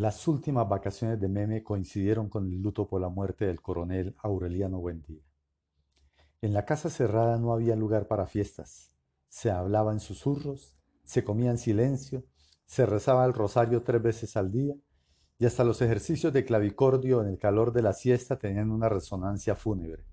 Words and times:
Las 0.00 0.26
últimas 0.28 0.66
vacaciones 0.66 1.20
de 1.20 1.28
Meme 1.28 1.62
coincidieron 1.62 2.30
con 2.30 2.46
el 2.46 2.62
luto 2.62 2.88
por 2.88 3.02
la 3.02 3.10
muerte 3.10 3.44
del 3.44 3.60
coronel 3.60 4.16
Aureliano 4.22 4.78
Buendía. 4.78 5.20
En 6.40 6.54
la 6.54 6.64
casa 6.64 6.88
cerrada 6.88 7.36
no 7.36 7.52
había 7.52 7.76
lugar 7.76 8.08
para 8.08 8.26
fiestas. 8.26 8.96
Se 9.28 9.50
hablaba 9.50 9.92
en 9.92 10.00
susurros, 10.00 10.74
se 11.04 11.22
comía 11.22 11.50
en 11.50 11.58
silencio, 11.58 12.24
se 12.64 12.86
rezaba 12.86 13.26
el 13.26 13.34
rosario 13.34 13.82
tres 13.82 14.00
veces 14.00 14.38
al 14.38 14.50
día 14.50 14.74
y 15.38 15.44
hasta 15.44 15.64
los 15.64 15.82
ejercicios 15.82 16.32
de 16.32 16.46
clavicordio 16.46 17.20
en 17.20 17.28
el 17.28 17.36
calor 17.36 17.70
de 17.70 17.82
la 17.82 17.92
siesta 17.92 18.38
tenían 18.38 18.70
una 18.70 18.88
resonancia 18.88 19.54
fúnebre. 19.54 20.06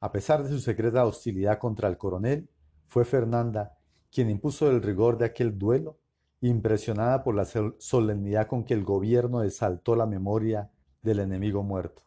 A 0.00 0.10
pesar 0.10 0.42
de 0.42 0.48
su 0.48 0.58
secreta 0.58 1.04
hostilidad 1.04 1.58
contra 1.58 1.86
el 1.86 1.98
coronel, 1.98 2.48
fue 2.86 3.04
Fernanda 3.04 3.76
quien 4.10 4.30
impuso 4.30 4.70
el 4.70 4.80
rigor 4.80 5.18
de 5.18 5.26
aquel 5.26 5.58
duelo 5.58 5.99
impresionada 6.40 7.22
por 7.22 7.34
la 7.34 7.44
solemnidad 7.44 8.46
con 8.46 8.64
que 8.64 8.74
el 8.74 8.84
gobierno 8.84 9.42
exaltó 9.42 9.94
la 9.94 10.06
memoria 10.06 10.70
del 11.02 11.20
enemigo 11.20 11.62
muerto. 11.62 12.02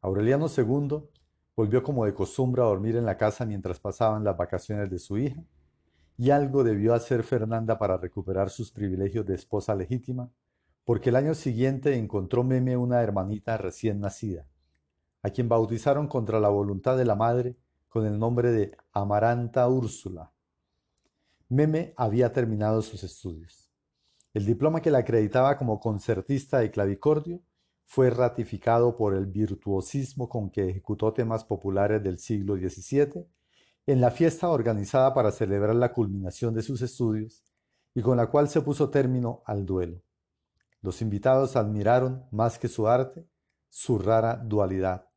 Aureliano 0.00 0.46
II 0.54 1.02
volvió 1.56 1.82
como 1.82 2.04
de 2.04 2.14
costumbre 2.14 2.62
a 2.62 2.66
dormir 2.66 2.96
en 2.96 3.04
la 3.04 3.16
casa 3.16 3.44
mientras 3.44 3.80
pasaban 3.80 4.24
las 4.24 4.36
vacaciones 4.36 4.90
de 4.90 4.98
su 4.98 5.18
hija, 5.18 5.42
y 6.16 6.30
algo 6.30 6.64
debió 6.64 6.94
hacer 6.94 7.22
Fernanda 7.22 7.78
para 7.78 7.96
recuperar 7.96 8.50
sus 8.50 8.72
privilegios 8.72 9.24
de 9.24 9.34
esposa 9.34 9.74
legítima, 9.74 10.30
porque 10.84 11.10
el 11.10 11.16
año 11.16 11.34
siguiente 11.34 11.96
encontró 11.96 12.42
Meme 12.42 12.76
una 12.76 13.02
hermanita 13.02 13.56
recién 13.56 14.00
nacida, 14.00 14.46
a 15.22 15.30
quien 15.30 15.48
bautizaron 15.48 16.08
contra 16.08 16.40
la 16.40 16.48
voluntad 16.48 16.96
de 16.96 17.04
la 17.04 17.14
madre 17.14 17.56
con 17.88 18.04
el 18.04 18.18
nombre 18.18 18.50
de 18.50 18.76
Amaranta 18.92 19.68
Úrsula. 19.68 20.32
Meme 21.50 21.94
había 21.96 22.32
terminado 22.32 22.82
sus 22.82 23.02
estudios. 23.04 23.70
El 24.34 24.44
diploma 24.44 24.82
que 24.82 24.90
la 24.90 24.98
acreditaba 24.98 25.56
como 25.56 25.80
concertista 25.80 26.58
de 26.58 26.70
clavicordio 26.70 27.40
fue 27.86 28.10
ratificado 28.10 28.94
por 28.96 29.14
el 29.14 29.24
virtuosismo 29.24 30.28
con 30.28 30.50
que 30.50 30.68
ejecutó 30.68 31.14
temas 31.14 31.44
populares 31.44 32.02
del 32.02 32.18
siglo 32.18 32.56
XVII 32.56 33.26
en 33.86 34.00
la 34.02 34.10
fiesta 34.10 34.50
organizada 34.50 35.14
para 35.14 35.32
celebrar 35.32 35.74
la 35.74 35.94
culminación 35.94 36.52
de 36.52 36.60
sus 36.60 36.82
estudios 36.82 37.42
y 37.94 38.02
con 38.02 38.18
la 38.18 38.26
cual 38.26 38.50
se 38.50 38.60
puso 38.60 38.90
término 38.90 39.42
al 39.46 39.64
duelo. 39.64 40.02
Los 40.82 41.00
invitados 41.00 41.56
admiraron 41.56 42.26
más 42.30 42.58
que 42.58 42.68
su 42.68 42.86
arte, 42.86 43.26
su 43.70 43.98
rara 43.98 44.36
dualidad. 44.36 45.08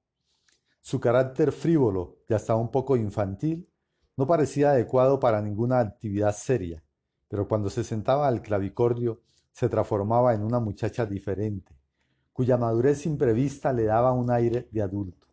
Su 0.79 1.01
carácter 1.01 1.51
frívolo 1.51 2.19
y 2.29 2.33
hasta 2.33 2.55
un 2.55 2.71
poco 2.71 2.95
infantil 2.95 3.70
no 4.17 4.27
parecía 4.27 4.71
adecuado 4.71 5.19
para 5.19 5.41
ninguna 5.41 5.79
actividad 5.79 6.35
seria, 6.35 6.83
pero 7.27 7.47
cuando 7.47 7.69
se 7.69 7.83
sentaba 7.83 8.27
al 8.27 8.41
clavicordio 8.41 9.21
se 9.51 9.69
transformaba 9.69 10.33
en 10.33 10.43
una 10.43 10.59
muchacha 10.59 11.05
diferente, 11.05 11.75
cuya 12.33 12.57
madurez 12.57 13.05
imprevista 13.05 13.73
le 13.73 13.85
daba 13.85 14.11
un 14.11 14.31
aire 14.31 14.67
de 14.71 14.81
adulto. 14.81 15.27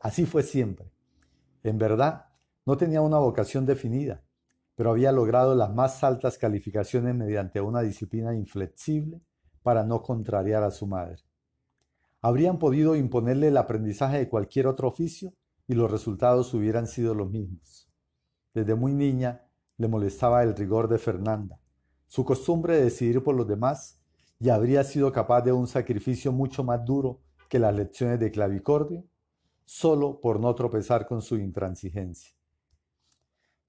Así 0.00 0.26
fue 0.26 0.42
siempre. 0.42 0.90
En 1.62 1.78
verdad, 1.78 2.26
no 2.66 2.76
tenía 2.76 3.00
una 3.00 3.18
vocación 3.18 3.66
definida, 3.66 4.22
pero 4.74 4.90
había 4.90 5.12
logrado 5.12 5.54
las 5.54 5.72
más 5.72 6.02
altas 6.02 6.38
calificaciones 6.38 7.14
mediante 7.14 7.60
una 7.60 7.80
disciplina 7.80 8.34
inflexible 8.34 9.20
para 9.62 9.84
no 9.84 10.02
contrariar 10.02 10.62
a 10.62 10.70
su 10.70 10.86
madre. 10.86 11.22
Habrían 12.20 12.58
podido 12.58 12.96
imponerle 12.96 13.48
el 13.48 13.56
aprendizaje 13.56 14.18
de 14.18 14.28
cualquier 14.28 14.66
otro 14.66 14.88
oficio 14.88 15.32
y 15.66 15.74
los 15.74 15.90
resultados 15.90 16.52
hubieran 16.54 16.86
sido 16.86 17.14
los 17.14 17.30
mismos. 17.30 17.88
Desde 18.52 18.74
muy 18.74 18.92
niña 18.92 19.46
le 19.76 19.88
molestaba 19.88 20.42
el 20.42 20.54
rigor 20.54 20.88
de 20.88 20.98
Fernanda, 20.98 21.58
su 22.06 22.24
costumbre 22.24 22.76
de 22.76 22.84
decidir 22.84 23.22
por 23.22 23.34
los 23.34 23.48
demás, 23.48 24.00
y 24.38 24.50
habría 24.50 24.84
sido 24.84 25.10
capaz 25.12 25.42
de 25.42 25.52
un 25.52 25.66
sacrificio 25.66 26.32
mucho 26.32 26.64
más 26.64 26.84
duro 26.84 27.22
que 27.48 27.58
las 27.58 27.74
lecciones 27.74 28.20
de 28.20 28.30
clavicordio, 28.30 29.04
solo 29.64 30.20
por 30.20 30.38
no 30.40 30.54
tropezar 30.54 31.06
con 31.06 31.22
su 31.22 31.36
intransigencia. 31.36 32.34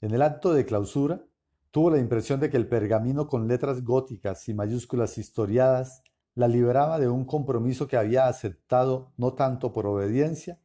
En 0.01 0.13
el 0.13 0.21
acto 0.21 0.53
de 0.53 0.65
clausura, 0.65 1.25
tuvo 1.71 1.89
la 1.89 1.99
impresión 1.99 2.39
de 2.39 2.49
que 2.49 2.57
el 2.57 2.67
pergamino 2.67 3.27
con 3.27 3.47
letras 3.47 3.83
góticas 3.83 4.47
y 4.49 4.53
mayúsculas 4.53 5.17
historiadas 5.17 6.03
la 6.33 6.47
liberaba 6.47 6.99
de 6.99 7.07
un 7.07 7.25
compromiso 7.25 7.87
que 7.87 7.97
había 7.97 8.27
aceptado 8.27 9.13
no 9.17 9.33
tanto 9.33 9.71
por 9.71 9.87
obediencia, 9.87 10.59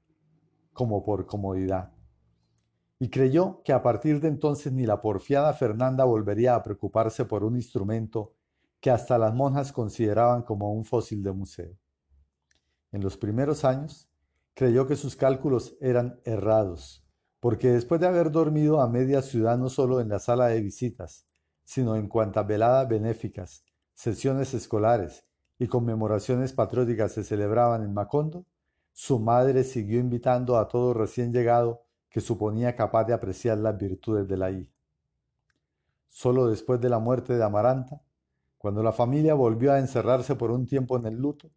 como 0.73 1.05
por 1.05 1.27
comodidad. 1.27 1.93
Y 2.99 3.09
creyó 3.09 3.63
que 3.63 3.73
a 3.73 3.83
partir 3.83 4.21
de 4.21 4.29
entonces 4.29 4.73
ni 4.73 4.85
la 4.85 5.01
porfiada 5.01 5.53
Fernanda 5.55 6.05
volvería 6.05 6.55
a 6.55 6.63
preocuparse 6.63 7.25
por 7.25 7.45
un 7.45 7.57
instrumento 7.57 8.35
que 8.81 8.91
hasta 8.91 9.19
las 9.19 9.35
monjas 9.35 9.73
consideraban 9.73 10.43
como 10.43 10.73
un 10.73 10.85
fósil 10.85 11.23
de 11.23 11.33
museo. 11.33 11.77
En 12.93 13.03
los 13.03 13.17
primeros 13.17 13.65
años, 13.65 14.11
creyó 14.55 14.87
que 14.87 14.97
sus 14.97 15.17
cálculos 15.17 15.77
eran 15.81 16.21
errados, 16.25 17.07
porque 17.41 17.71
después 17.71 18.01
de 18.01 18.07
haber 18.07 18.31
dormido 18.31 18.81
a 18.81 18.89
media 18.89 19.23
ciudad 19.23 19.57
no 19.57 19.69
solo 19.69 20.01
en 20.01 20.09
la 20.09 20.19
sala 20.19 20.49
de 20.49 20.61
visitas, 20.61 21.27
sino 21.65 21.97
en 21.97 22.09
cuantas 22.09 22.47
veladas 22.47 22.89
benéficas, 22.89 23.65
sesiones 23.95 24.55
escolares 24.55 25.25
y 25.59 25.69
conmemoraciones 25.69 26.53
patrióticas 26.53 27.13
se 27.13 27.23
celebraban 27.23 27.83
en 27.83 27.95
Macondo, 27.95 28.45
su 28.93 29.19
madre 29.19 29.65
siguió 29.65 29.99
invitando 29.99 30.57
a 30.57 30.69
todo 30.69 30.95
recién 30.95 31.33
llegado 31.33 31.85
que 32.09 32.21
suponía 32.21 32.75
capaz 32.75 33.05
de 33.05 33.15
apreciar 33.15 33.59
las 33.59 33.79
virtudes 33.79 34.29
de 34.29 34.37
la 34.37 34.51
hija. 34.51 34.73
Solo 36.07 36.49
después 36.49 36.81
de 36.81 36.89
la 36.89 36.99
muerte 36.99 37.35
de 37.35 37.45
Amaranta, 37.45 38.03
cuando 38.59 38.83
la 38.83 38.93
familia 38.93 39.35
volvió 39.35 39.73
a 39.73 39.79
encerrarse 39.79 40.35
por 40.35 40.51
un 40.51 40.67
tiempo 40.67 40.97
en 40.97 41.07
el 41.07 41.15
luto, 41.15 41.51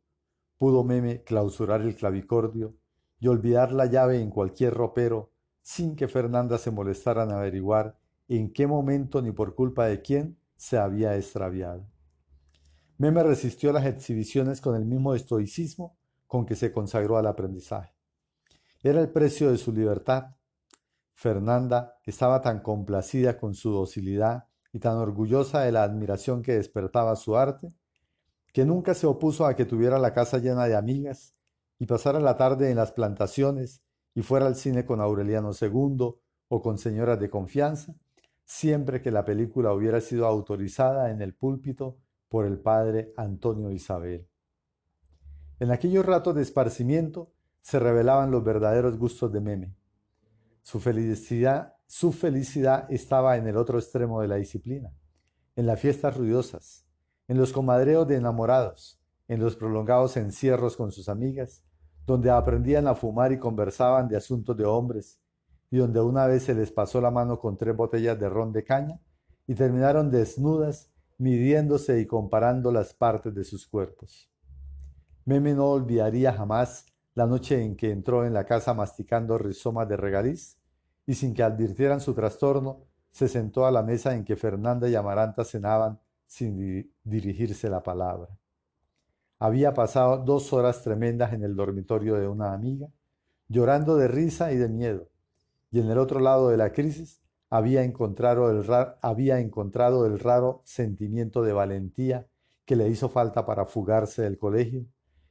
pudo 0.58 0.84
Meme 0.84 1.24
clausurar 1.24 1.82
el 1.82 1.96
clavicordio 1.96 2.76
y 3.20 3.28
olvidar 3.28 3.72
la 3.72 3.88
llave 3.88 4.22
en 4.22 4.30
cualquier 4.30 4.74
ropero 4.74 5.32
sin 5.62 5.96
que 5.96 6.08
Fernanda 6.08 6.58
se 6.58 6.72
molestara 6.72 7.24
en 7.24 7.32
averiguar 7.32 7.98
en 8.28 8.54
qué 8.54 8.68
momento 8.68 9.22
ni 9.22 9.32
por 9.32 9.56
culpa 9.56 9.88
de 9.88 10.02
quién 10.02 10.38
se 10.56 10.78
había 10.78 11.18
extraviado. 11.18 11.86
Meme 12.98 13.24
resistió 13.24 13.74
las 13.74 13.86
exhibiciones 13.86 14.62
con 14.62 14.76
el 14.76 14.86
mismo 14.86 15.16
estoicismo 15.16 15.98
con 16.34 16.48
que 16.48 16.56
se 16.56 16.72
consagró 16.72 17.18
al 17.18 17.28
aprendizaje. 17.28 17.94
Era 18.82 19.02
el 19.02 19.12
precio 19.12 19.52
de 19.52 19.60
su 19.60 19.72
libertad. 19.72 20.36
Fernanda 21.14 22.00
estaba 22.08 22.42
tan 22.42 22.64
complacida 22.64 23.38
con 23.38 23.54
su 23.54 23.70
docilidad 23.70 24.46
y 24.72 24.80
tan 24.80 24.98
orgullosa 24.98 25.62
de 25.62 25.72
la 25.72 25.84
admiración 25.84 26.42
que 26.42 26.56
despertaba 26.56 27.16
su 27.18 27.38
arte, 27.38 27.76
que 28.52 28.66
nunca 28.66 28.96
se 28.96 29.06
opuso 29.06 29.46
a 29.46 29.56
que 29.56 29.66
tuviera 29.66 30.00
la 30.00 30.12
casa 30.12 30.40
llena 30.40 30.66
de 30.66 30.76
amigas 30.76 31.36
y 31.78 31.86
pasara 31.86 32.20
la 32.20 32.36
tarde 32.36 32.72
en 32.72 32.78
las 32.78 32.94
plantaciones 32.94 33.84
y 34.16 34.24
fuera 34.24 34.48
al 34.48 34.56
cine 34.56 34.88
con 34.88 35.02
Aureliano 35.02 35.52
II 35.54 36.16
o 36.48 36.62
con 36.64 36.80
señoras 36.80 37.20
de 37.20 37.30
confianza, 37.30 37.94
siempre 38.44 39.04
que 39.04 39.12
la 39.12 39.24
película 39.24 39.72
hubiera 39.72 40.02
sido 40.02 40.26
autorizada 40.26 41.12
en 41.12 41.22
el 41.22 41.36
púlpito 41.36 42.00
por 42.28 42.48
el 42.48 42.60
padre 42.60 43.14
Antonio 43.18 43.70
Isabel. 43.70 44.28
En 45.60 45.72
aquellos 45.72 46.06
ratos 46.06 46.36
de 46.36 46.42
esparcimiento 46.42 47.32
se 47.62 47.80
revelaban 47.80 48.32
los 48.32 48.44
verdaderos 48.44 48.98
gustos 48.98 49.32
de 49.32 49.40
Meme. 49.40 49.76
Su 50.62 50.80
felicidad, 50.80 51.76
su 51.86 52.12
felicidad 52.12 52.92
estaba 52.92 53.38
en 53.38 53.48
el 53.48 53.58
otro 53.58 53.78
extremo 53.78 54.22
de 54.22 54.28
la 54.28 54.36
disciplina, 54.36 54.92
en 55.56 55.66
las 55.66 55.80
fiestas 55.80 56.18
ruidosas, 56.18 56.86
en 57.28 57.38
los 57.38 57.54
comadreos 57.54 58.08
de 58.08 58.16
enamorados, 58.16 59.00
en 59.28 59.40
los 59.40 59.56
prolongados 59.56 60.18
encierros 60.18 60.76
con 60.76 60.92
sus 60.92 61.08
amigas, 61.08 61.64
donde 62.06 62.30
aprendían 62.30 62.88
a 62.88 62.96
fumar 62.96 63.32
y 63.32 63.40
conversaban 63.40 64.08
de 64.08 64.18
asuntos 64.18 64.58
de 64.58 64.66
hombres, 64.66 65.20
y 65.70 65.78
donde 65.78 66.02
una 66.02 66.28
vez 66.28 66.44
se 66.44 66.54
les 66.54 66.72
pasó 66.72 67.00
la 67.00 67.12
mano 67.12 67.40
con 67.40 67.58
tres 67.58 67.76
botellas 67.76 68.20
de 68.20 68.30
ron 68.30 68.52
de 68.52 68.64
caña 68.64 69.00
y 69.48 69.56
terminaron 69.56 70.12
desnudas 70.12 70.92
midiéndose 71.18 72.00
y 72.00 72.06
comparando 72.06 72.72
las 72.72 72.94
partes 72.94 73.34
de 73.34 73.44
sus 73.44 73.68
cuerpos. 73.68 74.33
Meme 75.26 75.54
no 75.54 75.68
olvidaría 75.68 76.34
jamás 76.34 76.86
la 77.16 77.26
noche 77.26 77.64
en 77.64 77.78
que 77.78 77.92
entró 77.92 78.26
en 78.26 78.34
la 78.34 78.46
casa 78.46 78.74
masticando 78.74 79.38
rizomas 79.38 79.88
de 79.88 79.96
regaliz 79.96 80.58
y 81.06 81.14
sin 81.14 81.34
que 81.34 81.44
advirtieran 81.44 82.02
su 82.02 82.14
trastorno, 82.14 82.82
se 83.12 83.28
sentó 83.28 83.66
a 83.66 83.72
la 83.72 83.84
mesa 83.84 84.16
en 84.16 84.26
que 84.26 84.36
Fernanda 84.36 84.90
y 84.90 84.96
Amaranta 84.96 85.46
cenaban 85.46 86.00
sin 86.26 86.92
dirigirse 87.04 87.70
la 87.70 87.84
palabra. 87.84 88.30
Había 89.40 89.74
pasado 89.74 90.18
dos 90.18 90.52
horas 90.52 90.82
tremendas 90.82 91.32
en 91.34 91.44
el 91.44 91.56
dormitorio 91.56 92.16
de 92.16 92.28
una 92.28 92.54
amiga, 92.54 92.88
llorando 93.48 93.96
de 93.96 94.08
risa 94.08 94.52
y 94.52 94.58
de 94.58 94.68
miedo, 94.68 95.10
y 95.72 95.80
en 95.80 95.90
el 95.90 96.00
otro 96.00 96.20
lado 96.20 96.50
de 96.50 96.58
la 96.58 96.72
crisis 96.72 97.22
había 97.50 97.84
encontrado 97.84 98.50
el, 98.50 98.66
había 99.02 99.40
encontrado 99.40 100.06
el 100.06 100.20
raro 100.20 100.62
sentimiento 100.66 101.44
de 101.44 101.54
valentía 101.54 102.28
que 102.66 102.76
le 102.76 102.90
hizo 102.90 103.10
falta 103.10 103.46
para 103.46 103.66
fugarse 103.66 104.24
del 104.24 104.38
colegio 104.38 104.86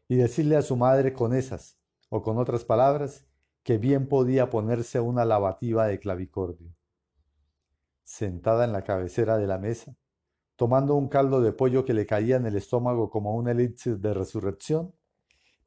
y 0.09 0.17
decirle 0.17 0.57
a 0.57 0.63
su 0.63 0.77
madre 0.77 1.13
con 1.13 1.35
esas, 1.35 1.79
o 2.09 2.23
con 2.23 2.39
otras 2.39 2.65
palabras, 2.65 3.27
que 3.63 3.79
bien 3.79 4.09
podía 4.09 4.51
ponerse 4.51 5.01
una 5.01 5.25
lavativa 5.25 5.87
de 5.87 5.99
clavicordio. 5.99 6.75
Sentada 8.03 8.65
en 8.65 8.73
la 8.73 8.83
cabecera 8.83 9.39
de 9.39 9.47
la 9.47 9.59
mesa, 9.59 9.97
tomando 10.57 10.95
un 10.95 11.09
caldo 11.09 11.41
de 11.41 11.53
pollo 11.53 11.85
que 11.85 11.95
le 11.95 12.07
caía 12.07 12.37
en 12.37 12.47
el 12.47 12.57
estómago 12.57 13.09
como 13.11 13.35
un 13.35 13.49
elixir 13.49 13.99
de 13.99 14.15
resurrección, 14.15 14.95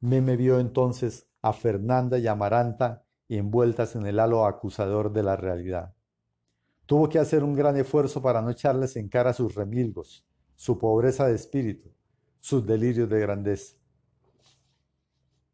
Meme 0.00 0.36
vio 0.36 0.60
entonces 0.60 1.26
a 1.42 1.52
Fernanda 1.52 2.18
y 2.18 2.26
Amaranta 2.26 3.06
envueltas 3.28 3.96
en 3.96 4.06
el 4.06 4.20
halo 4.20 4.46
acusador 4.46 5.12
de 5.12 5.22
la 5.22 5.36
realidad. 5.36 5.94
Tuvo 6.86 7.08
que 7.08 7.18
hacer 7.18 7.42
un 7.42 7.54
gran 7.54 7.76
esfuerzo 7.76 8.22
para 8.22 8.40
no 8.40 8.50
echarles 8.50 8.96
en 8.96 9.08
cara 9.08 9.32
sus 9.32 9.54
remilgos, 9.54 10.24
su 10.54 10.78
pobreza 10.78 11.26
de 11.26 11.34
espíritu, 11.34 11.90
sus 12.38 12.64
delirios 12.64 13.08
de 13.08 13.20
grandeza. 13.20 13.76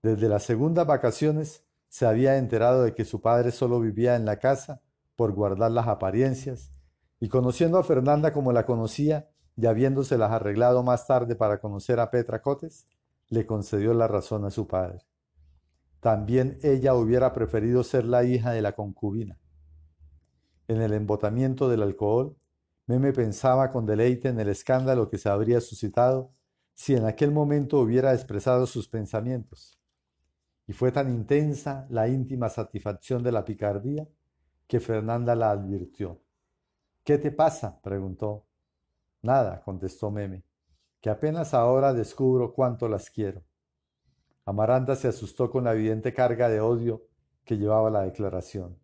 Desde 0.03 0.29
las 0.29 0.43
segundas 0.43 0.85
vacaciones 0.85 1.65
se 1.89 2.07
había 2.07 2.37
enterado 2.37 2.83
de 2.83 2.93
que 2.93 3.05
su 3.05 3.21
padre 3.21 3.53
solo 3.53 3.79
vivía 3.79 4.17
en 4.17 4.25
la 4.25 4.41
casa 4.41 4.83
por 5.15 5.33
guardar 5.33 5.71
las 5.71 5.87
apariencias, 5.87 6.73
y 7.21 7.29
conociendo 7.29 7.79
a 7.79 7.85
Fernanda 7.85 8.33
como 8.33 8.53
la 8.53 8.67
conocía 8.67 9.31
y 9.57 9.67
habiéndoselas 9.67 10.33
arreglado 10.33 10.83
más 10.83 11.07
tarde 11.07 11.37
para 11.37 11.61
conocer 11.61 12.01
a 12.01 12.11
Petra 12.11 12.43
Cotes, 12.43 12.89
le 13.29 13.47
concedió 13.47 13.95
la 13.95 14.09
razón 14.09 14.45
a 14.45 14.51
su 14.51 14.67
padre. 14.67 15.07
También 16.01 16.59
ella 16.65 16.95
hubiera 16.95 17.33
preferido 17.33 17.85
ser 17.85 18.05
la 18.05 18.25
hija 18.25 18.51
de 18.51 18.63
la 18.63 18.73
concubina. 18.73 19.39
En 20.67 20.83
el 20.83 20.95
embotamiento 20.95 21.69
del 21.69 21.83
alcohol, 21.83 22.37
Meme 22.87 23.13
pensaba 23.13 23.71
con 23.71 23.87
deleite 23.87 24.31
en 24.31 24.41
el 24.41 24.49
escándalo 24.49 25.09
que 25.09 25.19
se 25.19 25.29
habría 25.29 25.61
suscitado 25.61 26.33
si 26.75 26.97
en 26.97 27.05
aquel 27.05 27.31
momento 27.31 27.79
hubiera 27.79 28.13
expresado 28.15 28.67
sus 28.67 28.89
pensamientos. 28.89 29.79
Y 30.67 30.73
fue 30.73 30.93
tan 30.93 31.11
intensa 31.11 31.87
la 31.91 32.09
íntima 32.09 32.49
satisfacción 32.49 33.23
de 33.23 33.33
la 33.33 33.45
picardía 33.45 34.07
que 34.67 34.81
Fernanda 34.81 35.35
la 35.35 35.51
advirtió. 35.51 36.21
¿Qué 37.05 37.19
te 37.19 37.31
pasa? 37.31 37.81
preguntó. 37.83 38.47
Nada, 39.23 39.63
contestó 39.63 40.11
Meme, 40.11 40.45
que 41.01 41.11
apenas 41.11 41.55
ahora 41.55 41.93
descubro 41.93 42.53
cuánto 42.53 42.89
las 42.89 43.11
quiero. 43.11 43.43
Amaranta 44.45 44.97
se 44.97 45.09
asustó 45.09 45.51
con 45.51 45.65
la 45.65 45.73
evidente 45.73 46.13
carga 46.13 46.49
de 46.49 46.61
odio 46.61 47.03
que 47.45 47.57
llevaba 47.57 47.91
la 47.91 48.03
declaración. 48.03 48.77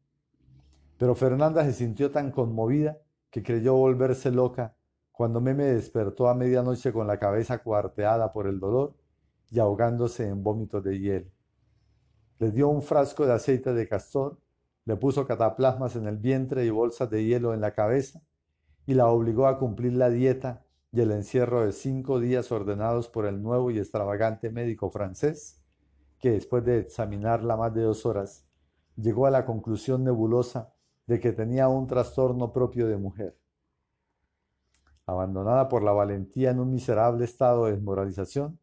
Pero 0.97 1.15
Fernanda 1.15 1.65
se 1.65 1.73
sintió 1.73 2.11
tan 2.11 2.31
conmovida 2.31 2.99
que 3.31 3.43
creyó 3.43 3.75
volverse 3.75 4.31
loca 4.31 4.75
cuando 5.13 5.41
Meme 5.41 5.65
despertó 5.65 6.29
a 6.29 6.35
medianoche 6.35 6.93
con 6.93 7.07
la 7.07 7.19
cabeza 7.19 7.59
cuarteada 7.59 8.33
por 8.33 8.47
el 8.47 8.61
dolor 8.61 8.95
y 9.51 9.59
ahogándose 9.59 10.29
en 10.29 10.43
vómitos 10.43 10.83
de 10.85 10.99
hiel. 10.99 11.33
Le 12.39 12.51
dio 12.53 12.69
un 12.69 12.83
frasco 12.83 13.27
de 13.27 13.33
aceite 13.33 13.73
de 13.73 13.89
castor, 13.89 14.39
le 14.85 14.97
puso 14.97 15.27
cataplasmas 15.27 15.97
en 15.97 16.07
el 16.07 16.17
vientre 16.17 16.65
y 16.65 16.71
bolsas 16.71 17.11
de 17.11 17.25
hielo 17.25 17.53
en 17.53 17.61
la 17.61 17.73
cabeza 17.73 18.23
y 18.87 18.95
la 18.95 19.09
obligó 19.09 19.47
a 19.47 19.59
cumplir 19.59 19.93
la 19.95 20.09
dieta 20.09 20.65
y 20.93 21.01
el 21.01 21.11
encierro 21.11 21.65
de 21.65 21.73
cinco 21.73 22.21
días 22.21 22.51
ordenados 22.51 23.09
por 23.09 23.27
el 23.27 23.43
nuevo 23.43 23.71
y 23.71 23.79
extravagante 23.79 24.51
médico 24.51 24.91
francés, 24.91 25.63
que 26.19 26.31
después 26.31 26.65
de 26.65 26.79
examinarla 26.79 27.57
más 27.57 27.75
de 27.75 27.83
dos 27.83 28.07
horas, 28.07 28.47
llegó 28.97 29.27
a 29.27 29.31
la 29.31 29.45
conclusión 29.45 30.05
nebulosa 30.05 30.73
de 31.07 31.21
que 31.21 31.33
tenía 31.33 31.69
un 31.69 31.87
trastorno 31.87 32.53
propio 32.53 32.87
de 32.87 32.97
mujer. 32.97 33.39
Abandonada 35.07 35.69
por 35.69 35.83
la 35.83 35.93
valentía 35.93 36.51
en 36.51 36.61
un 36.61 36.71
miserable 36.71 37.25
estado 37.25 37.67
de 37.67 37.73
desmoralización, 37.73 38.59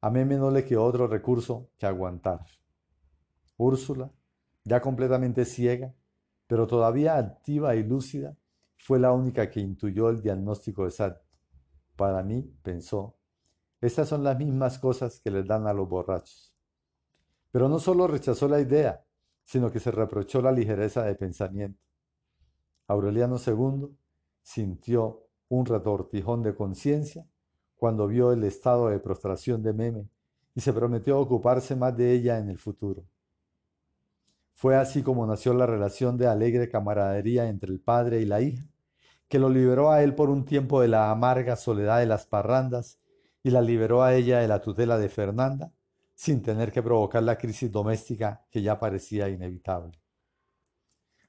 a 0.00 0.10
Meme 0.10 0.36
no 0.36 0.50
le 0.50 0.64
quedó 0.64 0.84
otro 0.84 1.06
recurso 1.06 1.70
que 1.78 1.86
aguantar. 1.86 2.40
Úrsula, 3.58 4.10
ya 4.64 4.80
completamente 4.80 5.44
ciega, 5.44 5.94
pero 6.46 6.66
todavía 6.66 7.18
activa 7.18 7.76
y 7.76 7.82
lúcida, 7.82 8.36
fue 8.78 8.98
la 8.98 9.12
única 9.12 9.50
que 9.50 9.60
intuyó 9.60 10.08
el 10.08 10.22
diagnóstico 10.22 10.86
exacto. 10.86 11.28
Para 11.96 12.22
mí, 12.22 12.42
pensó, 12.62 13.18
estas 13.80 14.08
son 14.08 14.24
las 14.24 14.38
mismas 14.38 14.78
cosas 14.78 15.20
que 15.20 15.30
les 15.30 15.46
dan 15.46 15.66
a 15.66 15.72
los 15.72 15.88
borrachos. 15.88 16.54
Pero 17.50 17.68
no 17.68 17.78
solo 17.78 18.06
rechazó 18.06 18.48
la 18.48 18.60
idea, 18.60 19.04
sino 19.44 19.70
que 19.70 19.80
se 19.80 19.90
reprochó 19.90 20.40
la 20.40 20.52
ligereza 20.52 21.04
de 21.04 21.14
pensamiento. 21.14 21.80
Aureliano 22.86 23.36
II 23.44 23.96
sintió 24.42 25.26
un 25.48 25.66
retortijón 25.66 26.42
de 26.42 26.54
conciencia 26.54 27.26
cuando 27.76 28.06
vio 28.06 28.32
el 28.32 28.44
estado 28.44 28.88
de 28.88 28.98
prostración 28.98 29.62
de 29.62 29.72
Meme 29.72 30.08
y 30.54 30.60
se 30.60 30.72
prometió 30.72 31.18
ocuparse 31.18 31.76
más 31.76 31.96
de 31.96 32.12
ella 32.12 32.38
en 32.38 32.48
el 32.48 32.58
futuro. 32.58 33.04
Fue 34.58 34.74
así 34.74 35.04
como 35.04 35.24
nació 35.24 35.54
la 35.54 35.66
relación 35.66 36.18
de 36.18 36.26
alegre 36.26 36.68
camaradería 36.68 37.48
entre 37.48 37.70
el 37.70 37.78
padre 37.78 38.20
y 38.20 38.24
la 38.24 38.40
hija, 38.40 38.66
que 39.28 39.38
lo 39.38 39.50
liberó 39.50 39.92
a 39.92 40.02
él 40.02 40.16
por 40.16 40.30
un 40.30 40.44
tiempo 40.44 40.80
de 40.80 40.88
la 40.88 41.12
amarga 41.12 41.54
soledad 41.54 42.00
de 42.00 42.06
las 42.06 42.26
parrandas 42.26 42.98
y 43.44 43.50
la 43.50 43.62
liberó 43.62 44.02
a 44.02 44.16
ella 44.16 44.40
de 44.40 44.48
la 44.48 44.60
tutela 44.60 44.98
de 44.98 45.08
Fernanda, 45.08 45.72
sin 46.16 46.42
tener 46.42 46.72
que 46.72 46.82
provocar 46.82 47.22
la 47.22 47.38
crisis 47.38 47.70
doméstica 47.70 48.44
que 48.50 48.60
ya 48.60 48.80
parecía 48.80 49.28
inevitable. 49.28 49.96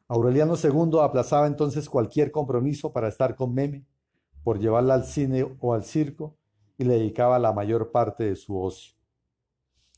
Aureliano 0.08 0.56
II 0.56 1.00
aplazaba 1.00 1.46
entonces 1.46 1.88
cualquier 1.88 2.32
compromiso 2.32 2.92
para 2.92 3.10
estar 3.10 3.36
con 3.36 3.54
Meme, 3.54 3.86
por 4.44 4.58
llevarla 4.58 4.96
al 4.96 5.04
cine 5.04 5.46
o 5.60 5.76
al 5.76 5.84
circo, 5.84 6.36
y 6.80 6.84
le 6.84 6.96
dedicaba 6.96 7.38
la 7.38 7.54
mayor 7.54 7.92
parte 7.92 8.24
de 8.24 8.36
su 8.36 8.60
ocio. 8.60 8.96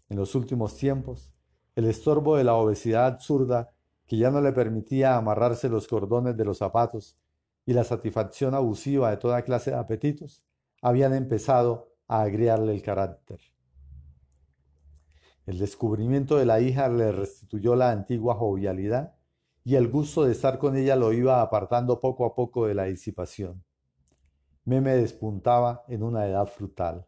En 0.10 0.18
los 0.18 0.36
últimos 0.36 0.76
tiempos, 0.76 1.31
el 1.76 1.86
estorbo 1.86 2.38
de 2.38 2.44
la 2.44 2.56
obesidad 2.56 3.06
absurda 3.06 3.72
que 4.08 4.18
ya 4.18 4.30
no 4.30 4.42
le 4.42 4.52
permitía 4.52 5.16
amarrarse 5.16 5.70
los 5.70 5.88
cordones 5.88 6.36
de 6.36 6.46
los 6.46 6.58
zapatos 6.58 7.18
y 7.66 7.74
la 7.74 7.84
satisfacción 7.84 8.54
abusiva 8.56 9.10
de 9.10 9.18
toda 9.18 9.44
clase 9.44 9.72
de 9.72 9.78
apetitos 9.78 10.44
habían 10.82 11.14
empezado 11.14 11.94
a 12.08 12.22
agriarle 12.22 12.74
el 12.74 12.82
carácter. 12.82 13.40
El 15.46 15.60
descubrimiento 15.60 16.38
de 16.38 16.46
la 16.46 16.60
hija 16.60 16.90
le 16.90 17.12
restituyó 17.12 17.76
la 17.76 17.92
antigua 17.92 18.36
jovialidad 18.36 19.16
y 19.64 19.76
el 19.76 19.90
gusto 19.90 20.26
de 20.26 20.32
estar 20.32 20.60
con 20.60 20.76
ella 20.76 20.96
lo 20.96 21.14
iba 21.14 21.42
apartando 21.42 22.00
poco 22.00 22.26
a 22.26 22.36
poco 22.36 22.68
de 22.68 22.74
la 22.74 22.86
disipación. 22.86 23.64
Meme 24.66 24.96
despuntaba 24.98 25.84
en 25.88 26.04
una 26.04 26.28
edad 26.28 26.46
frutal. 26.48 27.08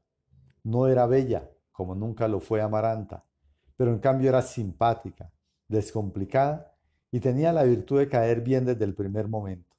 No 0.64 0.88
era 0.88 1.06
bella, 1.06 1.52
como 1.72 1.96
nunca 1.96 2.28
lo 2.28 2.40
fue 2.40 2.62
Amaranta, 2.62 3.26
pero 3.76 3.92
en 3.92 4.00
cambio 4.00 4.30
era 4.30 4.42
simpática, 4.42 5.32
descomplicada 5.68 6.74
y 7.12 7.20
tenía 7.20 7.54
la 7.54 7.64
virtud 7.64 8.00
de 8.00 8.10
caer 8.10 8.42
bien 8.42 8.66
desde 8.66 8.86
el 8.86 8.96
primer 8.96 9.28
momento. 9.28 9.76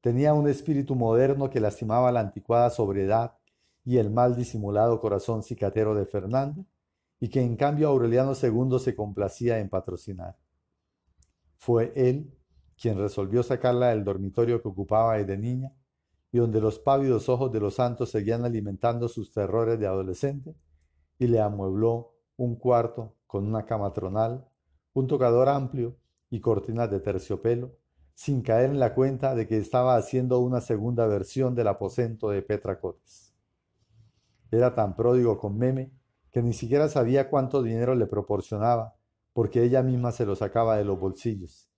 Tenía 0.00 0.34
un 0.34 0.48
espíritu 0.48 0.94
moderno 0.94 1.50
que 1.50 1.60
lastimaba 1.60 2.12
la 2.12 2.20
anticuada 2.20 2.70
sobriedad 2.70 3.36
y 3.84 3.98
el 3.98 4.10
mal 4.10 4.36
disimulado 4.36 5.00
corazón 5.00 5.42
cicatero 5.42 5.94
de 5.94 6.06
Fernanda, 6.06 6.64
y 7.20 7.28
que 7.28 7.40
en 7.40 7.56
cambio 7.56 7.88
Aureliano 7.88 8.32
II 8.40 8.78
se 8.80 8.96
complacía 8.96 9.58
en 9.58 9.68
patrocinar. 9.68 10.36
Fue 11.56 11.92
él 11.94 12.36
quien 12.76 12.98
resolvió 12.98 13.44
sacarla 13.44 13.90
del 13.90 14.02
dormitorio 14.02 14.60
que 14.60 14.68
ocupaba 14.68 15.16
desde 15.18 15.38
niña 15.38 15.72
y 16.32 16.38
donde 16.38 16.60
los 16.60 16.78
pávidos 16.80 17.28
ojos 17.28 17.52
de 17.52 17.60
los 17.60 17.74
santos 17.74 18.10
seguían 18.10 18.44
alimentando 18.44 19.06
sus 19.06 19.32
terrores 19.32 19.78
de 19.78 19.86
adolescente, 19.86 20.56
y 21.18 21.26
le 21.28 21.40
amuebló 21.40 22.11
un 22.42 22.56
cuarto 22.56 23.14
con 23.28 23.46
una 23.46 23.64
cama 23.66 23.92
tronal, 23.92 24.44
un 24.94 25.06
tocador 25.06 25.48
amplio 25.48 25.96
y 26.28 26.40
cortinas 26.40 26.90
de 26.90 26.98
terciopelo, 26.98 27.70
sin 28.14 28.42
caer 28.42 28.70
en 28.70 28.80
la 28.80 28.96
cuenta 28.96 29.36
de 29.36 29.46
que 29.46 29.58
estaba 29.58 29.94
haciendo 29.94 30.40
una 30.40 30.60
segunda 30.60 31.06
versión 31.06 31.54
del 31.54 31.68
aposento 31.68 32.30
de 32.30 32.42
Petra 32.42 32.80
Cotes. 32.80 33.32
Era 34.50 34.74
tan 34.74 34.96
pródigo 34.96 35.38
con 35.38 35.56
Meme 35.56 35.92
que 36.32 36.42
ni 36.42 36.52
siquiera 36.52 36.88
sabía 36.88 37.30
cuánto 37.30 37.62
dinero 37.62 37.94
le 37.94 38.06
proporcionaba, 38.06 38.96
porque 39.32 39.62
ella 39.62 39.84
misma 39.84 40.10
se 40.10 40.26
lo 40.26 40.34
sacaba 40.34 40.76
de 40.76 40.84
los 40.84 40.98
bolsillos 40.98 41.70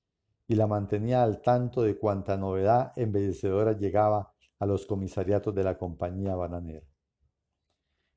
y 0.49 0.55
la 0.55 0.67
mantenía 0.67 1.25
al 1.25 1.43
tanto 1.43 1.83
de 1.83 1.99
cuanta 1.99 2.39
novedad 2.39 2.93
embellecedora 2.97 3.73
llegaba 3.73 4.33
a 4.59 4.65
los 4.65 4.87
comisariatos 4.87 5.55
de 5.55 5.63
la 5.63 5.77
compañía 5.77 6.35
bananera. 6.37 6.87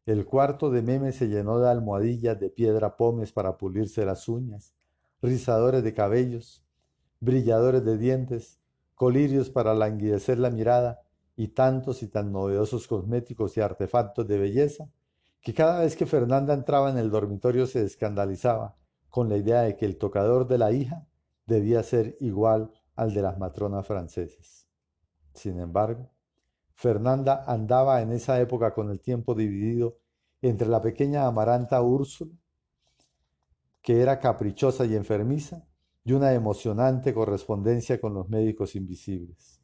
El 0.08 0.26
cuarto 0.26 0.70
de 0.70 0.82
Meme 0.82 1.12
se 1.12 1.28
llenó 1.28 1.60
de 1.60 1.70
almohadillas 1.70 2.40
de 2.40 2.50
piedra 2.50 2.96
pomes 2.96 3.34
para 3.34 3.58
pulirse 3.58 4.06
las 4.06 4.30
uñas, 4.30 4.74
rizadores 5.22 5.84
de 5.84 5.94
cabellos, 5.94 6.64
brilladores 7.20 7.84
de 7.84 7.98
dientes, 7.98 8.62
colirios 8.96 9.50
para 9.50 9.76
languidecer 9.76 10.40
la 10.40 10.50
mirada 10.50 11.02
y 11.36 11.50
tantos 11.50 12.04
y 12.04 12.08
tan 12.08 12.32
novedosos 12.32 12.88
cosméticos 12.88 13.58
y 13.58 13.60
artefactos 13.60 14.26
de 14.26 14.38
belleza 14.38 14.90
que 15.42 15.54
cada 15.54 15.82
vez 15.82 15.98
que 15.98 16.06
Fernanda 16.06 16.54
entraba 16.54 16.90
en 16.90 16.98
el 16.98 17.12
dormitorio 17.12 17.68
se 17.68 17.84
escandalizaba 17.84 18.78
con 19.10 19.28
la 19.28 19.36
idea 19.36 19.64
de 19.64 19.76
que 19.76 19.86
el 19.86 19.98
tocador 19.98 20.48
de 20.48 20.58
la 20.58 20.72
hija 20.72 21.06
debía 21.48 21.84
ser 21.84 22.16
igual 22.22 22.72
al 22.96 23.14
de 23.14 23.24
las 23.24 23.38
matronas 23.38 23.86
francesas. 23.86 24.70
Sin 25.34 25.60
embargo, 25.60 26.10
Fernanda 26.77 27.43
andaba 27.48 28.03
en 28.03 28.12
esa 28.12 28.39
época 28.39 28.72
con 28.75 28.91
el 28.91 29.00
tiempo 29.00 29.34
dividido 29.34 29.98
entre 30.43 30.67
la 30.67 30.79
pequeña 30.79 31.25
amaranta 31.25 31.81
Úrsula, 31.81 32.36
que 33.81 34.00
era 34.00 34.19
caprichosa 34.19 34.86
y 34.86 34.96
enfermiza, 34.96 35.67
y 36.03 36.13
una 36.13 36.34
emocionante 36.34 37.15
correspondencia 37.15 38.00
con 38.00 38.13
los 38.13 38.29
médicos 38.29 38.75
invisibles. 38.75 39.60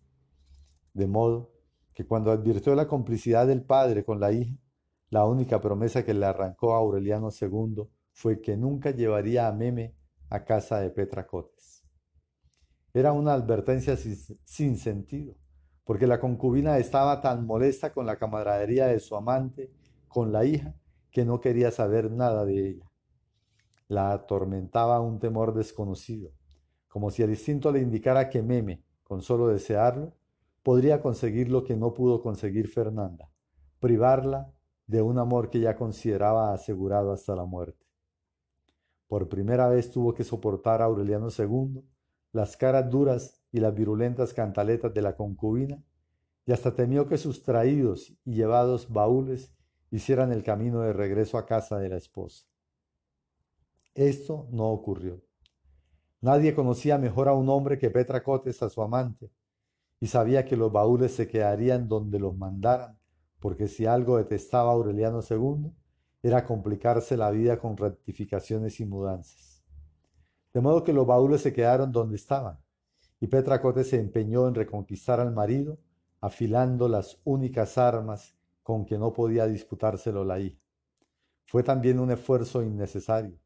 De 0.93 1.05
modo 1.05 1.51
que 1.93 2.08
cuando 2.08 2.32
advirtió 2.32 2.74
la 2.74 2.88
complicidad 2.88 3.46
del 3.46 3.63
padre 3.63 4.03
con 4.03 4.20
la 4.20 4.32
hija, 4.32 4.58
la 5.12 5.25
única 5.25 5.62
promesa 5.62 6.03
que 6.03 6.15
le 6.15 6.25
arrancó 6.25 6.74
a 6.74 6.77
Aureliano 6.77 7.29
II 7.29 7.88
fue 8.12 8.41
que 8.41 8.58
nunca 8.58 8.89
llevaría 8.89 9.48
a 9.48 9.53
Meme 9.53 9.96
a 10.32 10.43
casa 10.43 10.79
de 10.79 10.89
Petra 10.89 11.27
Cotes. 11.27 11.86
Era 12.91 13.13
una 13.13 13.34
advertencia 13.34 13.96
sin, 13.96 14.77
sentido, 14.77 15.36
porque 15.84 16.08
la 16.08 16.20
concubina 16.20 16.78
estaba 16.78 17.22
tan 17.22 17.46
molesta 17.46 17.92
con 17.92 18.06
la 18.06 18.18
camaradería 18.18 18.88
de 18.88 19.00
su 19.00 19.16
amante, 19.16 19.72
con 20.08 20.32
la 20.32 20.46
hija, 20.46 20.75
que 21.12 21.25
no 21.25 21.42
quería 21.42 21.72
saber 21.72 22.12
nada 22.12 22.46
de 22.46 22.70
ella. 22.70 22.92
La 23.88 24.12
atormentaba 24.13 25.00
un 25.02 25.20
temor 25.20 25.54
desconocido, 25.54 26.32
como 26.88 27.12
si 27.12 27.22
el 27.22 27.32
instinto 27.32 27.72
le 27.72 27.82
indicara 27.82 28.30
que 28.30 28.42
Meme, 28.42 28.84
con 29.04 29.22
solo 29.22 29.48
desearlo, 29.48 30.13
podría 30.63 31.02
conseguir 31.02 31.52
lo 31.52 31.63
que 31.63 31.75
no 31.75 31.94
pudo 31.94 32.22
conseguir 32.22 32.68
Fernanda, 32.70 33.30
privarla 33.80 34.52
de 34.88 35.02
un 35.02 35.20
amor 35.20 35.50
que 35.50 35.60
ya 35.60 35.75
consideraba 35.75 36.54
asegurado 36.54 37.12
hasta 37.12 37.36
la 37.36 37.46
muerte. 37.46 37.86
Por 39.08 39.28
primera 39.28 39.68
vez 39.68 39.92
tuvo 39.92 40.13
que 40.13 40.24
soportar 40.24 40.82
a 40.82 40.86
Aureliano 40.86 41.28
II 41.38 41.84
las 42.32 42.58
caras 42.58 42.90
duras 42.90 43.43
y 43.53 43.60
las 43.60 43.74
virulentas 43.74 44.33
cantaletas 44.33 44.93
de 44.93 45.01
la 45.01 45.15
concubina, 45.15 45.81
y 46.45 46.51
hasta 46.51 46.75
temió 46.75 47.07
que 47.07 47.17
sus 47.17 47.43
traídos 47.43 48.12
y 48.25 48.33
llevados 48.33 48.91
baúles 48.91 49.53
hicieran 49.91 50.33
el 50.33 50.43
camino 50.43 50.81
de 50.81 50.91
regreso 50.91 51.38
a 51.38 51.45
casa 51.45 51.77
de 51.77 51.88
la 51.88 51.98
esposa. 51.98 52.45
Esto 53.93 54.48
no 54.51 54.69
ocurrió. 54.69 55.22
Nadie 56.19 56.55
conocía 56.55 56.98
mejor 56.98 57.27
a 57.27 57.33
un 57.33 57.48
hombre 57.48 57.77
que 57.77 57.91
Petra 57.91 58.24
Cotes 58.24 58.63
a 58.63 58.69
su 58.69 58.81
amante, 58.81 59.29
y 60.00 60.07
sabía 60.07 60.45
que 60.45 60.57
los 60.57 60.72
baúles 60.72 61.13
se 61.15 61.27
quedarían 61.27 61.88
donde 61.88 62.19
los 62.19 62.36
mandaran, 62.36 62.98
porque 63.39 63.67
si 63.67 63.86
algo 63.86 64.17
detestaba 64.17 64.72
Aureliano 64.72 65.19
II, 65.22 65.72
era 66.24 66.43
complicarse 66.43 67.15
la 67.17 67.29
vida 67.29 67.60
con 67.60 67.77
rectificaciones 67.77 68.79
y 68.79 68.86
mudanzas. 68.86 69.63
De 70.53 70.60
modo 70.60 70.83
que 70.83 70.93
los 70.93 71.05
baúles 71.05 71.41
se 71.41 71.53
quedaron 71.53 71.91
donde 71.91 72.15
estaban, 72.15 72.62
y 73.24 73.27
Petra 73.27 73.62
Cotes 73.62 73.88
se 73.88 74.01
empeñó 74.01 74.50
en 74.50 74.53
reconquistar 74.53 75.22
al 75.22 75.32
marido, 75.32 75.80
afilando 76.20 76.89
las 76.89 77.22
únicas 77.24 77.77
armas 77.77 78.36
con 78.63 78.86
que 78.86 78.98
no 78.98 79.13
podía 79.13 79.48
disputárselo 79.48 80.25
la 80.25 80.42
hija. 80.42 80.60
Fue 81.46 81.63
también 81.63 82.01
un 82.01 82.12
esfuerzo 82.12 82.62
innecesario, 82.62 83.39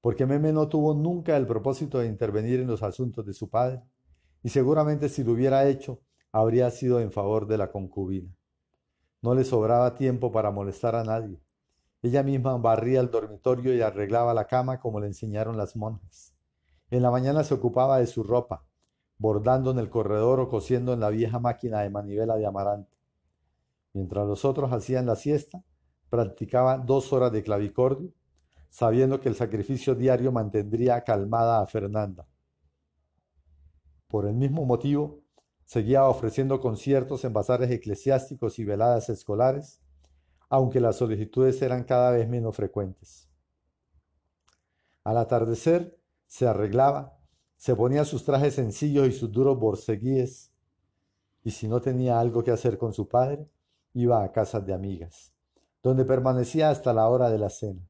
porque 0.00 0.24
Meme 0.24 0.54
no 0.54 0.68
tuvo 0.68 0.94
nunca 0.94 1.36
el 1.36 1.46
propósito 1.46 1.98
de 1.98 2.06
intervenir 2.06 2.60
en 2.60 2.68
los 2.68 2.82
asuntos 2.82 3.26
de 3.26 3.34
su 3.34 3.50
padre, 3.50 3.82
y 4.42 4.48
seguramente 4.48 5.10
si 5.10 5.22
lo 5.22 5.32
hubiera 5.32 5.68
hecho, 5.68 6.00
habría 6.32 6.70
sido 6.70 6.98
en 6.98 7.12
favor 7.12 7.46
de 7.46 7.58
la 7.58 7.70
concubina. 7.70 8.34
No 9.20 9.34
le 9.34 9.44
sobraba 9.44 9.96
tiempo 9.96 10.32
para 10.32 10.50
molestar 10.50 10.96
a 10.96 11.04
nadie. 11.04 11.38
Ella 12.00 12.22
misma 12.22 12.56
barría 12.56 13.00
el 13.00 13.10
dormitorio 13.10 13.74
y 13.74 13.82
arreglaba 13.82 14.32
la 14.32 14.46
cama 14.46 14.80
como 14.80 14.98
le 14.98 15.08
enseñaron 15.08 15.58
las 15.58 15.76
monjas. 15.76 16.34
En 16.90 17.02
la 17.02 17.10
mañana 17.10 17.44
se 17.44 17.52
ocupaba 17.52 17.98
de 17.98 18.06
su 18.06 18.22
ropa, 18.22 18.64
bordando 19.20 19.70
en 19.70 19.78
el 19.78 19.90
corredor 19.90 20.40
o 20.40 20.48
cosiendo 20.48 20.94
en 20.94 21.00
la 21.00 21.10
vieja 21.10 21.38
máquina 21.38 21.82
de 21.82 21.90
manivela 21.90 22.36
de 22.36 22.46
amarante. 22.46 22.96
Mientras 23.92 24.26
los 24.26 24.46
otros 24.46 24.72
hacían 24.72 25.04
la 25.04 25.14
siesta, 25.14 25.62
practicaba 26.08 26.78
dos 26.78 27.12
horas 27.12 27.30
de 27.30 27.42
clavicordio 27.42 28.12
sabiendo 28.70 29.20
que 29.20 29.28
el 29.28 29.34
sacrificio 29.34 29.94
diario 29.94 30.32
mantendría 30.32 31.02
calmada 31.02 31.60
a 31.60 31.66
Fernanda. 31.66 32.26
Por 34.06 34.26
el 34.26 34.34
mismo 34.34 34.64
motivo, 34.64 35.20
seguía 35.64 36.04
ofreciendo 36.04 36.60
conciertos 36.60 37.24
en 37.24 37.32
bazares 37.32 37.70
eclesiásticos 37.70 38.58
y 38.58 38.64
veladas 38.64 39.08
escolares, 39.08 39.80
aunque 40.48 40.80
las 40.80 40.96
solicitudes 40.96 41.60
eran 41.62 41.84
cada 41.84 42.12
vez 42.12 42.28
menos 42.28 42.56
frecuentes. 42.56 43.28
Al 45.04 45.18
atardecer, 45.18 45.98
se 46.26 46.46
arreglaba, 46.46 47.19
se 47.60 47.76
ponía 47.76 48.06
sus 48.06 48.24
trajes 48.24 48.54
sencillos 48.54 49.06
y 49.06 49.12
sus 49.12 49.30
duros 49.30 49.60
borceguíes, 49.60 50.50
y 51.44 51.50
si 51.50 51.68
no 51.68 51.82
tenía 51.82 52.18
algo 52.18 52.42
que 52.42 52.52
hacer 52.52 52.78
con 52.78 52.94
su 52.94 53.06
padre, 53.06 53.50
iba 53.92 54.24
a 54.24 54.32
casas 54.32 54.64
de 54.64 54.72
amigas, 54.72 55.34
donde 55.82 56.06
permanecía 56.06 56.70
hasta 56.70 56.94
la 56.94 57.06
hora 57.06 57.28
de 57.28 57.36
la 57.36 57.50
cena. 57.50 57.86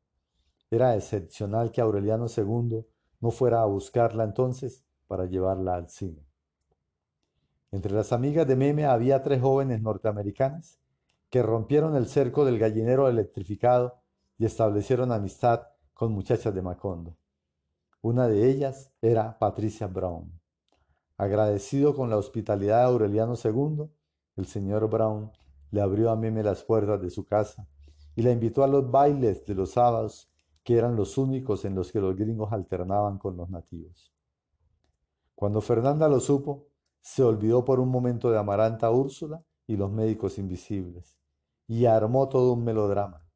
Era 0.72 0.96
excepcional 0.96 1.70
que 1.70 1.80
Aureliano 1.80 2.26
II 2.36 2.84
no 3.20 3.30
fuera 3.30 3.62
a 3.62 3.66
buscarla 3.66 4.24
entonces 4.24 4.82
para 5.06 5.26
llevarla 5.26 5.76
al 5.76 5.88
cine. 5.88 6.26
Entre 7.70 7.92
las 7.92 8.12
amigas 8.12 8.48
de 8.48 8.56
Meme 8.56 8.86
había 8.86 9.22
tres 9.22 9.40
jóvenes 9.40 9.80
norteamericanas 9.82 10.80
que 11.30 11.44
rompieron 11.44 11.94
el 11.94 12.08
cerco 12.08 12.44
del 12.44 12.58
gallinero 12.58 13.08
electrificado 13.08 14.00
y 14.36 14.46
establecieron 14.46 15.12
amistad 15.12 15.68
con 15.94 16.10
muchachas 16.10 16.52
de 16.52 16.60
Macondo. 16.60 17.19
Una 18.02 18.28
de 18.28 18.48
ellas 18.48 18.94
era 19.02 19.38
Patricia 19.38 19.86
Brown. 19.86 20.32
Agradecido 21.18 21.94
con 21.94 22.08
la 22.08 22.16
hospitalidad 22.16 22.78
de 22.78 22.84
Aureliano 22.84 23.34
II, 23.34 23.90
el 24.36 24.46
señor 24.46 24.88
Brown 24.88 25.30
le 25.70 25.82
abrió 25.82 26.08
a 26.10 26.16
Meme 26.16 26.42
las 26.42 26.64
puertas 26.64 27.02
de 27.02 27.10
su 27.10 27.26
casa 27.26 27.68
y 28.16 28.22
la 28.22 28.30
invitó 28.30 28.64
a 28.64 28.68
los 28.68 28.90
bailes 28.90 29.44
de 29.44 29.54
los 29.54 29.72
sábados 29.72 30.32
que 30.64 30.78
eran 30.78 30.96
los 30.96 31.18
únicos 31.18 31.66
en 31.66 31.74
los 31.74 31.92
que 31.92 32.00
los 32.00 32.16
gringos 32.16 32.50
alternaban 32.54 33.18
con 33.18 33.36
los 33.36 33.50
nativos. 33.50 34.14
Cuando 35.34 35.60
Fernanda 35.60 36.08
lo 36.08 36.20
supo, 36.20 36.68
se 37.02 37.22
olvidó 37.22 37.66
por 37.66 37.80
un 37.80 37.90
momento 37.90 38.30
de 38.30 38.38
Amaranta 38.38 38.90
Úrsula 38.90 39.44
y 39.66 39.76
los 39.76 39.92
médicos 39.92 40.38
invisibles, 40.38 41.18
y 41.66 41.84
armó 41.84 42.30
todo 42.30 42.54
un 42.54 42.64
melodrama. 42.64 43.26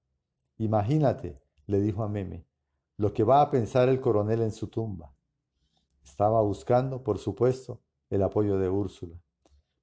Imagínate, 0.56 1.38
le 1.66 1.82
dijo 1.82 2.02
a 2.02 2.08
Meme, 2.08 2.46
lo 2.96 3.12
que 3.12 3.24
va 3.24 3.40
a 3.40 3.50
pensar 3.50 3.88
el 3.88 4.00
coronel 4.00 4.42
en 4.42 4.52
su 4.52 4.68
tumba. 4.68 5.12
Estaba 6.02 6.42
buscando, 6.42 7.02
por 7.02 7.18
supuesto, 7.18 7.80
el 8.10 8.22
apoyo 8.22 8.58
de 8.58 8.68
Úrsula. 8.68 9.16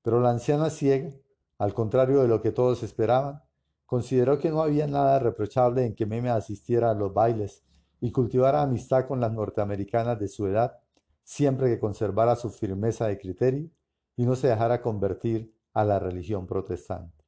Pero 0.01 0.19
la 0.21 0.29
anciana 0.29 0.69
ciega, 0.69 1.09
al 1.57 1.73
contrario 1.73 2.21
de 2.21 2.27
lo 2.27 2.41
que 2.41 2.51
todos 2.51 2.83
esperaban, 2.83 3.43
Consideró 3.91 4.39
que 4.39 4.51
no 4.51 4.63
había 4.63 4.87
nada 4.87 5.19
reprochable 5.19 5.85
en 5.85 5.95
que 5.95 6.05
Meme 6.05 6.29
asistiera 6.29 6.91
a 6.91 6.93
los 6.93 7.13
bailes 7.13 7.61
y 7.99 8.13
cultivara 8.13 8.61
amistad 8.61 9.05
con 9.05 9.19
las 9.19 9.33
norteamericanas 9.33 10.17
de 10.17 10.29
su 10.29 10.47
edad, 10.47 10.79
siempre 11.25 11.67
que 11.67 11.77
conservara 11.77 12.37
su 12.37 12.51
firmeza 12.51 13.07
de 13.07 13.19
criterio 13.19 13.69
y 14.15 14.25
no 14.25 14.37
se 14.37 14.47
dejara 14.47 14.81
convertir 14.81 15.53
a 15.73 15.83
la 15.83 15.99
religión 15.99 16.47
protestante. 16.47 17.25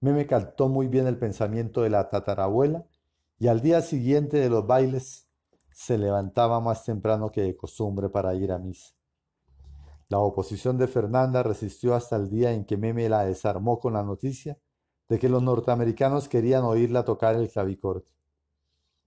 Meme 0.00 0.26
captó 0.26 0.70
muy 0.70 0.88
bien 0.88 1.06
el 1.06 1.18
pensamiento 1.18 1.82
de 1.82 1.90
la 1.90 2.08
tatarabuela 2.08 2.86
y 3.40 3.48
al 3.48 3.62
día 3.62 3.80
siguiente 3.80 4.36
de 4.36 4.50
los 4.50 4.66
bailes 4.66 5.26
se 5.72 5.96
levantaba 5.96 6.60
más 6.60 6.84
temprano 6.84 7.32
que 7.32 7.40
de 7.40 7.56
costumbre 7.56 8.10
para 8.10 8.34
ir 8.34 8.52
a 8.52 8.58
misa. 8.58 8.94
La 10.10 10.18
oposición 10.18 10.76
de 10.76 10.86
Fernanda 10.86 11.42
resistió 11.42 11.94
hasta 11.94 12.16
el 12.16 12.28
día 12.28 12.52
en 12.52 12.66
que 12.66 12.76
Meme 12.76 13.08
la 13.08 13.24
desarmó 13.24 13.80
con 13.80 13.94
la 13.94 14.02
noticia 14.02 14.58
de 15.08 15.18
que 15.18 15.30
los 15.30 15.42
norteamericanos 15.42 16.28
querían 16.28 16.64
oírla 16.64 17.06
tocar 17.06 17.34
el 17.34 17.48
clavicordio. 17.48 18.12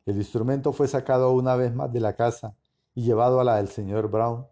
El 0.05 0.17
instrumento 0.17 0.73
fue 0.73 0.87
sacado 0.87 1.31
una 1.31 1.55
vez 1.55 1.73
más 1.75 1.93
de 1.93 1.99
la 1.99 2.15
casa 2.15 2.55
y 2.95 3.03
llevado 3.03 3.39
a 3.39 3.43
la 3.43 3.57
del 3.57 3.67
señor 3.67 4.09
Brown, 4.09 4.47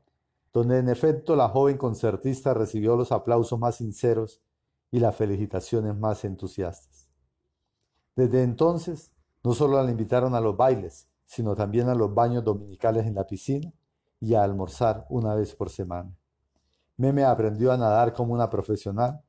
donde 0.54 0.78
en 0.78 0.90
efecto 0.90 1.36
la 1.36 1.50
joven 1.50 1.78
concertista 1.78 2.54
recibió 2.54 2.96
los 2.96 3.12
aplausos 3.12 3.58
más 3.58 3.78
sinceros 3.78 4.44
y 4.92 5.00
las 5.00 5.16
felicitaciones 5.16 5.98
más 5.98 6.24
entusiastas. 6.24 7.10
Desde 8.16 8.44
entonces, 8.44 9.12
no 9.44 9.54
solo 9.54 9.82
la 9.82 9.90
invitaron 9.90 10.36
a 10.36 10.42
los 10.42 10.56
bailes, 10.56 11.08
sino 11.26 11.56
también 11.56 11.90
a 11.90 11.96
los 11.96 12.14
baños 12.14 12.44
dominicales 12.44 13.06
en 13.06 13.16
la 13.16 13.26
piscina 13.26 13.72
y 14.20 14.34
a 14.34 14.44
almorzar 14.44 15.06
una 15.10 15.34
vez 15.34 15.56
por 15.56 15.70
semana. 15.70 16.16
Meme 16.98 17.24
aprendió 17.24 17.72
a 17.72 17.78
nadar 17.78 18.14
como 18.14 18.34
una 18.34 18.50
profesional, 18.50 19.24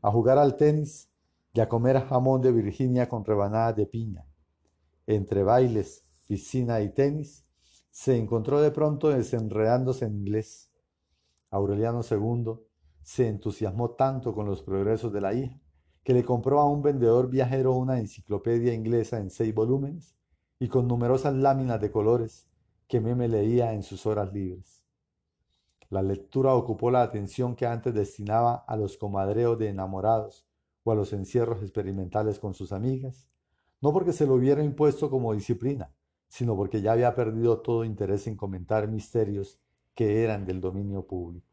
a 0.00 0.10
jugar 0.10 0.38
al 0.38 0.56
tenis 0.56 1.10
y 1.52 1.60
a 1.60 1.68
comer 1.68 2.00
jamón 2.06 2.40
de 2.40 2.52
Virginia 2.52 3.08
con 3.08 3.24
rebanadas 3.24 3.76
de 3.76 3.86
piña. 3.86 4.24
Entre 5.06 5.42
bailes, 5.42 6.04
piscina 6.26 6.80
y 6.80 6.94
tenis, 6.94 7.44
se 7.90 8.16
encontró 8.16 8.60
de 8.60 8.70
pronto 8.70 9.08
desenredándose 9.08 10.06
en 10.06 10.16
inglés. 10.16 10.70
Aureliano 11.50 12.00
II 12.08 12.60
se 13.02 13.28
entusiasmó 13.28 13.90
tanto 13.90 14.34
con 14.34 14.46
los 14.46 14.62
progresos 14.62 15.12
de 15.12 15.20
la 15.20 15.34
hija 15.34 15.60
que 16.08 16.14
le 16.14 16.24
compró 16.24 16.58
a 16.58 16.64
un 16.64 16.80
vendedor 16.80 17.28
viajero 17.28 17.74
una 17.74 17.98
enciclopedia 17.98 18.72
inglesa 18.72 19.18
en 19.18 19.28
seis 19.28 19.54
volúmenes 19.54 20.16
y 20.58 20.68
con 20.68 20.88
numerosas 20.88 21.34
láminas 21.34 21.82
de 21.82 21.90
colores 21.90 22.48
que 22.86 22.98
Meme 22.98 23.28
leía 23.28 23.74
en 23.74 23.82
sus 23.82 24.06
horas 24.06 24.32
libres. 24.32 24.86
La 25.90 26.00
lectura 26.00 26.54
ocupó 26.54 26.90
la 26.90 27.02
atención 27.02 27.54
que 27.54 27.66
antes 27.66 27.92
destinaba 27.92 28.54
a 28.54 28.74
los 28.78 28.96
comadreos 28.96 29.58
de 29.58 29.68
enamorados 29.68 30.48
a 30.90 30.94
los 30.94 31.12
encierros 31.12 31.62
experimentales 31.62 32.38
con 32.38 32.54
sus 32.54 32.72
amigas, 32.72 33.28
no 33.82 33.92
porque 33.92 34.14
se 34.14 34.26
lo 34.26 34.32
hubiera 34.32 34.64
impuesto 34.64 35.10
como 35.10 35.34
disciplina, 35.34 35.92
sino 36.26 36.56
porque 36.56 36.80
ya 36.80 36.92
había 36.92 37.14
perdido 37.14 37.60
todo 37.60 37.84
interés 37.84 38.26
en 38.26 38.34
comentar 38.34 38.88
misterios 38.88 39.60
que 39.94 40.24
eran 40.24 40.46
del 40.46 40.62
dominio 40.62 41.06
público. 41.06 41.46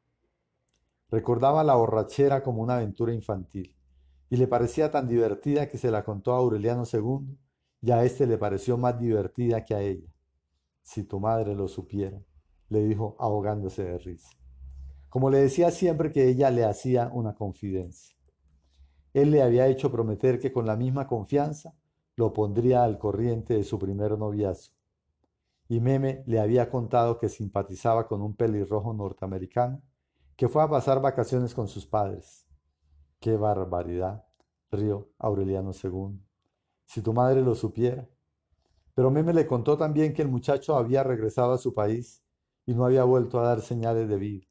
Recordaba 1.09 1.61
la 1.65 1.75
borrachera 1.75 2.41
como 2.41 2.61
una 2.61 2.75
aventura 2.75 3.13
infantil, 3.13 3.74
y 4.35 4.37
le 4.37 4.47
parecía 4.47 4.91
tan 4.91 5.07
divertida 5.07 5.69
que 5.69 5.77
se 5.77 5.89
la 5.89 6.03
contó 6.03 6.33
a 6.33 6.39
Aureliano 6.39 6.83
II, 6.91 7.37
y 7.81 7.91
a 7.91 8.03
éste 8.03 8.27
le 8.27 8.37
pareció 8.37 8.77
más 8.77 8.99
divertida 8.99 9.63
que 9.63 9.73
a 9.73 9.79
ella. 9.79 10.11
Si 10.81 11.05
tu 11.05 11.21
madre 11.21 11.55
lo 11.55 11.69
supiera, 11.69 12.21
le 12.67 12.81
dijo 12.81 13.15
ahogándose 13.17 13.85
de 13.85 13.97
risa. 13.97 14.35
Como 15.07 15.29
le 15.29 15.37
decía 15.37 15.71
siempre 15.71 16.11
que 16.11 16.27
ella 16.27 16.51
le 16.51 16.65
hacía 16.65 17.09
una 17.13 17.33
confidencia. 17.33 18.17
Él 19.13 19.31
le 19.31 19.41
había 19.41 19.67
hecho 19.67 19.89
prometer 19.89 20.37
que 20.37 20.51
con 20.51 20.65
la 20.65 20.75
misma 20.75 21.07
confianza 21.07 21.73
lo 22.17 22.33
pondría 22.33 22.83
al 22.83 22.97
corriente 22.97 23.53
de 23.53 23.63
su 23.63 23.79
primer 23.79 24.17
noviazgo. 24.17 24.75
Y 25.69 25.79
Meme 25.79 26.23
le 26.25 26.41
había 26.41 26.69
contado 26.69 27.19
que 27.19 27.29
simpatizaba 27.29 28.05
con 28.05 28.21
un 28.21 28.35
pelirrojo 28.35 28.93
norteamericano 28.93 29.81
que 30.35 30.49
fue 30.49 30.61
a 30.61 30.69
pasar 30.69 31.01
vacaciones 31.01 31.53
con 31.53 31.69
sus 31.69 31.85
padres. 31.85 32.45
¡Qué 33.21 33.37
barbaridad! 33.37 34.24
Aureliano 35.17 35.71
II. 35.71 36.19
Si 36.85 37.01
tu 37.01 37.13
madre 37.13 37.41
lo 37.41 37.55
supiera. 37.55 38.07
Pero 38.93 39.11
Meme 39.11 39.33
le 39.33 39.45
contó 39.45 39.77
también 39.77 40.13
que 40.13 40.21
el 40.21 40.29
muchacho 40.29 40.75
había 40.75 41.03
regresado 41.03 41.53
a 41.53 41.57
su 41.57 41.73
país 41.73 42.23
y 42.65 42.73
no 42.73 42.85
había 42.85 43.03
vuelto 43.03 43.39
a 43.39 43.43
dar 43.43 43.61
señales 43.61 44.07
de 44.07 44.17
vida. 44.17 44.47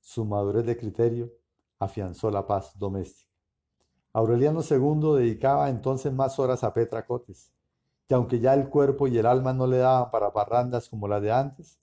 Su 0.00 0.24
madurez 0.24 0.66
de 0.66 0.76
criterio 0.76 1.32
afianzó 1.78 2.30
la 2.30 2.46
paz 2.46 2.78
doméstica. 2.78 3.30
Aureliano 4.12 4.60
II 4.62 5.18
dedicaba 5.18 5.68
entonces 5.70 6.12
más 6.12 6.38
horas 6.38 6.62
a 6.62 6.72
Petra 6.72 7.04
Cotes, 7.04 7.52
y 8.08 8.14
aunque 8.14 8.38
ya 8.38 8.54
el 8.54 8.68
cuerpo 8.68 9.08
y 9.08 9.18
el 9.18 9.26
alma 9.26 9.52
no 9.52 9.66
le 9.66 9.78
daban 9.78 10.10
para 10.10 10.32
parrandas 10.32 10.88
como 10.88 11.08
las 11.08 11.22
de 11.22 11.32
antes, 11.32 11.80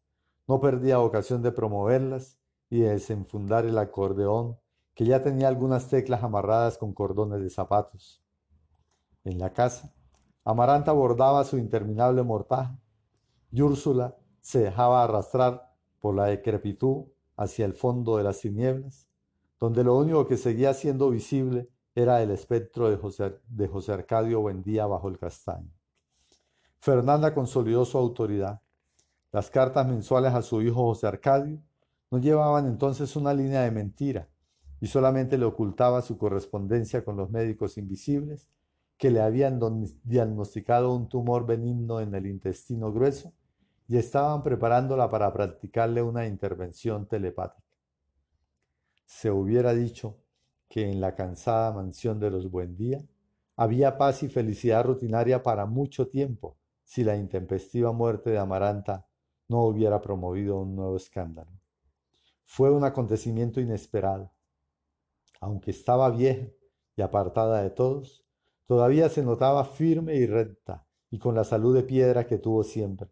no 0.48 0.62
perdía 0.62 1.00
ocasión 1.00 1.42
de 1.42 1.52
promoverlas 1.52 2.38
y 2.70 2.80
de 2.80 2.90
desenfundar 2.92 3.66
el 3.66 3.78
acordeón, 3.78 4.58
que 4.94 5.06
ya 5.06 5.22
tenía 5.24 5.48
algunas 5.48 5.88
teclas 5.88 6.24
amarradas 6.24 6.78
con 6.78 6.94
cordones 6.94 7.42
de 7.42 7.50
zapatos. 7.50 8.22
En 9.24 9.40
la 9.40 9.54
casa, 9.54 9.94
Amaranta 10.44 10.92
bordaba 10.92 11.44
su 11.44 11.58
interminable 11.58 12.24
mortaja 12.24 12.80
y 13.52 13.62
Úrsula 13.62 14.18
se 14.42 14.60
dejaba 14.60 15.04
arrastrar 15.04 15.72
por 16.00 16.16
la 16.16 16.26
decrepitud 16.26 17.06
hacia 17.38 17.66
el 17.66 17.74
fondo 17.74 18.18
de 18.18 18.24
las 18.24 18.40
tinieblas, 18.40 19.08
donde 19.60 19.84
lo 19.84 19.96
único 19.96 20.28
que 20.28 20.38
seguía 20.38 20.74
siendo 20.74 21.12
visible 21.12 21.70
era 21.94 22.24
el 22.24 22.32
espectro 22.32 22.90
de 22.90 23.68
José, 23.68 23.92
Arcadio 23.94 24.42
Buendía 24.42 24.88
bajo 24.88 25.10
el 25.10 25.20
castaño. 25.20 25.72
Fernanda 26.80 27.36
consolidó 27.36 27.86
su 27.86 28.00
autoridad. 28.00 28.62
Las 29.32 29.52
cartas 29.52 29.88
mensuales 29.88 30.34
a 30.34 30.42
su 30.42 30.62
hijo 30.64 30.88
José 30.88 31.06
Arcadio 31.06 31.62
no 32.10 32.18
llevaban 32.18 32.66
entonces 32.66 33.16
una 33.16 33.34
línea 33.34 33.62
de 33.62 33.72
mentira 33.72 34.28
y 34.82 34.88
solamente 34.88 35.38
le 35.38 35.46
ocultaba 35.46 36.02
su 36.02 36.18
correspondencia 36.18 37.06
con 37.06 37.16
los 37.16 37.30
médicos 37.30 37.78
invisibles 37.78 38.50
que 38.98 39.12
le 39.12 39.22
habían 39.22 39.60
diagnosticado 40.04 40.94
un 40.94 41.08
tumor 41.08 41.46
benigno 41.46 42.02
en 42.02 42.14
el 42.14 42.26
intestino 42.26 42.92
grueso 42.92 43.32
y 43.88 43.98
estaban 43.98 44.44
preparándola 44.44 45.10
para 45.10 45.32
practicarle 45.32 46.02
una 46.02 46.28
intervención 46.28 47.08
telepática. 47.08 47.68
Se 49.06 49.30
hubiera 49.30 49.74
dicho 49.74 50.18
que 50.68 50.90
en 50.90 51.00
la 51.00 51.16
cansada 51.16 51.72
mansión 51.72 52.20
de 52.20 52.32
los 52.32 52.50
Buendía 52.50 53.04
había 53.56 53.98
paz 53.98 54.24
y 54.24 54.30
felicidad 54.30 54.84
rutinaria 54.84 55.44
para 55.44 55.66
mucho 55.66 56.08
tiempo 56.08 56.58
si 56.84 57.04
la 57.04 57.16
intempestiva 57.16 57.92
muerte 57.92 58.32
de 58.32 58.40
Amaranta 58.40 59.06
no 59.48 59.64
hubiera 59.64 60.02
promovido 60.02 60.60
un 60.60 60.76
nuevo 60.76 60.96
escándalo. 60.96 61.52
Fue 62.46 62.72
un 62.72 62.84
acontecimiento 62.84 63.62
inesperado. 63.62 64.32
Aunque 65.42 65.72
estaba 65.72 66.10
vieja 66.12 66.48
y 66.96 67.02
apartada 67.02 67.62
de 67.64 67.72
todos, 67.72 68.24
todavía 68.68 69.10
se 69.10 69.24
notaba 69.24 69.66
firme 69.66 70.16
y 70.16 70.28
recta 70.28 70.88
y 71.10 71.20
con 71.20 71.36
la 71.36 71.44
salud 71.44 71.76
de 71.76 71.84
piedra 71.84 72.26
que 72.26 72.38
tuvo 72.38 72.64
siempre. 72.64 73.10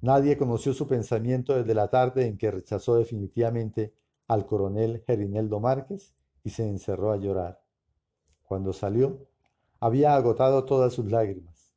Nadie 0.00 0.38
conoció 0.38 0.72
su 0.72 0.86
pensamiento 0.86 1.54
desde 1.54 1.74
la 1.74 1.88
tarde 1.88 2.26
en 2.26 2.38
que 2.38 2.50
rechazó 2.50 2.96
definitivamente 2.96 3.92
al 4.28 4.46
coronel 4.46 5.02
Gerineldo 5.06 5.60
Márquez 5.60 6.14
y 6.42 6.50
se 6.50 6.66
encerró 6.66 7.12
a 7.12 7.18
llorar. 7.18 7.60
Cuando 8.44 8.72
salió, 8.72 9.26
había 9.80 10.14
agotado 10.14 10.64
todas 10.64 10.94
sus 10.94 11.10
lágrimas. 11.10 11.74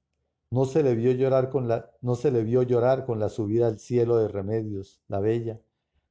No 0.52 0.66
se 0.66 0.84
le 0.84 0.94
vio 0.94 1.12
llorar 1.14 1.50
con 1.50 1.68
la, 1.68 1.92
no 2.02 2.16
se 2.16 2.32
le 2.32 2.44
vio 2.44 2.62
llorar 2.62 3.06
con 3.06 3.20
la 3.20 3.30
subida 3.30 3.68
al 3.68 3.80
cielo 3.80 4.18
de 4.18 4.28
Remedios, 4.28 5.02
la 5.08 5.20
Bella, 5.20 5.60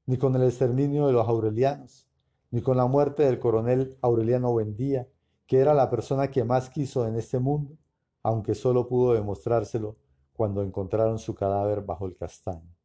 ni 0.05 0.19
con 0.19 0.35
el 0.35 0.43
exterminio 0.43 1.07
de 1.07 1.13
los 1.13 1.29
aurelianos, 1.29 2.09
ni 2.53 2.61
con 2.61 2.77
la 2.77 2.87
muerte 2.87 3.25
del 3.25 3.41
coronel 3.41 3.99
Aureliano 4.03 4.53
Buendía, 4.53 5.09
que 5.47 5.59
era 5.59 5.75
la 5.75 5.91
persona 5.91 6.31
que 6.31 6.45
más 6.45 6.71
quiso 6.71 7.07
en 7.09 7.17
este 7.17 7.39
mundo, 7.39 7.77
aunque 8.23 8.55
solo 8.55 8.87
pudo 8.87 9.15
demostrárselo 9.15 9.97
cuando 10.35 10.63
encontraron 10.63 11.19
su 11.19 11.35
cadáver 11.35 11.81
bajo 11.81 12.07
el 12.07 12.15
castaño. 12.15 12.77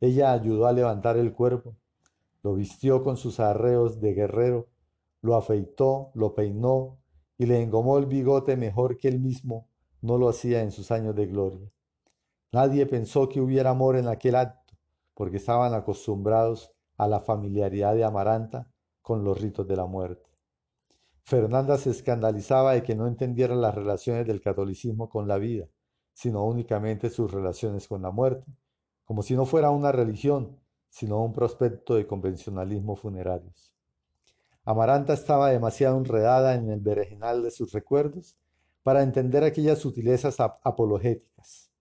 Ella 0.00 0.32
ayudó 0.32 0.66
a 0.66 0.72
levantar 0.72 1.16
el 1.16 1.32
cuerpo, 1.32 1.76
lo 2.42 2.54
vistió 2.54 3.02
con 3.02 3.16
sus 3.16 3.40
arreos 3.40 4.00
de 4.00 4.14
guerrero, 4.14 4.68
lo 5.22 5.34
afeitó, 5.34 6.10
lo 6.14 6.34
peinó 6.34 6.98
y 7.38 7.46
le 7.46 7.60
engomó 7.62 7.98
el 7.98 8.06
bigote 8.06 8.56
mejor 8.56 8.96
que 8.96 9.08
él 9.08 9.18
mismo 9.18 9.68
no 10.00 10.18
lo 10.18 10.28
hacía 10.28 10.62
en 10.62 10.70
sus 10.70 10.92
años 10.92 11.16
de 11.16 11.26
gloria. 11.26 11.68
Nadie 12.52 12.86
pensó 12.86 13.28
que 13.28 13.40
hubiera 13.40 13.70
amor 13.70 13.96
en 13.96 14.06
aquel 14.06 14.36
acto, 14.36 14.74
porque 15.14 15.38
estaban 15.38 15.74
acostumbrados 15.74 16.72
a 16.96 17.08
la 17.08 17.20
familiaridad 17.20 17.94
de 17.94 18.04
Amaranta 18.04 18.68
con 19.00 19.24
los 19.24 19.40
ritos 19.40 19.66
de 19.66 19.76
la 19.76 19.86
muerte. 19.86 20.30
Fernanda 21.24 21.78
se 21.78 21.90
escandalizaba 21.90 22.72
de 22.72 22.82
que 22.82 22.94
no 22.94 23.06
entendiera 23.06 23.54
las 23.54 23.74
relaciones 23.74 24.26
del 24.26 24.40
catolicismo 24.40 25.08
con 25.08 25.28
la 25.28 25.38
vida, 25.38 25.68
sino 26.12 26.44
únicamente 26.44 27.10
sus 27.10 27.30
relaciones 27.30 27.88
con 27.88 28.02
la 28.02 28.10
muerte, 28.10 28.50
como 29.04 29.22
si 29.22 29.34
no 29.34 29.46
fuera 29.46 29.70
una 29.70 29.92
religión, 29.92 30.58
sino 30.88 31.22
un 31.24 31.32
prospecto 31.32 31.94
de 31.94 32.06
convencionalismo 32.06 32.96
funerarios. 32.96 33.72
Amaranta 34.64 35.12
estaba 35.12 35.50
demasiado 35.50 35.96
enredada 35.98 36.54
en 36.54 36.70
el 36.70 36.80
berenjenal 36.80 37.42
de 37.42 37.50
sus 37.50 37.72
recuerdos 37.72 38.36
para 38.82 39.02
entender 39.02 39.42
aquellas 39.42 39.78
sutilezas 39.78 40.38
apologéticas. 40.38 41.72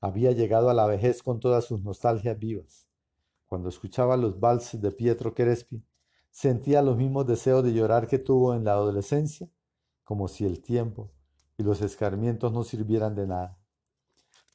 Había 0.00 0.32
llegado 0.32 0.70
a 0.70 0.74
la 0.74 0.86
vejez 0.86 1.22
con 1.22 1.40
todas 1.40 1.64
sus 1.64 1.82
nostalgias 1.82 2.38
vivas. 2.38 2.89
Cuando 3.50 3.68
escuchaba 3.68 4.16
los 4.16 4.38
valses 4.38 4.80
de 4.80 4.92
Pietro 4.92 5.34
Crespi, 5.34 5.84
sentía 6.30 6.82
los 6.82 6.96
mismos 6.96 7.26
deseos 7.26 7.64
de 7.64 7.72
llorar 7.72 8.06
que 8.06 8.20
tuvo 8.20 8.54
en 8.54 8.62
la 8.62 8.74
adolescencia, 8.74 9.50
como 10.04 10.28
si 10.28 10.46
el 10.46 10.62
tiempo 10.62 11.10
y 11.58 11.64
los 11.64 11.82
escarmientos 11.82 12.52
no 12.52 12.62
sirvieran 12.62 13.16
de 13.16 13.26
nada. 13.26 13.58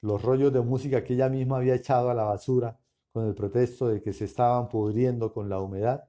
Los 0.01 0.21
rollos 0.21 0.53
de 0.53 0.61
música 0.61 1.03
que 1.03 1.15
ella 1.15 1.27
misma 1.27 1.57
había 1.57 1.75
echado 1.75 2.09
a 2.09 2.13
la 2.13 2.23
basura 2.23 2.79
con 3.11 3.27
el 3.27 3.35
pretexto 3.35 3.89
de 3.89 4.01
que 4.01 4.13
se 4.13 4.23
estaban 4.23 4.69
pudriendo 4.69 5.33
con 5.33 5.49
la 5.49 5.59
humedad, 5.59 6.05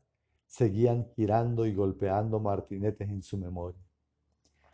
seguían 0.46 1.08
girando 1.16 1.66
y 1.66 1.74
golpeando 1.74 2.38
martinetes 2.38 3.08
en 3.08 3.20
su 3.20 3.36
memoria. 3.36 3.84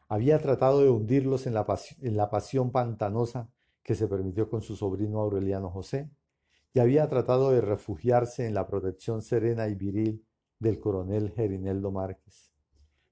Había 0.06 0.38
tratado 0.38 0.82
de 0.82 0.90
hundirlos 0.90 1.46
en 1.46 1.54
la, 1.54 1.64
en 2.02 2.16
la 2.18 2.28
pasión 2.28 2.72
pantanosa 2.72 3.50
que 3.82 3.94
se 3.94 4.06
permitió 4.06 4.50
con 4.50 4.60
su 4.60 4.76
sobrino 4.76 5.18
Aureliano 5.20 5.70
José, 5.70 6.10
y 6.74 6.80
había 6.80 7.08
tratado 7.08 7.50
de 7.50 7.60
refugiarse 7.60 8.46
en 8.46 8.54
la 8.54 8.66
protección 8.66 9.22
serena 9.22 9.68
y 9.68 9.74
viril 9.74 10.24
del 10.58 10.80
coronel 10.80 11.30
Gerineldo 11.30 11.90
Márquez. 11.90 12.52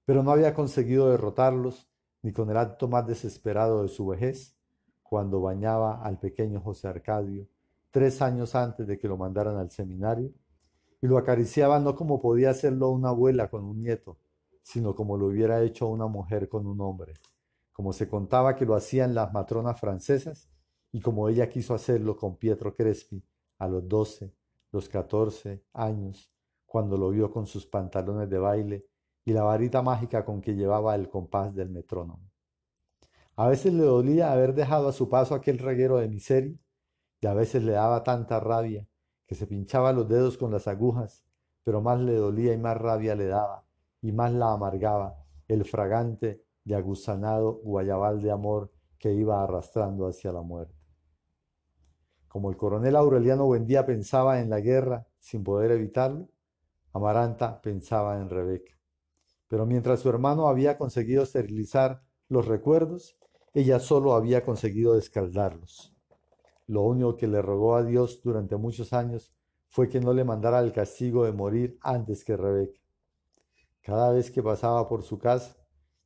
Pero 0.04 0.22
no 0.22 0.30
había 0.30 0.54
conseguido 0.54 1.10
derrotarlos 1.10 1.88
ni 2.22 2.32
con 2.32 2.50
el 2.50 2.56
acto 2.56 2.88
más 2.88 3.06
desesperado 3.06 3.82
de 3.82 3.88
su 3.88 4.06
vejez, 4.06 4.56
cuando 5.02 5.40
bañaba 5.40 6.02
al 6.02 6.18
pequeño 6.18 6.60
José 6.60 6.88
Arcadio 6.88 7.48
tres 7.90 8.22
años 8.22 8.54
antes 8.54 8.86
de 8.86 8.98
que 8.98 9.08
lo 9.08 9.16
mandaran 9.16 9.56
al 9.56 9.70
seminario, 9.70 10.32
y 11.02 11.06
lo 11.06 11.18
acariciaba 11.18 11.80
no 11.80 11.96
como 11.96 12.20
podía 12.20 12.50
hacerlo 12.50 12.90
una 12.90 13.08
abuela 13.08 13.50
con 13.50 13.64
un 13.64 13.82
nieto, 13.82 14.18
sino 14.62 14.94
como 14.94 15.16
lo 15.16 15.26
hubiera 15.26 15.62
hecho 15.62 15.88
una 15.88 16.06
mujer 16.06 16.48
con 16.48 16.66
un 16.66 16.80
hombre, 16.80 17.14
como 17.72 17.92
se 17.92 18.08
contaba 18.08 18.54
que 18.54 18.66
lo 18.66 18.74
hacían 18.74 19.14
las 19.14 19.32
matronas 19.32 19.80
francesas 19.80 20.48
y 20.92 21.00
como 21.00 21.28
ella 21.28 21.48
quiso 21.48 21.74
hacerlo 21.74 22.16
con 22.16 22.36
Pietro 22.36 22.76
Crespi 22.76 23.24
a 23.60 23.68
los 23.68 23.88
doce, 23.88 24.34
los 24.72 24.88
catorce 24.88 25.62
años, 25.72 26.32
cuando 26.66 26.96
lo 26.96 27.10
vio 27.10 27.30
con 27.30 27.46
sus 27.46 27.66
pantalones 27.66 28.28
de 28.28 28.38
baile 28.38 28.86
y 29.24 29.32
la 29.32 29.42
varita 29.42 29.82
mágica 29.82 30.24
con 30.24 30.40
que 30.40 30.54
llevaba 30.54 30.94
el 30.94 31.08
compás 31.08 31.54
del 31.54 31.70
metrónomo. 31.70 32.30
A 33.36 33.48
veces 33.48 33.72
le 33.72 33.84
dolía 33.84 34.32
haber 34.32 34.54
dejado 34.54 34.88
a 34.88 34.92
su 34.92 35.08
paso 35.08 35.34
aquel 35.34 35.58
reguero 35.58 35.98
de 35.98 36.08
miseria 36.08 36.58
y 37.20 37.26
a 37.26 37.34
veces 37.34 37.62
le 37.62 37.72
daba 37.72 38.02
tanta 38.02 38.40
rabia 38.40 38.86
que 39.26 39.34
se 39.34 39.46
pinchaba 39.46 39.92
los 39.92 40.08
dedos 40.08 40.38
con 40.38 40.50
las 40.50 40.66
agujas, 40.66 41.24
pero 41.62 41.80
más 41.80 42.00
le 42.00 42.14
dolía 42.14 42.52
y 42.52 42.58
más 42.58 42.76
rabia 42.76 43.14
le 43.14 43.26
daba, 43.26 43.64
y 44.00 44.10
más 44.12 44.32
la 44.32 44.52
amargaba 44.52 45.22
el 45.48 45.64
fragante 45.64 46.42
y 46.64 46.72
aguzanado 46.72 47.60
guayabal 47.62 48.22
de 48.22 48.30
amor 48.30 48.72
que 48.98 49.12
iba 49.12 49.42
arrastrando 49.42 50.06
hacia 50.06 50.32
la 50.32 50.42
muerte. 50.42 50.79
Como 52.30 52.48
el 52.48 52.56
coronel 52.56 52.94
Aureliano 52.94 53.44
Buendía 53.46 53.84
pensaba 53.84 54.38
en 54.38 54.50
la 54.50 54.60
guerra 54.60 55.04
sin 55.18 55.42
poder 55.42 55.72
evitarlo, 55.72 56.28
Amaranta 56.92 57.60
pensaba 57.60 58.20
en 58.20 58.30
Rebeca. 58.30 58.78
Pero 59.48 59.66
mientras 59.66 59.98
su 59.98 60.08
hermano 60.08 60.46
había 60.46 60.78
conseguido 60.78 61.24
esterilizar 61.24 62.04
los 62.28 62.46
recuerdos, 62.46 63.18
ella 63.52 63.80
solo 63.80 64.14
había 64.14 64.44
conseguido 64.44 64.94
descaldarlos. 64.94 65.92
Lo 66.68 66.82
único 66.82 67.16
que 67.16 67.26
le 67.26 67.42
rogó 67.42 67.74
a 67.74 67.82
Dios 67.82 68.22
durante 68.22 68.56
muchos 68.56 68.92
años 68.92 69.34
fue 69.68 69.88
que 69.88 69.98
no 69.98 70.12
le 70.14 70.22
mandara 70.22 70.60
el 70.60 70.72
castigo 70.72 71.24
de 71.24 71.32
morir 71.32 71.78
antes 71.80 72.22
que 72.22 72.36
Rebeca. 72.36 72.78
Cada 73.82 74.12
vez 74.12 74.30
que 74.30 74.40
pasaba 74.40 74.88
por 74.88 75.02
su 75.02 75.18
casa 75.18 75.56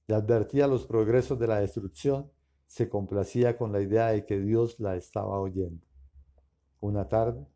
y 0.07 0.15
advertía 0.15 0.69
los 0.69 0.87
progresos 0.87 1.39
de 1.39 1.49
la 1.49 1.61
destrucción, 1.61 2.33
se 2.67 2.89
complacía 2.89 3.59
con 3.59 3.73
la 3.73 3.83
idea 3.83 4.07
de 4.07 4.25
que 4.25 4.41
Dios 4.41 4.81
la 4.81 4.97
estaba 4.97 5.39
oyendo. 5.39 5.87
Una 6.85 7.09
tarde, 7.09 7.49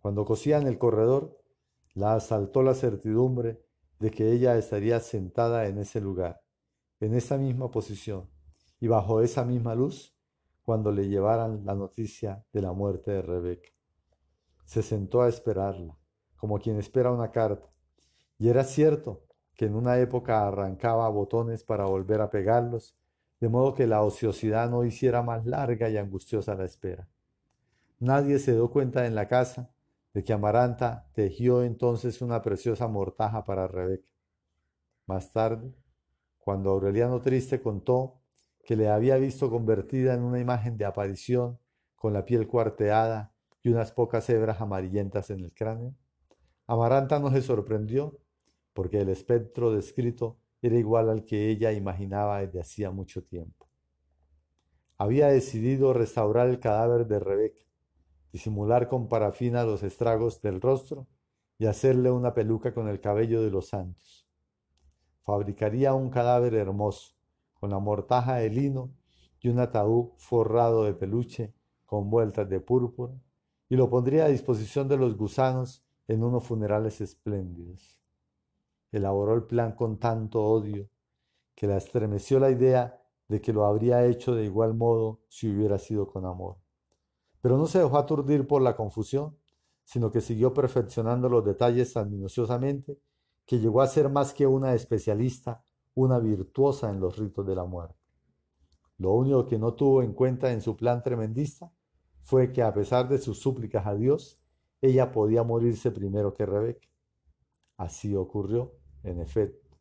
cuando 0.00 0.24
cosía 0.24 0.56
en 0.56 0.66
el 0.66 0.78
corredor, 0.78 1.38
la 1.92 2.14
asaltó 2.14 2.62
la 2.62 2.72
certidumbre 2.72 3.62
de 3.98 4.10
que 4.10 4.32
ella 4.32 4.56
estaría 4.56 5.00
sentada 5.00 5.66
en 5.66 5.76
ese 5.76 6.00
lugar, 6.00 6.40
en 6.98 7.12
esa 7.12 7.36
misma 7.36 7.70
posición 7.70 8.30
y 8.80 8.88
bajo 8.88 9.20
esa 9.20 9.44
misma 9.44 9.74
luz 9.74 10.16
cuando 10.62 10.92
le 10.92 11.08
llevaran 11.08 11.66
la 11.66 11.74
noticia 11.74 12.46
de 12.54 12.62
la 12.62 12.72
muerte 12.72 13.10
de 13.10 13.20
Rebeca. 13.20 13.68
Se 14.64 14.80
sentó 14.80 15.20
a 15.20 15.28
esperarla, 15.28 15.98
como 16.38 16.58
quien 16.58 16.78
espera 16.78 17.12
una 17.12 17.30
carta, 17.30 17.70
y 18.38 18.48
era 18.48 18.64
cierto 18.64 19.26
que 19.56 19.66
en 19.66 19.74
una 19.74 19.98
época 19.98 20.46
arrancaba 20.48 21.06
botones 21.10 21.64
para 21.64 21.84
volver 21.84 22.22
a 22.22 22.30
pegarlos, 22.30 22.96
de 23.40 23.50
modo 23.50 23.74
que 23.74 23.86
la 23.86 24.02
ociosidad 24.02 24.70
no 24.70 24.86
hiciera 24.86 25.22
más 25.22 25.44
larga 25.44 25.90
y 25.90 25.98
angustiosa 25.98 26.54
la 26.54 26.64
espera. 26.64 27.10
Nadie 28.00 28.38
se 28.38 28.54
dio 28.54 28.70
cuenta 28.70 29.06
en 29.06 29.14
la 29.14 29.28
casa 29.28 29.74
de 30.14 30.24
que 30.24 30.32
Amaranta 30.32 31.10
tejió 31.12 31.62
entonces 31.62 32.22
una 32.22 32.40
preciosa 32.40 32.88
mortaja 32.88 33.44
para 33.44 33.68
Rebeca. 33.68 34.10
Más 35.04 35.32
tarde, 35.32 35.74
cuando 36.38 36.70
Aureliano 36.70 37.20
Triste 37.20 37.60
contó 37.60 38.22
que 38.64 38.74
le 38.74 38.88
había 38.88 39.18
visto 39.18 39.50
convertida 39.50 40.14
en 40.14 40.22
una 40.22 40.40
imagen 40.40 40.78
de 40.78 40.86
aparición 40.86 41.58
con 41.94 42.14
la 42.14 42.24
piel 42.24 42.48
cuarteada 42.48 43.34
y 43.62 43.68
unas 43.68 43.92
pocas 43.92 44.30
hebras 44.30 44.62
amarillentas 44.62 45.28
en 45.28 45.40
el 45.40 45.52
cráneo, 45.52 45.94
Amaranta 46.66 47.18
no 47.18 47.30
se 47.30 47.42
sorprendió 47.42 48.18
porque 48.72 49.02
el 49.02 49.10
espectro 49.10 49.74
descrito 49.74 50.38
era 50.62 50.78
igual 50.78 51.10
al 51.10 51.26
que 51.26 51.50
ella 51.50 51.70
imaginaba 51.72 52.40
desde 52.40 52.60
hacía 52.60 52.90
mucho 52.90 53.22
tiempo. 53.22 53.68
Había 54.96 55.26
decidido 55.26 55.92
restaurar 55.92 56.48
el 56.48 56.60
cadáver 56.60 57.06
de 57.06 57.18
Rebeca 57.18 57.60
disimular 58.32 58.88
con 58.88 59.08
parafina 59.08 59.64
los 59.64 59.82
estragos 59.82 60.40
del 60.42 60.60
rostro 60.60 61.06
y 61.58 61.66
hacerle 61.66 62.10
una 62.10 62.32
peluca 62.32 62.72
con 62.72 62.88
el 62.88 63.00
cabello 63.00 63.42
de 63.42 63.50
los 63.50 63.68
santos. 63.68 64.26
Fabricaría 65.22 65.94
un 65.94 66.10
cadáver 66.10 66.54
hermoso, 66.54 67.14
con 67.54 67.70
la 67.70 67.78
mortaja 67.78 68.36
de 68.36 68.50
lino 68.50 68.90
y 69.40 69.48
un 69.48 69.58
ataúd 69.58 70.12
forrado 70.16 70.84
de 70.84 70.94
peluche 70.94 71.52
con 71.84 72.08
vueltas 72.08 72.48
de 72.48 72.60
púrpura, 72.60 73.12
y 73.68 73.76
lo 73.76 73.90
pondría 73.90 74.24
a 74.24 74.28
disposición 74.28 74.88
de 74.88 74.96
los 74.96 75.16
gusanos 75.16 75.84
en 76.08 76.24
unos 76.24 76.44
funerales 76.44 77.00
espléndidos. 77.00 78.00
Elaboró 78.90 79.34
el 79.34 79.44
plan 79.44 79.72
con 79.72 79.98
tanto 79.98 80.42
odio 80.42 80.88
que 81.54 81.66
la 81.66 81.76
estremeció 81.76 82.40
la 82.40 82.50
idea 82.50 83.00
de 83.28 83.40
que 83.40 83.52
lo 83.52 83.66
habría 83.66 84.06
hecho 84.06 84.34
de 84.34 84.44
igual 84.44 84.74
modo 84.74 85.20
si 85.28 85.48
hubiera 85.48 85.78
sido 85.78 86.06
con 86.06 86.24
amor. 86.24 86.59
Pero 87.40 87.56
no 87.56 87.66
se 87.66 87.78
dejó 87.78 87.98
aturdir 87.98 88.46
por 88.46 88.62
la 88.62 88.76
confusión, 88.76 89.36
sino 89.84 90.10
que 90.10 90.20
siguió 90.20 90.52
perfeccionando 90.54 91.28
los 91.28 91.44
detalles 91.44 91.92
tan 91.92 92.10
minuciosamente 92.10 93.00
que 93.46 93.58
llegó 93.58 93.82
a 93.82 93.86
ser 93.88 94.08
más 94.08 94.32
que 94.32 94.46
una 94.46 94.74
especialista, 94.74 95.64
una 95.94 96.18
virtuosa 96.18 96.90
en 96.90 97.00
los 97.00 97.18
ritos 97.18 97.46
de 97.46 97.56
la 97.56 97.64
muerte. 97.64 97.96
Lo 98.98 99.12
único 99.12 99.46
que 99.46 99.58
no 99.58 99.74
tuvo 99.74 100.02
en 100.02 100.12
cuenta 100.12 100.52
en 100.52 100.60
su 100.60 100.76
plan 100.76 101.02
tremendista 101.02 101.72
fue 102.20 102.52
que 102.52 102.62
a 102.62 102.72
pesar 102.72 103.08
de 103.08 103.18
sus 103.18 103.40
súplicas 103.40 103.86
a 103.86 103.94
Dios, 103.94 104.40
ella 104.80 105.10
podía 105.10 105.42
morirse 105.42 105.90
primero 105.90 106.34
que 106.34 106.46
Rebeca. 106.46 106.86
Así 107.76 108.14
ocurrió, 108.14 108.76
en 109.02 109.18
efecto. 109.20 109.76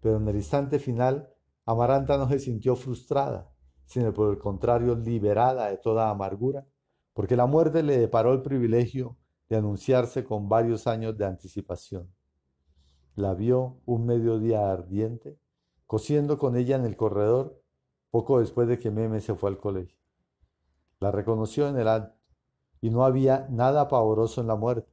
Pero 0.00 0.16
en 0.16 0.28
el 0.28 0.36
instante 0.36 0.78
final, 0.78 1.32
Amaranta 1.64 2.18
no 2.18 2.28
se 2.28 2.38
sintió 2.38 2.76
frustrada, 2.76 3.52
sino 3.86 4.12
por 4.12 4.30
el 4.30 4.38
contrario 4.38 4.94
liberada 4.96 5.68
de 5.68 5.78
toda 5.78 6.10
amargura 6.10 6.66
porque 7.16 7.34
la 7.34 7.46
muerte 7.46 7.82
le 7.82 7.96
deparó 7.96 8.34
el 8.34 8.42
privilegio 8.42 9.16
de 9.48 9.56
anunciarse 9.56 10.22
con 10.22 10.50
varios 10.50 10.86
años 10.86 11.16
de 11.16 11.24
anticipación. 11.24 12.12
La 13.14 13.32
vio 13.32 13.80
un 13.86 14.04
mediodía 14.04 14.70
ardiente, 14.70 15.38
cosiendo 15.86 16.36
con 16.36 16.56
ella 16.58 16.76
en 16.76 16.84
el 16.84 16.94
corredor, 16.94 17.58
poco 18.10 18.40
después 18.40 18.68
de 18.68 18.78
que 18.78 18.90
Meme 18.90 19.22
se 19.22 19.34
fue 19.34 19.48
al 19.48 19.56
colegio. 19.56 19.96
La 21.00 21.10
reconoció 21.10 21.68
en 21.68 21.78
el 21.78 21.88
alto, 21.88 22.18
y 22.82 22.90
no 22.90 23.02
había 23.02 23.46
nada 23.48 23.88
pavoroso 23.88 24.42
en 24.42 24.48
la 24.48 24.56
muerte, 24.56 24.92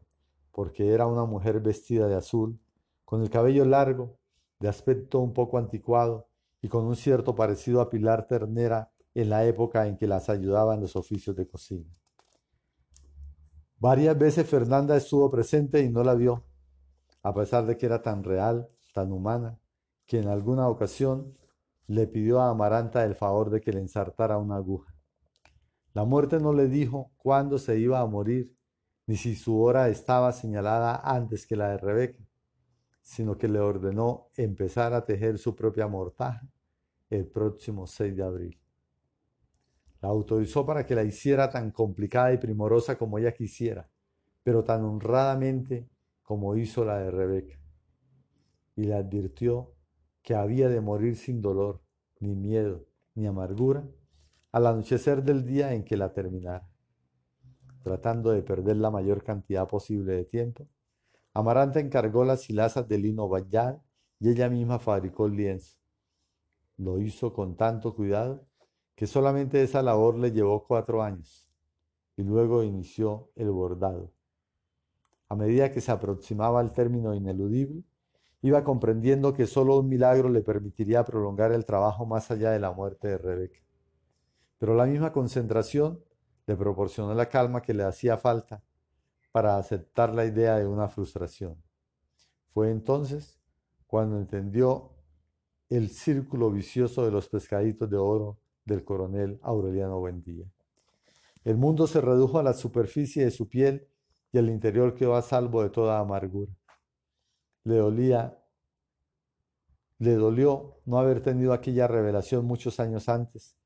porque 0.54 0.94
era 0.94 1.08
una 1.08 1.26
mujer 1.26 1.60
vestida 1.60 2.08
de 2.08 2.16
azul, 2.16 2.58
con 3.04 3.22
el 3.22 3.30
cabello 3.30 3.66
largo, 3.66 4.18
de 4.62 4.70
aspecto 4.70 5.20
un 5.20 5.34
poco 5.34 5.58
anticuado 5.58 6.30
y 6.62 6.70
con 6.70 6.86
un 6.86 6.96
cierto 6.96 7.36
parecido 7.36 7.82
a 7.82 7.90
Pilar 7.90 8.28
Ternera 8.28 8.94
en 9.14 9.30
la 9.30 9.44
época 9.46 9.88
en 9.88 9.98
que 9.98 10.08
las 10.08 10.30
ayudaba 10.30 10.74
en 10.74 10.80
los 10.80 10.96
oficios 10.96 11.36
de 11.36 11.50
cocina. 11.50 11.94
Varias 13.84 14.18
veces 14.18 14.50
Fernanda 14.50 14.96
estuvo 14.96 15.30
presente 15.30 15.82
y 15.82 15.90
no 15.90 16.06
la 16.06 16.14
vio, 16.14 16.46
a 17.22 17.34
pesar 17.34 17.66
de 17.66 17.76
que 17.76 17.86
era 17.86 18.02
tan 18.02 18.24
real, 18.24 18.70
tan 18.94 19.12
humana, 19.12 19.60
que 20.06 20.20
en 20.20 20.30
alguna 20.30 20.70
ocasión 20.70 21.38
le 21.88 22.08
pidió 22.08 22.40
a 22.40 22.50
Amaranta 22.50 23.04
el 23.04 23.14
favor 23.14 23.50
de 23.50 23.60
que 23.60 23.74
le 23.74 23.82
ensartara 23.82 24.38
una 24.38 24.56
aguja. 24.56 24.96
La 25.94 26.06
muerte 26.06 26.40
no 26.40 26.54
le 26.54 26.70
dijo 26.70 27.12
cuándo 27.18 27.58
se 27.58 27.78
iba 27.78 28.00
a 28.00 28.06
morir, 28.06 28.56
ni 29.06 29.18
si 29.18 29.36
su 29.36 29.62
hora 29.62 29.90
estaba 29.90 30.32
señalada 30.32 31.02
antes 31.04 31.46
que 31.46 31.58
la 31.58 31.72
de 31.72 31.78
Rebeca, 31.78 32.26
sino 33.02 33.38
que 33.38 33.50
le 33.50 33.60
ordenó 33.60 34.30
empezar 34.38 34.94
a 34.94 35.04
tejer 35.04 35.38
su 35.38 35.58
propia 35.58 35.90
mortaja 35.90 36.48
el 37.10 37.28
próximo 37.28 37.86
6 37.86 38.16
de 38.16 38.24
abril. 38.24 38.63
La 40.04 40.10
autorizó 40.10 40.66
para 40.66 40.86
que 40.86 40.96
la 40.96 41.04
hiciera 41.06 41.50
tan 41.50 41.72
complicada 41.72 42.34
y 42.34 42.38
primorosa 42.38 42.98
como 42.98 43.20
ella 43.20 43.34
quisiera, 43.34 43.90
pero 44.44 44.62
tan 44.66 44.84
honradamente 44.84 45.88
como 46.24 46.58
hizo 46.58 46.84
la 46.84 46.98
de 46.98 47.10
Rebeca. 47.10 47.58
Y 48.76 48.84
le 48.84 48.96
advirtió 48.96 49.74
que 50.22 50.36
había 50.36 50.68
de 50.68 50.82
morir 50.82 51.16
sin 51.16 51.42
dolor, 51.42 51.82
ni 52.20 52.36
miedo, 52.36 52.86
ni 53.16 53.28
amargura, 53.28 53.88
al 54.52 54.68
anochecer 54.68 55.24
del 55.24 55.46
día 55.46 55.74
en 55.74 55.86
que 55.86 55.96
la 55.96 56.12
terminara. 56.12 56.70
Tratando 57.82 58.32
de 58.32 58.44
perder 58.44 58.76
la 58.76 58.92
mayor 58.92 59.24
cantidad 59.24 59.70
posible 59.70 60.18
de 60.18 60.26
tiempo, 60.26 60.68
Amaranta 61.34 61.80
encargó 61.80 62.26
las 62.26 62.50
hilazas 62.50 62.90
de 62.90 62.98
lino 62.98 63.30
bayal 63.30 63.82
y 64.20 64.32
ella 64.32 64.50
misma 64.50 64.80
fabricó 64.80 65.28
el 65.28 65.38
lienzo. 65.38 65.78
Lo 66.76 67.00
hizo 67.00 67.32
con 67.32 67.56
tanto 67.56 67.96
cuidado 67.96 68.46
que 68.96 69.08
solamente 69.08 69.64
esa 69.64 69.82
labor 69.82 70.18
le 70.18 70.32
llevó 70.32 70.66
cuatro 70.66 71.02
años 71.02 71.50
y 72.16 72.24
luego 72.24 72.64
inició 72.64 73.32
el 73.36 73.52
bordado. 73.52 74.14
A 75.30 75.36
medida 75.36 75.72
que 75.72 75.82
se 75.82 75.92
aproximaba 75.92 76.60
al 76.60 76.74
término 76.74 77.14
ineludible, 77.16 77.84
iba 78.42 78.64
comprendiendo 78.64 79.34
que 79.34 79.48
solo 79.48 79.78
un 79.80 79.90
milagro 79.90 80.30
le 80.30 80.42
permitiría 80.42 81.04
prolongar 81.04 81.52
el 81.54 81.66
trabajo 81.66 82.06
más 82.06 82.30
allá 82.30 82.52
de 82.52 82.60
la 82.60 82.72
muerte 82.72 83.08
de 83.08 83.18
Rebeca. 83.18 83.60
Pero 84.60 84.76
la 84.76 84.86
misma 84.86 85.12
concentración 85.12 86.04
le 86.46 86.56
proporcionó 86.56 87.14
la 87.14 87.30
calma 87.30 87.62
que 87.62 87.74
le 87.74 87.84
hacía 87.84 88.18
falta 88.18 88.62
para 89.32 89.58
aceptar 89.58 90.14
la 90.14 90.26
idea 90.26 90.58
de 90.58 90.68
una 90.68 90.88
frustración. 90.88 91.56
Fue 92.54 92.70
entonces 92.70 93.40
cuando 93.88 94.18
entendió 94.18 94.92
el 95.70 95.90
círculo 95.90 96.52
vicioso 96.52 97.04
de 97.06 97.12
los 97.12 97.30
pescaditos 97.30 97.90
de 97.90 97.98
oro 97.98 98.38
del 98.66 98.84
coronel 98.84 99.40
Aureliano 99.44 100.00
Buendía. 100.00 100.46
El 101.44 101.58
mundo 101.58 101.88
se 101.88 102.02
redujo 102.02 102.40
a 102.40 102.44
la 102.44 102.54
superficie 102.54 103.26
de 103.26 103.32
su 103.32 103.50
piel 103.50 103.88
y 104.32 104.38
el 104.38 104.50
interior 104.50 104.96
quedó 104.96 105.16
a 105.16 105.22
salvo 105.22 105.62
de 105.62 105.70
toda 105.70 106.00
amargura. 106.00 106.52
Le 107.64 107.76
dolía, 107.76 108.42
le 110.00 110.16
dolió 110.16 110.78
no 110.86 110.98
haber 110.98 111.22
tenido 111.22 111.54
aquella 111.54 111.88
revelación 111.88 112.46
muchos 112.46 112.80
años 112.80 113.10
antes, 113.10 113.58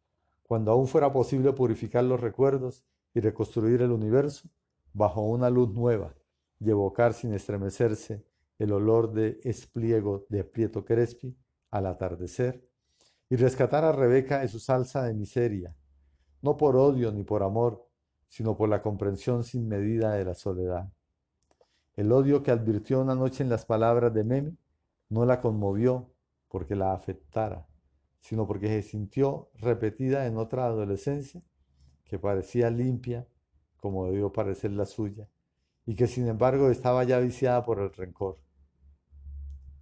cuando 0.43 0.71
aún 0.71 0.87
fuera 0.87 1.11
posible 1.11 1.53
purificar 1.53 2.03
los 2.03 2.19
recuerdos 2.19 2.83
y 3.13 3.19
reconstruir 3.19 3.81
el 3.81 3.91
universo 3.91 4.49
bajo 4.93 5.21
una 5.21 5.49
luz 5.49 5.73
nueva 5.73 6.15
y 6.59 6.69
evocar 6.69 7.13
sin 7.13 7.33
estremecerse 7.33 8.25
el 8.57 8.71
olor 8.71 9.13
de 9.13 9.39
espliego 9.43 10.25
de 10.29 10.43
Prieto 10.43 10.83
Crespi 10.83 11.37
al 11.69 11.85
atardecer 11.85 12.66
y 13.29 13.35
rescatar 13.35 13.83
a 13.83 13.91
Rebeca 13.91 14.39
de 14.39 14.47
su 14.47 14.59
salsa 14.59 15.03
de 15.03 15.13
miseria, 15.13 15.75
no 16.41 16.57
por 16.57 16.75
odio 16.75 17.11
ni 17.11 17.23
por 17.23 17.43
amor, 17.43 17.87
sino 18.27 18.55
por 18.55 18.69
la 18.69 18.81
comprensión 18.81 19.43
sin 19.43 19.67
medida 19.67 20.13
de 20.13 20.25
la 20.25 20.33
soledad. 20.33 20.91
El 21.95 22.11
odio 22.11 22.43
que 22.43 22.51
advirtió 22.51 23.01
una 23.01 23.15
noche 23.15 23.43
en 23.43 23.49
las 23.49 23.65
palabras 23.65 24.13
de 24.13 24.23
Meme 24.23 24.57
no 25.09 25.25
la 25.25 25.41
conmovió 25.41 26.13
porque 26.47 26.75
la 26.75 26.93
afectara, 26.93 27.67
sino 28.19 28.45
porque 28.45 28.67
se 28.67 28.81
sintió 28.83 29.49
repetida 29.55 30.27
en 30.27 30.37
otra 30.37 30.65
adolescencia 30.65 31.41
que 32.05 32.19
parecía 32.19 32.69
limpia 32.69 33.27
como 33.77 34.07
debió 34.07 34.31
parecer 34.31 34.71
la 34.71 34.85
suya, 34.85 35.29
y 35.85 35.95
que 35.95 36.07
sin 36.07 36.27
embargo 36.27 36.69
estaba 36.69 37.03
ya 37.03 37.19
viciada 37.19 37.63
por 37.63 37.79
el 37.79 37.93
rencor. 37.93 38.37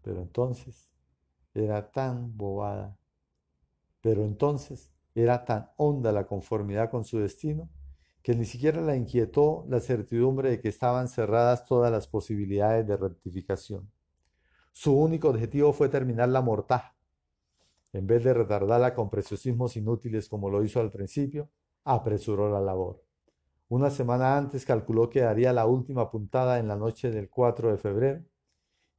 Pero 0.02 0.22
entonces 0.22 0.92
era 1.54 1.92
tan 1.92 2.36
bobada, 2.38 2.98
pero 4.06 4.24
entonces 4.24 4.92
era 5.16 5.46
tan 5.46 5.72
honda 5.78 6.12
la 6.12 6.28
conformidad 6.28 6.92
con 6.92 7.06
su 7.06 7.18
destino, 7.18 7.72
que 8.22 8.36
ni 8.36 8.46
siquiera 8.46 8.80
la 8.80 8.96
inquietó 8.96 9.66
la 9.68 9.80
certidumbre 9.80 10.52
de 10.52 10.62
que 10.62 10.70
estaban 10.70 11.08
cerradas 11.08 11.66
todas 11.66 11.92
las 11.92 12.08
posibilidades 12.08 12.86
de 12.86 12.98
rectificación. 12.98 13.90
Su 14.72 14.96
único 14.96 15.30
objetivo 15.30 15.74
fue 15.74 15.90
terminar 15.90 16.30
la 16.30 16.44
mortaja. 16.44 16.96
En 17.94 18.06
vez 18.06 18.24
de 18.24 18.36
retardarla 18.36 18.94
con 18.94 19.10
preciosismos 19.10 19.76
inútiles 19.76 20.30
como 20.30 20.52
lo 20.52 20.64
hizo 20.64 20.80
al 20.80 20.92
principio, 20.92 21.50
apresuró 21.84 22.52
la 22.52 22.62
labor. 22.62 23.04
Una 23.70 23.90
semana 23.90 24.38
antes 24.38 24.68
calculó 24.68 25.10
que 25.10 25.22
daría 25.22 25.52
la 25.52 25.66
última 25.66 26.12
puntada 26.12 26.60
en 26.60 26.68
la 26.68 26.76
noche 26.76 27.10
del 27.10 27.28
4 27.28 27.72
de 27.72 27.78
febrero 27.80 28.24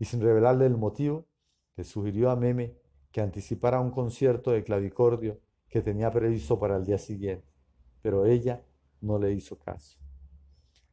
y 0.00 0.04
sin 0.06 0.20
revelarle 0.20 0.66
el 0.66 0.76
motivo, 0.76 1.28
le 1.76 1.84
sugirió 1.84 2.28
a 2.28 2.34
Meme 2.34 2.74
que 3.16 3.22
anticipara 3.22 3.80
un 3.80 3.90
concierto 3.90 4.50
de 4.50 4.62
clavicordio 4.62 5.40
que 5.70 5.80
tenía 5.80 6.10
previsto 6.10 6.60
para 6.60 6.76
el 6.76 6.84
día 6.84 6.98
siguiente, 6.98 7.48
pero 8.02 8.26
ella 8.26 8.62
no 9.00 9.18
le 9.18 9.32
hizo 9.32 9.58
caso. 9.58 9.96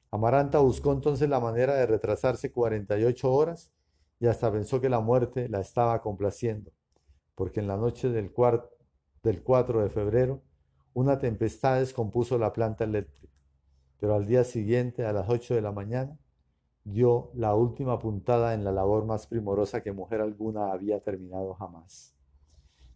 Amaranta 0.10 0.60
buscó 0.60 0.94
entonces 0.94 1.28
la 1.28 1.42
manera 1.42 1.76
de 1.76 1.86
retrasarse 1.86 2.50
48 2.50 3.30
horas 3.30 3.74
y 4.22 4.28
hasta 4.28 4.50
pensó 4.50 4.80
que 4.80 4.88
la 4.88 5.02
muerte 5.02 5.50
la 5.50 5.60
estaba 5.60 6.02
complaciendo, 6.02 6.72
porque 7.36 7.60
en 7.60 7.68
la 7.68 7.76
noche 7.76 8.08
del, 8.08 8.32
del 9.22 9.44
4 9.44 9.84
de 9.84 9.90
febrero 9.90 10.42
una 10.94 11.20
tempestad 11.20 11.80
descompuso 11.80 12.38
la 12.38 12.54
planta 12.54 12.86
eléctrica, 12.86 13.36
pero 14.00 14.16
al 14.16 14.26
día 14.26 14.46
siguiente, 14.46 15.06
a 15.06 15.12
las 15.12 15.28
8 15.28 15.56
de 15.56 15.62
la 15.62 15.74
mañana, 15.74 16.18
dio 16.84 17.32
la 17.34 17.56
última 17.56 18.00
puntada 18.00 18.54
en 18.54 18.64
la 18.64 18.72
labor 18.72 19.06
más 19.06 19.28
primorosa 19.28 19.82
que 19.82 19.92
mujer 19.92 20.22
alguna 20.22 20.72
había 20.72 21.00
terminado 21.00 21.54
jamás. 21.54 22.16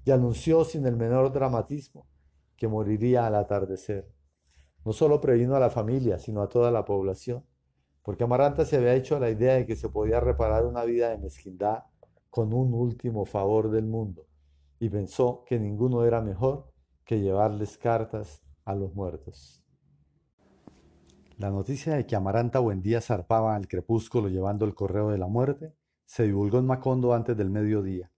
Y 0.06 0.12
anunció 0.12 0.64
sin 0.64 0.86
el 0.86 0.96
menor 0.96 1.32
dramatismo 1.32 2.08
que 2.56 2.68
moriría 2.68 3.28
al 3.28 3.36
atardecer. 3.36 4.12
No 4.86 4.94
solo 4.94 5.22
previno 5.22 5.56
a 5.56 5.60
la 5.60 5.70
familia, 5.70 6.18
sino 6.18 6.42
a 6.42 6.50
toda 6.50 6.72
la 6.72 6.86
población 6.86 7.44
porque 8.08 8.24
Amaranta 8.24 8.64
se 8.64 8.78
había 8.78 8.96
hecho 8.96 9.18
a 9.18 9.20
la 9.20 9.30
idea 9.30 9.56
de 9.56 9.66
que 9.66 9.76
se 9.76 9.90
podía 9.90 10.22
reparar 10.22 10.66
una 10.66 10.86
vida 10.86 11.10
de 11.10 11.18
mezquindad 11.18 11.84
con 12.30 12.54
un 12.54 12.74
último 12.74 13.26
favor 13.26 13.70
del 13.70 13.86
mundo, 13.86 14.26
y 14.80 14.88
pensó 14.88 15.44
que 15.46 15.60
ninguno 15.60 16.06
era 16.06 16.22
mejor 16.22 16.72
que 17.04 17.20
llevarles 17.20 17.78
cartas 17.78 18.42
a 18.64 18.76
los 18.76 18.96
muertos. 18.96 19.62
La 21.38 21.52
noticia 21.52 21.96
de 21.96 22.08
que 22.08 22.16
Amaranta 22.16 22.58
Buendía 22.58 23.00
zarpaba 23.00 23.56
al 23.56 23.68
crepúsculo 23.68 24.28
llevando 24.28 24.66
el 24.66 24.74
correo 24.74 25.12
de 25.12 25.20
la 25.20 25.28
muerte 25.28 25.76
se 26.04 26.24
divulgó 26.24 26.58
en 26.58 26.66
Macondo 26.66 27.14
antes 27.14 27.38
del 27.38 27.52
mediodía, 27.52 28.12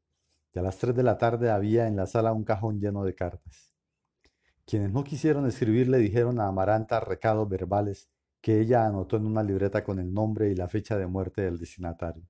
y 0.53 0.59
a 0.59 0.61
las 0.61 0.77
tres 0.77 0.95
de 0.95 1.03
la 1.03 1.17
tarde 1.17 1.51
había 1.51 1.87
en 1.87 1.97
la 1.97 2.07
sala 2.07 2.31
un 2.31 2.45
cajón 2.45 2.79
lleno 2.79 3.03
de 3.03 3.15
cartas. 3.15 3.73
Quienes 4.65 4.93
no 4.93 5.03
quisieron 5.03 5.45
escribir 5.47 5.89
le 5.89 5.97
dijeron 5.97 6.39
a 6.39 6.47
Amaranta 6.47 7.01
recados 7.01 7.49
verbales 7.49 8.09
que 8.39 8.61
ella 8.61 8.85
anotó 8.85 9.17
en 9.17 9.25
una 9.25 9.43
libreta 9.43 9.83
con 9.83 9.99
el 9.99 10.13
nombre 10.13 10.49
y 10.49 10.55
la 10.55 10.69
fecha 10.69 10.97
de 10.97 11.05
muerte 11.05 11.41
del 11.41 11.57
destinatario. 11.57 12.23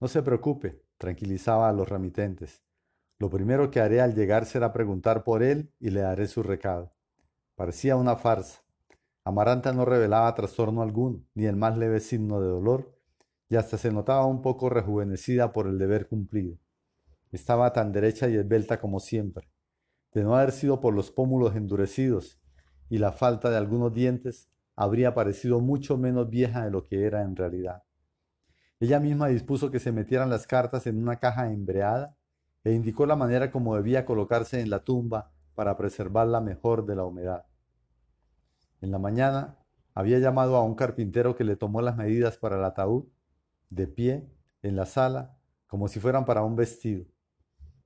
No 0.00 0.08
se 0.08 0.22
preocupe, 0.22 0.82
tranquilizaba 0.98 1.70
a 1.70 1.72
los 1.72 1.88
remitentes. 1.88 2.62
Lo 3.18 3.30
primero 3.30 3.70
que 3.70 3.80
haré 3.80 4.02
al 4.02 4.14
llegar 4.14 4.44
será 4.44 4.70
preguntar 4.70 5.24
por 5.24 5.42
él 5.42 5.72
y 5.78 5.88
le 5.88 6.00
daré 6.00 6.26
su 6.26 6.42
recado. 6.42 6.92
Parecía 7.54 7.96
una 7.96 8.16
farsa. 8.16 8.60
Amaranta 9.24 9.72
no 9.72 9.84
revelaba 9.84 10.34
trastorno 10.34 10.82
alguno, 10.82 11.22
ni 11.34 11.46
el 11.46 11.56
más 11.56 11.76
leve 11.76 12.00
signo 12.00 12.40
de 12.40 12.48
dolor, 12.48 12.96
y 13.48 13.56
hasta 13.56 13.76
se 13.76 13.92
notaba 13.92 14.26
un 14.26 14.42
poco 14.42 14.70
rejuvenecida 14.70 15.52
por 15.52 15.66
el 15.66 15.78
deber 15.78 16.08
cumplido. 16.08 16.56
Estaba 17.32 17.72
tan 17.72 17.92
derecha 17.92 18.28
y 18.28 18.36
esbelta 18.36 18.80
como 18.80 18.98
siempre. 19.00 19.50
De 20.12 20.22
no 20.22 20.36
haber 20.36 20.52
sido 20.52 20.80
por 20.80 20.94
los 20.94 21.10
pómulos 21.10 21.54
endurecidos 21.54 22.40
y 22.88 22.98
la 22.98 23.12
falta 23.12 23.50
de 23.50 23.56
algunos 23.56 23.92
dientes, 23.92 24.48
habría 24.74 25.14
parecido 25.14 25.60
mucho 25.60 25.98
menos 25.98 26.30
vieja 26.30 26.64
de 26.64 26.70
lo 26.70 26.86
que 26.86 27.04
era 27.04 27.22
en 27.22 27.36
realidad. 27.36 27.82
Ella 28.80 28.98
misma 28.98 29.28
dispuso 29.28 29.70
que 29.70 29.78
se 29.78 29.92
metieran 29.92 30.30
las 30.30 30.46
cartas 30.46 30.86
en 30.86 31.00
una 31.00 31.16
caja 31.16 31.52
embreada 31.52 32.16
e 32.64 32.72
indicó 32.72 33.04
la 33.04 33.14
manera 33.14 33.50
como 33.50 33.76
debía 33.76 34.06
colocarse 34.06 34.60
en 34.60 34.70
la 34.70 34.82
tumba 34.82 35.30
para 35.54 35.76
preservarla 35.76 36.40
mejor 36.40 36.86
de 36.86 36.96
la 36.96 37.04
humedad. 37.04 37.44
En 38.80 38.90
la 38.90 38.98
mañana 38.98 39.58
había 39.94 40.18
llamado 40.18 40.56
a 40.56 40.62
un 40.62 40.74
carpintero 40.74 41.36
que 41.36 41.44
le 41.44 41.56
tomó 41.56 41.82
las 41.82 41.96
medidas 41.96 42.38
para 42.38 42.56
el 42.56 42.64
ataúd, 42.64 43.04
de 43.68 43.86
pie, 43.86 44.28
en 44.62 44.76
la 44.76 44.86
sala, 44.86 45.38
como 45.66 45.88
si 45.88 46.00
fueran 46.00 46.24
para 46.24 46.42
un 46.42 46.56
vestido. 46.56 47.04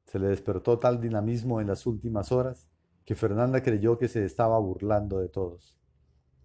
Se 0.07 0.19
le 0.19 0.29
despertó 0.29 0.79
tal 0.79 1.01
dinamismo 1.01 1.61
en 1.61 1.69
las 1.69 1.87
últimas 1.87 2.33
horas 2.33 2.69
que 3.05 3.15
Fernanda 3.15 3.63
creyó 3.63 3.99
que 3.99 4.09
se 4.09 4.25
estaba 4.25 4.59
burlando 4.59 5.19
de 5.19 5.29
todos. 5.29 5.77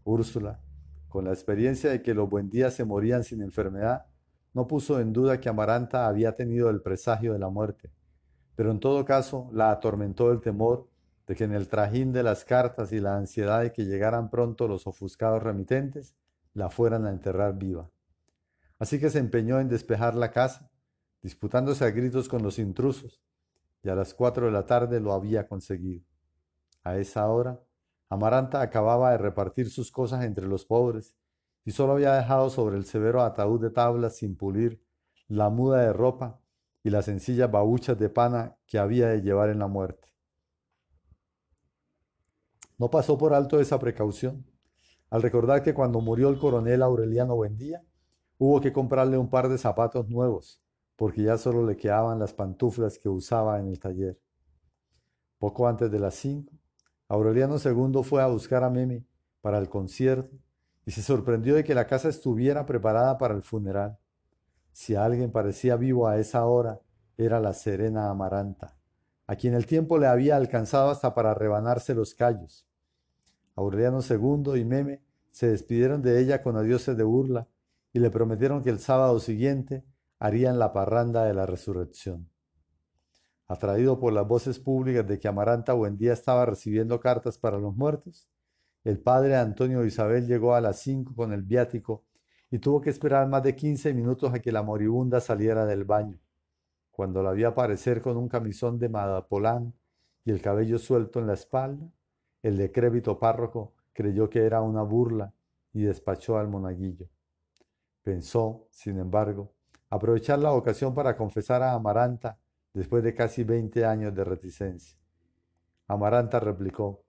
Úrsula, 0.03 0.61
con 1.07 1.25
la 1.25 1.31
experiencia 1.31 1.89
de 1.89 2.01
que 2.01 2.13
los 2.13 2.29
buen 2.29 2.49
días 2.49 2.73
se 2.73 2.85
morían 2.85 3.23
sin 3.23 3.41
enfermedad, 3.41 4.05
no 4.53 4.67
puso 4.67 4.99
en 4.99 5.13
duda 5.13 5.39
que 5.39 5.49
Amaranta 5.49 6.07
había 6.07 6.35
tenido 6.35 6.69
el 6.69 6.81
presagio 6.81 7.33
de 7.33 7.39
la 7.39 7.49
muerte, 7.49 7.91
pero 8.55 8.71
en 8.71 8.79
todo 8.79 9.05
caso 9.05 9.49
la 9.53 9.71
atormentó 9.71 10.31
el 10.31 10.41
temor 10.41 10.89
de 11.29 11.35
que 11.35 11.43
en 11.43 11.53
el 11.53 11.67
trajín 11.67 12.11
de 12.11 12.23
las 12.23 12.43
cartas 12.43 12.91
y 12.91 12.99
la 12.99 13.15
ansiedad 13.15 13.61
de 13.61 13.71
que 13.71 13.85
llegaran 13.85 14.31
pronto 14.31 14.67
los 14.67 14.87
ofuscados 14.87 15.43
remitentes, 15.43 16.15
la 16.55 16.71
fueran 16.71 17.05
a 17.05 17.11
enterrar 17.11 17.55
viva. 17.55 17.91
Así 18.79 18.99
que 18.99 19.11
se 19.11 19.19
empeñó 19.19 19.59
en 19.59 19.69
despejar 19.69 20.15
la 20.15 20.31
casa, 20.31 20.71
disputándose 21.21 21.85
a 21.85 21.91
gritos 21.91 22.27
con 22.27 22.41
los 22.41 22.57
intrusos, 22.57 23.21
y 23.83 23.89
a 23.89 23.95
las 23.95 24.15
cuatro 24.15 24.47
de 24.47 24.51
la 24.51 24.65
tarde 24.65 24.99
lo 24.99 25.13
había 25.13 25.47
conseguido. 25.47 26.03
A 26.83 26.97
esa 26.97 27.27
hora, 27.27 27.61
Amaranta 28.09 28.61
acababa 28.61 29.11
de 29.11 29.19
repartir 29.19 29.69
sus 29.69 29.91
cosas 29.91 30.25
entre 30.25 30.47
los 30.47 30.65
pobres 30.65 31.15
y 31.63 31.73
solo 31.73 31.93
había 31.93 32.15
dejado 32.15 32.49
sobre 32.49 32.75
el 32.75 32.85
severo 32.85 33.21
ataúd 33.21 33.61
de 33.61 33.69
tablas 33.69 34.17
sin 34.17 34.35
pulir 34.35 34.81
la 35.27 35.51
muda 35.51 35.81
de 35.81 35.93
ropa 35.93 36.41
y 36.81 36.89
las 36.89 37.05
sencillas 37.05 37.51
babuchas 37.51 37.99
de 37.99 38.09
pana 38.09 38.57
que 38.65 38.79
había 38.79 39.09
de 39.09 39.21
llevar 39.21 39.51
en 39.51 39.59
la 39.59 39.67
muerte. 39.67 40.09
No 42.79 42.89
pasó 42.89 43.17
por 43.17 43.33
alto 43.33 43.59
esa 43.59 43.77
precaución, 43.77 44.45
al 45.09 45.21
recordar 45.21 45.61
que 45.61 45.73
cuando 45.73 45.99
murió 45.99 46.29
el 46.29 46.39
coronel 46.39 46.81
Aureliano 46.81 47.35
Buendía, 47.35 47.83
hubo 48.37 48.61
que 48.61 48.71
comprarle 48.71 49.17
un 49.17 49.29
par 49.29 49.49
de 49.49 49.57
zapatos 49.57 50.07
nuevos, 50.07 50.61
porque 50.95 51.23
ya 51.23 51.37
solo 51.37 51.65
le 51.65 51.75
quedaban 51.75 52.19
las 52.19 52.33
pantuflas 52.33 52.97
que 52.97 53.09
usaba 53.09 53.59
en 53.59 53.67
el 53.67 53.81
taller. 53.81 54.17
Poco 55.39 55.67
antes 55.67 55.91
de 55.91 55.99
las 55.99 56.15
cinco, 56.15 56.53
Aureliano 57.09 57.57
II 57.57 58.01
fue 58.01 58.21
a 58.21 58.27
buscar 58.27 58.63
a 58.63 58.69
Meme 58.69 59.05
para 59.41 59.57
el 59.57 59.67
concierto 59.67 60.37
y 60.85 60.91
se 60.91 61.01
sorprendió 61.01 61.55
de 61.55 61.65
que 61.65 61.75
la 61.75 61.85
casa 61.85 62.07
estuviera 62.07 62.65
preparada 62.65 63.17
para 63.17 63.33
el 63.33 63.43
funeral. 63.43 63.99
Si 64.71 64.95
alguien 64.95 65.33
parecía 65.33 65.75
vivo 65.75 66.07
a 66.07 66.17
esa 66.17 66.45
hora, 66.45 66.79
era 67.17 67.41
la 67.41 67.51
serena 67.51 68.09
Amaranta, 68.09 68.77
a 69.27 69.35
quien 69.35 69.53
el 69.53 69.65
tiempo 69.65 69.97
le 69.97 70.07
había 70.07 70.37
alcanzado 70.37 70.91
hasta 70.91 71.13
para 71.13 71.33
rebanarse 71.33 71.93
los 71.93 72.15
callos. 72.15 72.68
Aureliano 73.59 73.99
II 73.99 74.57
y 74.57 74.63
Meme 74.63 75.01
se 75.31 75.49
despidieron 75.49 76.01
de 76.01 76.21
ella 76.21 76.41
con 76.41 76.55
adioses 76.55 76.95
de 76.95 77.03
burla 77.03 77.49
y 77.91 77.99
le 77.99 78.09
prometieron 78.09 78.63
que 78.63 78.69
el 78.69 78.79
sábado 78.79 79.19
siguiente 79.19 79.83
harían 80.17 80.59
la 80.59 80.71
parranda 80.71 81.25
de 81.25 81.33
la 81.33 81.45
resurrección. 81.45 82.29
Atraído 83.47 83.99
por 83.99 84.13
las 84.13 84.25
voces 84.25 84.59
públicas 84.59 85.05
de 85.05 85.19
que 85.19 85.27
Amaranta 85.27 85.73
Buendía 85.73 86.13
estaba 86.13 86.45
recibiendo 86.45 87.01
cartas 87.01 87.37
para 87.37 87.57
los 87.57 87.75
muertos, 87.75 88.29
el 88.85 88.97
padre 88.97 89.35
Antonio 89.35 89.83
Isabel 89.83 90.25
llegó 90.25 90.55
a 90.55 90.61
las 90.61 90.79
cinco 90.79 91.13
con 91.13 91.33
el 91.33 91.41
viático 91.41 92.05
y 92.49 92.59
tuvo 92.59 92.79
que 92.79 92.89
esperar 92.89 93.27
más 93.27 93.43
de 93.43 93.57
quince 93.57 93.93
minutos 93.93 94.33
a 94.33 94.39
que 94.39 94.53
la 94.53 94.63
moribunda 94.63 95.19
saliera 95.19 95.65
del 95.65 95.83
baño. 95.83 96.17
Cuando 96.91 97.21
la 97.21 97.33
vio 97.33 97.49
aparecer 97.49 98.01
con 98.01 98.15
un 98.15 98.29
camisón 98.29 98.79
de 98.79 98.87
madapolán 98.87 99.73
y 100.23 100.31
el 100.31 100.41
cabello 100.41 100.79
suelto 100.79 101.19
en 101.19 101.27
la 101.27 101.33
espalda, 101.33 101.91
el 102.41 102.57
decrépito 102.57 103.19
párroco 103.19 103.73
creyó 103.93 104.29
que 104.29 104.45
era 104.45 104.61
una 104.61 104.81
burla 104.81 105.33
y 105.73 105.83
despachó 105.83 106.37
al 106.37 106.47
monaguillo. 106.47 107.09
Pensó, 108.01 108.67
sin 108.71 108.97
embargo, 108.97 109.53
aprovechar 109.89 110.39
la 110.39 110.53
ocasión 110.53 110.93
para 110.93 111.17
confesar 111.17 111.61
a 111.61 111.73
Amaranta 111.73 112.39
después 112.73 113.03
de 113.03 113.13
casi 113.13 113.43
20 113.43 113.85
años 113.85 114.15
de 114.15 114.23
reticencia. 114.23 114.97
Amaranta 115.87 116.39
replicó, 116.39 117.03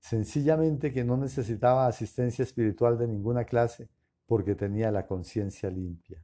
sencillamente 0.00 0.92
que 0.92 1.04
no 1.04 1.16
necesitaba 1.16 1.86
asistencia 1.86 2.42
espiritual 2.42 2.98
de 2.98 3.08
ninguna 3.08 3.44
clase 3.44 3.88
porque 4.26 4.54
tenía 4.54 4.90
la 4.90 5.06
conciencia 5.06 5.70
limpia. 5.70 6.22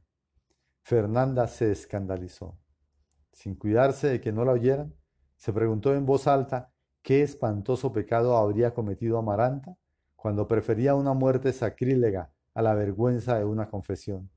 Fernanda 0.81 1.47
se 1.47 1.71
escandalizó. 1.71 2.57
Sin 3.31 3.55
cuidarse 3.55 4.07
de 4.07 4.21
que 4.21 4.31
no 4.31 4.43
la 4.43 4.51
oyeran, 4.51 4.93
se 5.37 5.53
preguntó 5.53 5.95
en 5.95 6.05
voz 6.05 6.27
alta 6.27 6.70
qué 7.01 7.21
espantoso 7.23 7.91
pecado 7.91 8.37
habría 8.37 8.73
cometido 8.73 9.17
Amaranta 9.17 9.77
cuando 10.15 10.47
prefería 10.47 10.95
una 10.95 11.13
muerte 11.13 11.51
sacrílega 11.51 12.31
a 12.53 12.61
la 12.61 12.75
vergüenza 12.75 13.37
de 13.37 13.45
una 13.45 13.69
confesión. 13.69 14.29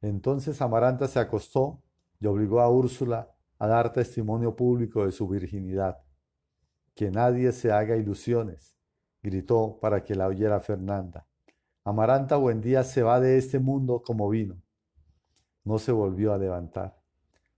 Entonces 0.00 0.60
Amaranta 0.62 1.08
se 1.08 1.18
acostó 1.18 1.82
y 2.20 2.26
obligó 2.26 2.60
a 2.60 2.70
Úrsula 2.70 3.30
a 3.58 3.66
dar 3.66 3.92
testimonio 3.92 4.54
público 4.54 5.04
de 5.04 5.12
su 5.12 5.26
virginidad. 5.28 5.98
Que 6.94 7.10
nadie 7.10 7.52
se 7.52 7.72
haga 7.72 7.96
ilusiones, 7.96 8.76
gritó 9.22 9.78
para 9.80 10.04
que 10.04 10.14
la 10.14 10.26
oyera 10.26 10.60
Fernanda. 10.60 11.26
Amaranta 11.84 12.36
Buendía 12.36 12.84
se 12.84 13.02
va 13.02 13.20
de 13.20 13.38
este 13.38 13.58
mundo 13.58 14.02
como 14.04 14.28
vino. 14.28 14.60
No 15.64 15.78
se 15.78 15.92
volvió 15.92 16.32
a 16.32 16.38
levantar. 16.38 16.96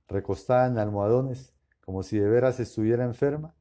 Recostada 0.07 0.67
en 0.67 0.79
almohadones, 0.79 1.55
como 1.85 2.03
si 2.03 2.19
de 2.19 2.29
veras 2.29 2.61
estuviera 2.61 3.05
enferma, 3.05 3.55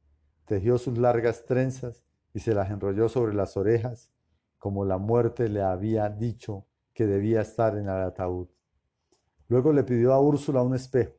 tejió 0.48 0.78
sus 0.78 0.96
largas 0.96 1.44
trenzas 1.44 2.02
y 2.32 2.40
se 2.40 2.54
las 2.54 2.70
enrolló 2.70 3.10
sobre 3.10 3.34
las 3.34 3.56
orejas, 3.58 4.10
como 4.56 4.86
la 4.86 4.96
muerte 4.96 5.48
le 5.48 5.62
había 5.62 6.08
dicho 6.08 6.66
que 6.94 7.06
debía 7.06 7.42
estar 7.42 7.76
en 7.76 7.84
el 7.84 8.02
ataúd. 8.02 8.48
Luego 9.48 9.72
le 9.72 9.84
pidió 9.84 10.14
a 10.14 10.20
Úrsula 10.20 10.62
un 10.62 10.74
espejo 10.74 11.14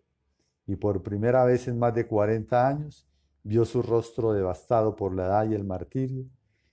y 0.65 0.75
por 0.75 1.03
primera 1.03 1.45
vez 1.45 1.67
en 1.67 1.77
más 1.77 1.93
de 1.93 2.07
40 2.07 2.67
años 2.67 3.07
vio 3.43 3.65
su 3.65 3.83
rostro 3.83 4.33
devastado 4.33 4.95
por 4.95 5.13
la 5.13 5.27
edad 5.27 5.49
y 5.49 5.53
el 5.53 5.63
martirio 5.63 6.25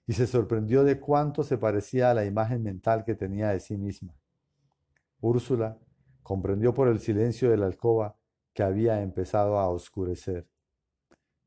y 0.06 0.14
se 0.14 0.26
sorprendió 0.26 0.82
de 0.82 0.98
cuánto 0.98 1.44
se 1.44 1.58
parecía 1.58 2.10
a 2.10 2.14
la 2.14 2.24
imagen 2.24 2.62
mental 2.62 3.04
que 3.04 3.14
tenía 3.14 3.50
de 3.50 3.60
sí 3.60 3.76
misma. 3.76 4.14
Úrsula 5.20 5.78
comprendió 6.22 6.72
por 6.72 6.88
el 6.88 7.00
silencio 7.00 7.50
de 7.50 7.58
la 7.58 7.66
alcoba 7.66 8.16
que 8.54 8.62
había 8.62 9.02
empezado 9.02 9.58
a 9.58 9.68
oscurecer. 9.68 10.48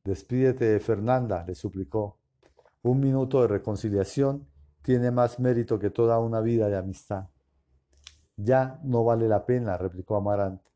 Despídete 0.09 0.65
de 0.65 0.79
Fernanda, 0.79 1.45
le 1.45 1.53
suplicó. 1.53 2.17
Un 2.81 2.99
minuto 2.99 3.43
de 3.43 3.47
reconciliación 3.47 4.47
tiene 4.81 5.11
más 5.11 5.39
mérito 5.39 5.77
que 5.77 5.91
toda 5.91 6.17
una 6.17 6.41
vida 6.41 6.67
de 6.67 6.77
amistad. 6.77 7.27
Ya 8.35 8.79
no 8.83 9.03
vale 9.03 9.27
la 9.27 9.45
pena, 9.45 9.77
replicó 9.77 10.15
Amaranta. 10.15 10.67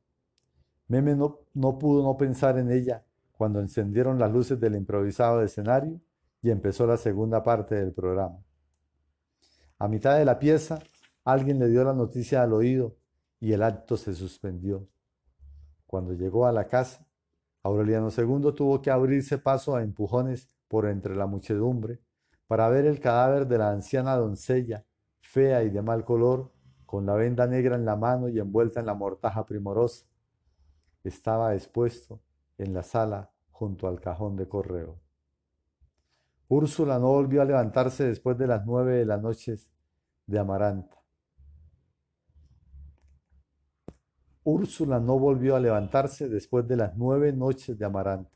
Meme 0.87 1.15
no, 1.15 1.39
no 1.55 1.79
pudo 1.79 2.03
no 2.03 2.15
pensar 2.15 2.59
en 2.59 2.71
ella 2.71 3.05
cuando 3.31 3.59
encendieron 3.59 4.19
las 4.19 4.31
luces 4.31 4.59
del 4.59 4.75
improvisado 4.75 5.41
escenario 5.41 5.99
y 6.43 6.51
empezó 6.51 6.85
la 6.85 6.97
segunda 6.97 7.41
parte 7.41 7.73
del 7.73 7.91
programa. 7.91 8.37
A 9.79 9.87
mitad 9.87 10.15
de 10.15 10.25
la 10.25 10.37
pieza, 10.37 10.77
alguien 11.23 11.57
le 11.57 11.69
dio 11.69 11.83
la 11.83 11.93
noticia 11.93 12.43
al 12.43 12.53
oído 12.53 12.97
y 13.39 13.53
el 13.53 13.63
acto 13.63 13.97
se 13.97 14.13
suspendió. 14.13 14.87
Cuando 15.87 16.13
llegó 16.13 16.45
a 16.45 16.51
la 16.51 16.67
casa, 16.67 17.03
Aureliano 17.63 18.09
II 18.09 18.53
tuvo 18.53 18.81
que 18.81 18.91
abrirse 18.91 19.37
paso 19.37 19.75
a 19.75 19.83
empujones 19.83 20.49
por 20.67 20.85
entre 20.85 21.15
la 21.15 21.27
muchedumbre 21.27 22.01
para 22.47 22.67
ver 22.67 22.85
el 22.85 22.99
cadáver 22.99 23.47
de 23.47 23.57
la 23.57 23.71
anciana 23.71 24.15
doncella, 24.15 24.85
fea 25.21 25.63
y 25.63 25.69
de 25.69 25.81
mal 25.81 26.03
color, 26.03 26.51
con 26.85 27.05
la 27.05 27.15
venda 27.15 27.47
negra 27.47 27.75
en 27.75 27.85
la 27.85 27.95
mano 27.95 28.27
y 28.27 28.37
envuelta 28.37 28.79
en 28.79 28.85
la 28.85 28.93
mortaja 28.93 29.45
primorosa. 29.45 30.05
Estaba 31.03 31.55
expuesto 31.55 32.21
en 32.57 32.73
la 32.73 32.83
sala 32.83 33.31
junto 33.51 33.87
al 33.87 33.99
cajón 33.99 34.35
de 34.35 34.47
correo. 34.47 34.99
Úrsula 36.49 36.99
no 36.99 37.07
volvió 37.07 37.41
a 37.41 37.45
levantarse 37.45 38.03
después 38.03 38.37
de 38.37 38.47
las 38.47 38.65
nueve 38.65 38.97
de 38.97 39.05
la 39.05 39.17
noche 39.17 39.55
de 40.27 40.39
Amaranta. 40.39 41.02
Úrsula 44.45 44.99
no 44.99 45.17
volvió 45.17 45.55
a 45.55 45.59
levantarse 45.59 46.27
después 46.27 46.67
de 46.67 46.75
las 46.75 46.97
nueve 46.97 47.31
noches 47.31 47.77
de 47.77 47.85
Amaranta. 47.85 48.31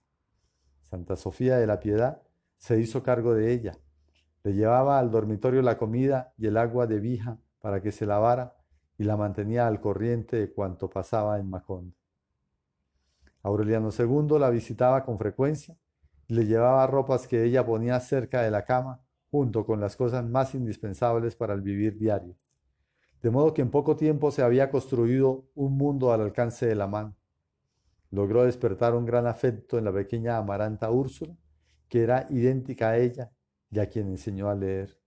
Santa 0.83 1.17
Sofía 1.17 1.57
de 1.57 1.67
la 1.67 1.81
Piedad 1.81 2.21
se 2.57 2.79
hizo 2.79 3.03
cargo 3.03 3.33
de 3.33 3.51
ella. 3.51 3.77
Le 4.43 4.53
llevaba 4.53 4.99
al 4.99 5.11
dormitorio 5.11 5.61
la 5.61 5.77
comida 5.77 6.33
y 6.37 6.47
el 6.47 6.55
agua 6.55 6.87
de 6.87 7.01
vija 7.01 7.39
para 7.59 7.81
que 7.81 7.91
se 7.91 8.05
lavara 8.05 8.55
y 8.97 9.03
la 9.03 9.17
mantenía 9.17 9.67
al 9.67 9.81
corriente 9.81 10.37
de 10.37 10.53
cuanto 10.53 10.89
pasaba 10.89 11.39
en 11.39 11.49
Macondo. 11.49 11.93
Aureliano 13.43 13.89
II 13.97 14.39
la 14.39 14.49
visitaba 14.49 15.03
con 15.03 15.17
frecuencia 15.17 15.77
y 16.27 16.35
le 16.35 16.45
llevaba 16.45 16.87
ropas 16.87 17.27
que 17.27 17.43
ella 17.43 17.65
ponía 17.65 17.99
cerca 17.99 18.41
de 18.41 18.51
la 18.51 18.63
cama 18.63 19.01
junto 19.29 19.65
con 19.65 19.81
las 19.81 19.97
cosas 19.97 20.25
más 20.25 20.55
indispensables 20.55 21.35
para 21.35 21.53
el 21.53 21.61
vivir 21.61 21.97
diario. 21.97 22.37
De 23.21 23.31
modo 23.31 23.53
que 23.53 23.61
en 23.61 23.71
poco 23.71 23.95
tiempo 23.95 24.31
se 24.31 24.43
había 24.43 24.69
construido 24.69 25.45
un 25.55 25.77
mundo 25.77 26.11
al 26.11 26.21
alcance 26.21 26.67
de 26.67 26.75
la 26.75 26.87
mano. 26.87 27.15
Logró 28.11 28.43
despertar 28.43 28.95
un 28.95 29.05
gran 29.05 29.27
afecto 29.27 29.77
en 29.77 29.85
la 29.85 29.91
pequeña 29.91 30.37
Amaranta 30.37 30.91
Úrsula, 30.91 31.35
que 31.89 32.03
era 32.03 32.27
idéntica 32.29 32.89
a 32.89 32.97
ella 32.97 33.31
y 33.69 33.79
a 33.79 33.89
quien 33.89 34.07
enseñó 34.07 34.49
a 34.49 34.55
leer. 34.55 34.97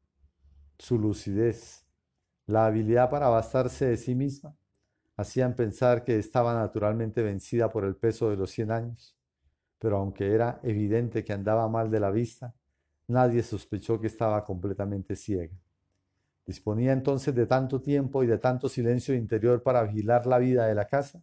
Su 0.79 0.99
lucidez, 0.99 1.87
la 2.47 2.67
habilidad 2.67 3.11
para 3.11 3.29
bastarse 3.29 3.87
de 3.87 3.97
sí 3.97 4.15
misma 4.15 4.57
hacían 5.17 5.55
pensar 5.55 6.03
que 6.03 6.19
estaba 6.19 6.55
naturalmente 6.55 7.23
vencida 7.23 7.71
por 7.71 7.85
el 7.85 7.95
peso 7.95 8.31
de 8.31 8.37
los 8.37 8.51
cien 8.51 8.71
años, 8.71 9.17
pero 9.79 9.99
aunque 9.99 10.35
era 10.35 10.61
evidente 10.63 11.25
que 11.25 11.33
andaba 11.33 11.69
mal 11.69 11.91
de 11.91 12.01
la 12.01 12.11
vista, 12.11 12.55
nadie 13.07 13.43
sospechó 13.43 14.01
que 14.01 14.07
estaba 14.07 14.45
completamente 14.45 15.17
ciega. 15.17 15.55
Disponía 16.47 16.93
entonces 16.93 17.35
de 17.35 17.47
tanto 17.47 17.81
tiempo 17.81 18.23
y 18.25 18.27
de 18.27 18.39
tanto 18.39 18.69
silencio 18.69 19.15
interior 19.15 19.63
para 19.63 19.83
vigilar 19.85 20.27
la 20.27 20.39
vida 20.39 20.67
de 20.67 20.75
la 20.75 20.87
casa, 20.87 21.23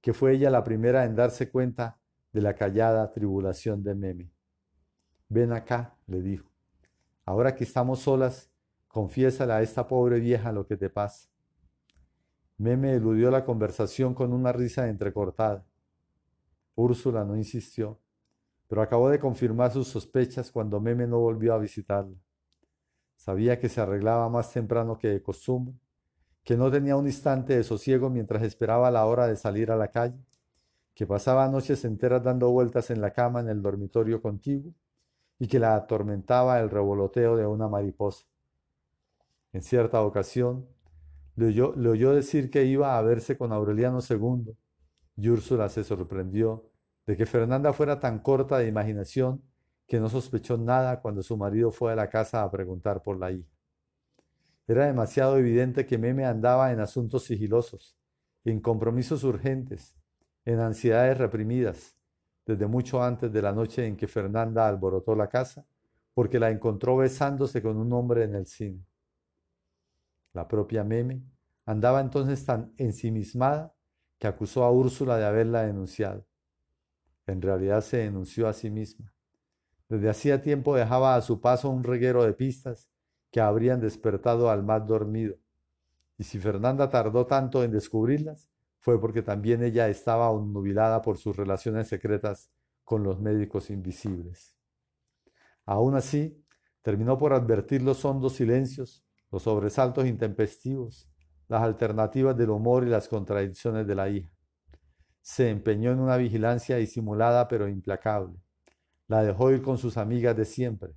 que 0.00 0.12
fue 0.12 0.34
ella 0.34 0.50
la 0.50 0.64
primera 0.64 1.04
en 1.04 1.14
darse 1.14 1.50
cuenta 1.50 1.98
de 2.32 2.40
la 2.40 2.54
callada 2.54 3.12
tribulación 3.12 3.82
de 3.82 3.94
Meme. 3.94 4.30
Ven 5.28 5.52
acá, 5.52 5.96
le 6.06 6.20
dijo. 6.22 6.50
Ahora 7.24 7.54
que 7.54 7.64
estamos 7.64 8.00
solas, 8.00 8.50
Confiésale 8.96 9.52
a 9.52 9.60
esta 9.60 9.86
pobre 9.86 10.20
vieja 10.20 10.52
lo 10.52 10.66
que 10.66 10.78
te 10.78 10.88
pasa. 10.88 11.28
Meme 12.56 12.94
eludió 12.94 13.30
la 13.30 13.44
conversación 13.44 14.14
con 14.14 14.32
una 14.32 14.54
risa 14.54 14.88
entrecortada. 14.88 15.66
Úrsula 16.74 17.22
no 17.22 17.36
insistió, 17.36 18.00
pero 18.66 18.80
acabó 18.80 19.10
de 19.10 19.18
confirmar 19.18 19.70
sus 19.70 19.88
sospechas 19.88 20.50
cuando 20.50 20.80
Meme 20.80 21.06
no 21.06 21.18
volvió 21.18 21.52
a 21.52 21.58
visitarla. 21.58 22.16
Sabía 23.16 23.58
que 23.58 23.68
se 23.68 23.80
arreglaba 23.80 24.28
más 24.28 24.52
temprano 24.52 24.98
que 24.98 25.08
de 25.08 25.22
costumbre, 25.22 25.74
que 26.44 26.56
no 26.56 26.70
tenía 26.70 26.96
un 26.96 27.06
instante 27.06 27.56
de 27.56 27.64
sosiego 27.64 28.08
mientras 28.08 28.42
esperaba 28.42 28.90
la 28.90 29.04
hora 29.06 29.26
de 29.26 29.36
salir 29.36 29.70
a 29.70 29.76
la 29.76 29.88
calle, 29.88 30.18
que 30.94 31.06
pasaba 31.06 31.48
noches 31.48 31.84
enteras 31.84 32.22
dando 32.22 32.50
vueltas 32.50 32.90
en 32.90 33.00
la 33.00 33.12
cama 33.12 33.40
en 33.40 33.48
el 33.48 33.60
dormitorio 33.62 34.22
contiguo 34.22 34.72
y 35.38 35.48
que 35.48 35.58
la 35.58 35.74
atormentaba 35.74 36.60
el 36.60 36.70
revoloteo 36.70 37.36
de 37.36 37.46
una 37.46 37.68
mariposa. 37.68 38.26
En 39.52 39.62
cierta 39.62 40.02
ocasión, 40.02 40.66
le 41.36 41.46
oyó, 41.48 42.14
decir 42.14 42.50
que 42.50 42.64
iba 42.64 42.96
a 42.96 43.02
verse 43.02 43.36
con 43.36 43.52
Aureliano 43.52 43.98
II 44.08 44.56
y 45.16 45.28
Úrsula 45.28 45.68
se 45.68 45.84
sorprendió 45.84 46.70
de 47.06 47.16
que 47.16 47.26
Fernanda 47.26 47.72
fuera 47.72 48.00
tan 48.00 48.20
corta 48.20 48.58
de 48.58 48.68
imaginación 48.68 49.42
que 49.86 50.00
no 50.00 50.08
sospechó 50.08 50.58
nada 50.58 51.00
cuando 51.00 51.22
su 51.22 51.36
marido 51.36 51.70
fue 51.70 51.92
a 51.92 51.96
la 51.96 52.10
casa 52.10 52.42
a 52.42 52.50
preguntar 52.50 53.02
por 53.02 53.18
la 53.18 53.30
hija. 53.30 53.48
Era 54.66 54.86
demasiado 54.86 55.38
evidente 55.38 55.86
que 55.86 55.96
Meme 55.96 56.24
andaba 56.24 56.72
en 56.72 56.80
asuntos 56.80 57.24
sigilosos, 57.24 57.96
en 58.44 58.60
compromisos 58.60 59.22
urgentes, 59.22 59.96
en 60.44 60.58
ansiedades 60.58 61.18
reprimidas, 61.18 61.96
desde 62.44 62.66
mucho 62.66 63.02
antes 63.02 63.32
de 63.32 63.42
la 63.42 63.52
noche 63.52 63.86
en 63.86 63.96
que 63.96 64.08
Fernanda 64.08 64.66
alborotó 64.66 65.14
la 65.14 65.28
casa, 65.28 65.66
porque 66.14 66.38
la 66.38 66.50
encontró 66.50 66.96
besándose 66.96 67.62
con 67.62 67.76
un 67.76 67.92
hombre 67.92 68.24
en 68.24 68.34
el 68.34 68.46
cine. 68.46 68.84
La 70.32 70.48
propia 70.48 70.82
Meme 70.82 71.22
andaba 71.64 72.00
entonces 72.00 72.44
tan 72.44 72.72
ensimismada 72.76 73.74
que 74.18 74.26
acusó 74.26 74.64
a 74.64 74.70
Úrsula 74.70 75.16
de 75.16 75.26
haberla 75.26 75.62
denunciado. 75.62 76.26
En 77.26 77.42
realidad 77.42 77.82
se 77.82 77.98
denunció 77.98 78.48
a 78.48 78.52
sí 78.52 78.70
misma. 78.70 79.15
Desde 79.88 80.08
hacía 80.08 80.42
tiempo 80.42 80.74
dejaba 80.74 81.14
a 81.14 81.22
su 81.22 81.40
paso 81.40 81.70
un 81.70 81.84
reguero 81.84 82.24
de 82.24 82.32
pistas 82.32 82.88
que 83.30 83.40
habrían 83.40 83.80
despertado 83.80 84.50
al 84.50 84.62
más 84.62 84.86
dormido. 84.86 85.36
Y 86.18 86.24
si 86.24 86.38
Fernanda 86.38 86.90
tardó 86.90 87.26
tanto 87.26 87.62
en 87.62 87.72
descubrirlas, 87.72 88.48
fue 88.78 89.00
porque 89.00 89.22
también 89.22 89.62
ella 89.62 89.88
estaba 89.88 90.28
nubilada 90.32 91.02
por 91.02 91.18
sus 91.18 91.36
relaciones 91.36 91.88
secretas 91.88 92.50
con 92.84 93.02
los 93.02 93.20
médicos 93.20 93.70
invisibles. 93.70 94.56
Aún 95.64 95.96
así, 95.96 96.42
terminó 96.82 97.18
por 97.18 97.32
advertir 97.32 97.82
los 97.82 98.04
hondos 98.04 98.34
silencios 98.34 99.06
los 99.30 99.42
sobresaltos 99.42 100.06
intempestivos, 100.06 101.10
las 101.48 101.62
alternativas 101.62 102.36
del 102.36 102.50
humor 102.50 102.84
y 102.84 102.90
las 102.90 103.08
contradicciones 103.08 103.86
de 103.86 103.94
la 103.94 104.08
hija. 104.08 104.30
Se 105.20 105.50
empeñó 105.50 105.90
en 105.90 106.00
una 106.00 106.16
vigilancia 106.16 106.76
disimulada 106.76 107.48
pero 107.48 107.68
implacable. 107.68 108.34
La 109.08 109.22
dejó 109.22 109.50
ir 109.50 109.62
con 109.62 109.78
sus 109.78 109.96
amigas 109.96 110.36
de 110.36 110.44
siempre. 110.44 110.94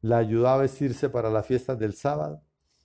La 0.00 0.18
ayudó 0.18 0.48
a 0.48 0.58
vestirse 0.58 1.08
para 1.08 1.30
las 1.30 1.46
fiestas 1.46 1.78
del 1.78 1.94
sábado 1.94 2.42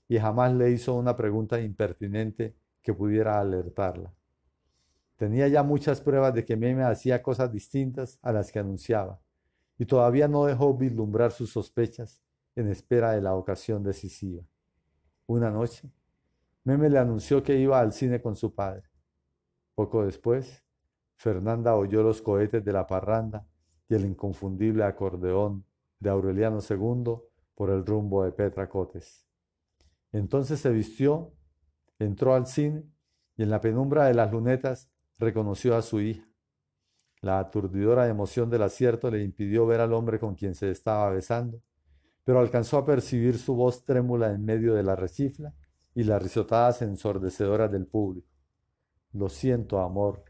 y 0.08 0.18
jamás 0.18 0.54
le 0.54 0.72
hizo 0.72 0.96
una 0.96 1.16
pregunta 1.16 1.62
impertinente 1.62 2.56
que 2.82 2.94
pudiera 2.94 3.40
alertarla. 3.40 4.14
Tenía 5.16 5.48
ya 5.48 5.64
muchas 5.64 6.02
pruebas 6.02 6.34
de 6.34 6.44
que 6.44 6.58
Meme 6.58 6.84
hacía 6.84 7.22
cosas 7.22 7.52
distintas 7.52 8.18
a 8.22 8.32
las 8.34 8.52
que 8.52 8.60
anunciaba, 8.60 9.22
y 9.78 9.86
todavía 9.86 10.28
no 10.28 10.46
dejó 10.46 10.76
vislumbrar 10.76 11.32
sus 11.32 11.52
sospechas 11.52 12.22
en 12.56 12.68
espera 12.68 13.12
de 13.12 13.22
la 13.22 13.36
ocasión 13.36 13.84
decisiva. 13.84 14.44
Una 15.28 15.50
noche, 15.50 15.90
Meme 16.64 16.90
le 16.90 16.98
anunció 16.98 17.42
que 17.44 17.58
iba 17.58 17.80
al 17.80 17.94
cine 17.94 18.22
con 18.22 18.36
su 18.36 18.54
padre. 18.54 18.84
Poco 19.76 20.06
después, 20.06 20.64
Fernanda 21.16 21.76
oyó 21.76 22.04
los 22.04 22.22
cohetes 22.22 22.66
de 22.66 22.74
la 22.74 22.86
parranda 22.86 23.48
y 23.92 23.96
el 23.96 24.06
inconfundible 24.06 24.86
acordeón 24.86 25.66
de 26.00 26.10
Aureliano 26.10 26.60
II 26.68 27.16
por 27.54 27.70
el 27.70 27.86
rumbo 27.86 28.24
de 28.24 28.32
Petra 28.32 28.70
Cotes. 28.70 29.28
Entonces 30.14 30.62
se 30.62 30.70
vistió, 30.70 31.34
entró 32.00 32.34
al 32.34 32.48
cine 32.48 32.86
y 33.36 33.44
en 33.44 33.50
la 33.50 33.60
penumbra 33.60 34.06
de 34.06 34.14
las 34.14 34.32
lunetas 34.32 34.90
reconoció 35.20 35.76
a 35.76 35.82
su 35.82 36.00
hija. 36.00 36.26
La 37.20 37.40
aturdidora 37.40 38.08
emoción 38.08 38.50
del 38.50 38.64
acierto 38.64 39.12
le 39.12 39.24
impidió 39.24 39.66
ver 39.66 39.82
al 39.82 39.92
hombre 39.92 40.20
con 40.20 40.36
quien 40.36 40.56
se 40.56 40.72
estaba 40.72 41.10
besando, 41.10 41.62
pero 42.24 42.40
alcanzó 42.40 42.78
a 42.78 42.86
percibir 42.86 43.38
su 43.38 43.56
voz 43.56 43.84
trémula 43.84 44.32
en 44.32 44.46
medio 44.46 44.74
de 44.74 44.84
la 44.84 44.96
recifla 44.96 45.54
y 45.94 46.06
las 46.06 46.24
risotadas 46.24 46.82
ensordecedoras 46.82 47.70
del 47.70 47.88
público. 47.88 48.30
Lo 49.12 49.28
siento, 49.28 49.82
amor, 49.82 50.24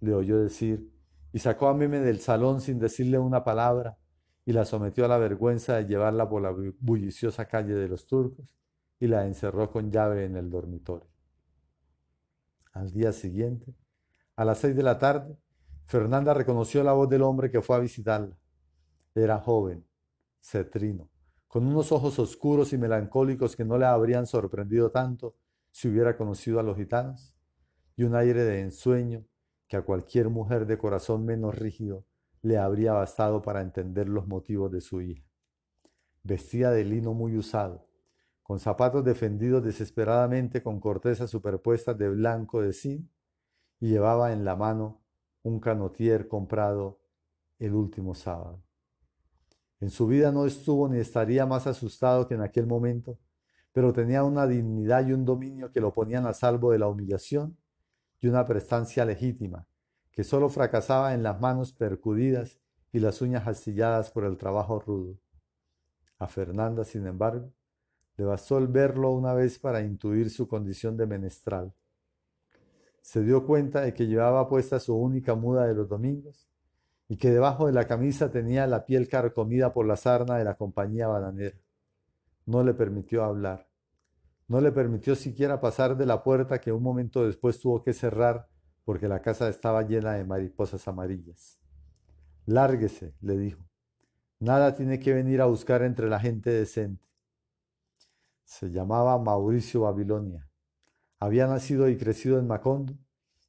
le 0.00 0.14
oyó 0.14 0.38
decir, 0.38 0.91
y 1.32 1.38
sacó 1.38 1.68
a 1.68 1.74
Meme 1.74 2.00
del 2.00 2.20
salón 2.20 2.60
sin 2.60 2.78
decirle 2.78 3.18
una 3.18 3.42
palabra, 3.42 3.96
y 4.44 4.52
la 4.52 4.64
sometió 4.64 5.04
a 5.04 5.08
la 5.08 5.18
vergüenza 5.18 5.76
de 5.76 5.86
llevarla 5.86 6.28
por 6.28 6.42
la 6.42 6.54
bulliciosa 6.80 7.46
calle 7.46 7.74
de 7.74 7.88
los 7.88 8.06
turcos, 8.06 8.54
y 8.98 9.06
la 9.06 9.26
encerró 9.26 9.70
con 9.70 9.90
llave 9.90 10.24
en 10.24 10.36
el 10.36 10.50
dormitorio. 10.50 11.08
Al 12.72 12.92
día 12.92 13.12
siguiente, 13.12 13.74
a 14.36 14.44
las 14.44 14.58
seis 14.58 14.76
de 14.76 14.82
la 14.82 14.98
tarde, 14.98 15.36
Fernanda 15.84 16.34
reconoció 16.34 16.82
la 16.82 16.92
voz 16.92 17.08
del 17.08 17.22
hombre 17.22 17.50
que 17.50 17.62
fue 17.62 17.76
a 17.76 17.80
visitarla. 17.80 18.36
Era 19.14 19.38
joven, 19.38 19.84
cetrino, 20.40 21.10
con 21.48 21.66
unos 21.66 21.92
ojos 21.92 22.18
oscuros 22.18 22.72
y 22.72 22.78
melancólicos 22.78 23.56
que 23.56 23.64
no 23.64 23.78
le 23.78 23.86
habrían 23.86 24.26
sorprendido 24.26 24.90
tanto 24.90 25.36
si 25.70 25.88
hubiera 25.88 26.16
conocido 26.16 26.60
a 26.60 26.62
los 26.62 26.76
gitanos, 26.76 27.34
y 27.96 28.04
un 28.04 28.14
aire 28.14 28.44
de 28.44 28.60
ensueño 28.60 29.24
que 29.72 29.78
a 29.78 29.86
cualquier 29.86 30.28
mujer 30.28 30.66
de 30.66 30.76
corazón 30.76 31.24
menos 31.24 31.54
rígido 31.54 32.04
le 32.42 32.58
habría 32.58 32.92
bastado 32.92 33.40
para 33.40 33.62
entender 33.62 34.06
los 34.06 34.26
motivos 34.26 34.70
de 34.70 34.82
su 34.82 35.00
hija. 35.00 35.24
Vestía 36.22 36.68
de 36.68 36.84
lino 36.84 37.14
muy 37.14 37.38
usado, 37.38 37.88
con 38.42 38.58
zapatos 38.58 39.02
defendidos 39.02 39.64
desesperadamente 39.64 40.62
con 40.62 40.78
cortezas 40.78 41.30
superpuestas 41.30 41.96
de 41.96 42.10
blanco 42.10 42.60
de 42.60 42.74
zinc, 42.74 43.08
y 43.80 43.88
llevaba 43.88 44.34
en 44.34 44.44
la 44.44 44.56
mano 44.56 45.00
un 45.42 45.58
canotier 45.58 46.28
comprado 46.28 47.00
el 47.58 47.72
último 47.72 48.14
sábado. 48.14 48.62
En 49.80 49.88
su 49.88 50.06
vida 50.06 50.32
no 50.32 50.44
estuvo 50.44 50.86
ni 50.86 50.98
estaría 50.98 51.46
más 51.46 51.66
asustado 51.66 52.28
que 52.28 52.34
en 52.34 52.42
aquel 52.42 52.66
momento, 52.66 53.18
pero 53.72 53.94
tenía 53.94 54.22
una 54.22 54.46
dignidad 54.46 55.06
y 55.06 55.14
un 55.14 55.24
dominio 55.24 55.72
que 55.72 55.80
lo 55.80 55.94
ponían 55.94 56.26
a 56.26 56.34
salvo 56.34 56.72
de 56.72 56.78
la 56.78 56.88
humillación 56.88 57.56
y 58.22 58.28
una 58.28 58.46
prestancia 58.46 59.04
legítima, 59.04 59.66
que 60.12 60.22
sólo 60.22 60.48
fracasaba 60.48 61.12
en 61.12 61.24
las 61.24 61.40
manos 61.40 61.72
percudidas 61.72 62.60
y 62.92 63.00
las 63.00 63.20
uñas 63.20 63.48
astilladas 63.48 64.12
por 64.12 64.24
el 64.24 64.38
trabajo 64.38 64.78
rudo. 64.78 65.18
A 66.18 66.28
Fernanda, 66.28 66.84
sin 66.84 67.06
embargo, 67.06 67.52
le 68.16 68.24
bastó 68.24 68.58
el 68.58 68.68
verlo 68.68 69.10
una 69.10 69.34
vez 69.34 69.58
para 69.58 69.82
intuir 69.82 70.30
su 70.30 70.46
condición 70.46 70.96
de 70.96 71.06
menestral. 71.06 71.74
Se 73.00 73.22
dio 73.22 73.44
cuenta 73.44 73.80
de 73.80 73.92
que 73.92 74.06
llevaba 74.06 74.48
puesta 74.48 74.78
su 74.78 74.94
única 74.94 75.34
muda 75.34 75.66
de 75.66 75.74
los 75.74 75.88
domingos 75.88 76.48
y 77.08 77.16
que 77.16 77.30
debajo 77.30 77.66
de 77.66 77.72
la 77.72 77.88
camisa 77.88 78.30
tenía 78.30 78.68
la 78.68 78.86
piel 78.86 79.08
carcomida 79.08 79.72
por 79.72 79.84
la 79.84 79.96
sarna 79.96 80.38
de 80.38 80.44
la 80.44 80.54
compañía 80.54 81.08
bananera. 81.08 81.58
No 82.46 82.62
le 82.62 82.74
permitió 82.74 83.24
hablar. 83.24 83.71
No 84.48 84.60
le 84.60 84.72
permitió 84.72 85.14
siquiera 85.14 85.60
pasar 85.60 85.96
de 85.96 86.06
la 86.06 86.22
puerta 86.22 86.60
que 86.60 86.72
un 86.72 86.82
momento 86.82 87.24
después 87.24 87.58
tuvo 87.60 87.82
que 87.82 87.92
cerrar 87.92 88.48
porque 88.84 89.08
la 89.08 89.22
casa 89.22 89.48
estaba 89.48 89.82
llena 89.82 90.12
de 90.12 90.24
mariposas 90.24 90.86
amarillas. 90.88 91.58
Lárguese, 92.46 93.14
le 93.20 93.38
dijo. 93.38 93.64
Nada 94.40 94.74
tiene 94.74 94.98
que 94.98 95.14
venir 95.14 95.40
a 95.40 95.46
buscar 95.46 95.82
entre 95.82 96.08
la 96.08 96.18
gente 96.18 96.50
decente. 96.50 97.06
Se 98.44 98.70
llamaba 98.70 99.18
Mauricio 99.18 99.82
Babilonia. 99.82 100.50
Había 101.20 101.46
nacido 101.46 101.88
y 101.88 101.96
crecido 101.96 102.38
en 102.38 102.48
Macondo 102.48 102.98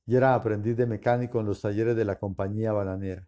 y 0.05 0.15
era 0.15 0.35
aprendiz 0.35 0.77
de 0.77 0.85
mecánico 0.85 1.39
en 1.39 1.47
los 1.47 1.61
talleres 1.61 1.95
de 1.95 2.05
la 2.05 2.19
compañía 2.19 2.71
bananera. 2.71 3.27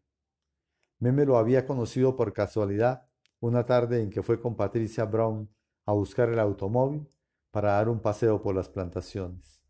Meme 0.99 1.25
lo 1.25 1.37
había 1.37 1.65
conocido 1.65 2.15
por 2.15 2.33
casualidad 2.33 3.07
una 3.39 3.63
tarde 3.63 4.01
en 4.01 4.09
que 4.09 4.23
fue 4.23 4.39
con 4.39 4.55
Patricia 4.55 5.05
Brown 5.05 5.49
a 5.85 5.93
buscar 5.93 6.29
el 6.29 6.39
automóvil 6.39 7.09
para 7.55 7.71
dar 7.71 7.87
un 7.87 8.01
paseo 8.01 8.41
por 8.41 8.53
las 8.53 8.67
plantaciones. 8.67 9.63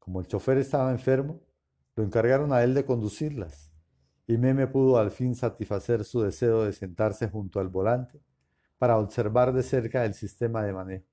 Como 0.00 0.18
el 0.18 0.26
chofer 0.26 0.58
estaba 0.58 0.90
enfermo, 0.90 1.40
lo 1.94 2.02
encargaron 2.02 2.52
a 2.52 2.64
él 2.64 2.74
de 2.74 2.84
conducirlas, 2.84 3.70
y 4.26 4.36
Meme 4.36 4.66
pudo 4.66 4.98
al 4.98 5.12
fin 5.12 5.36
satisfacer 5.36 6.02
su 6.02 6.22
deseo 6.22 6.64
de 6.64 6.72
sentarse 6.72 7.28
junto 7.28 7.60
al 7.60 7.68
volante 7.68 8.20
para 8.76 8.98
observar 8.98 9.52
de 9.52 9.62
cerca 9.62 10.04
el 10.04 10.14
sistema 10.14 10.64
de 10.64 10.72
manejo. 10.72 11.06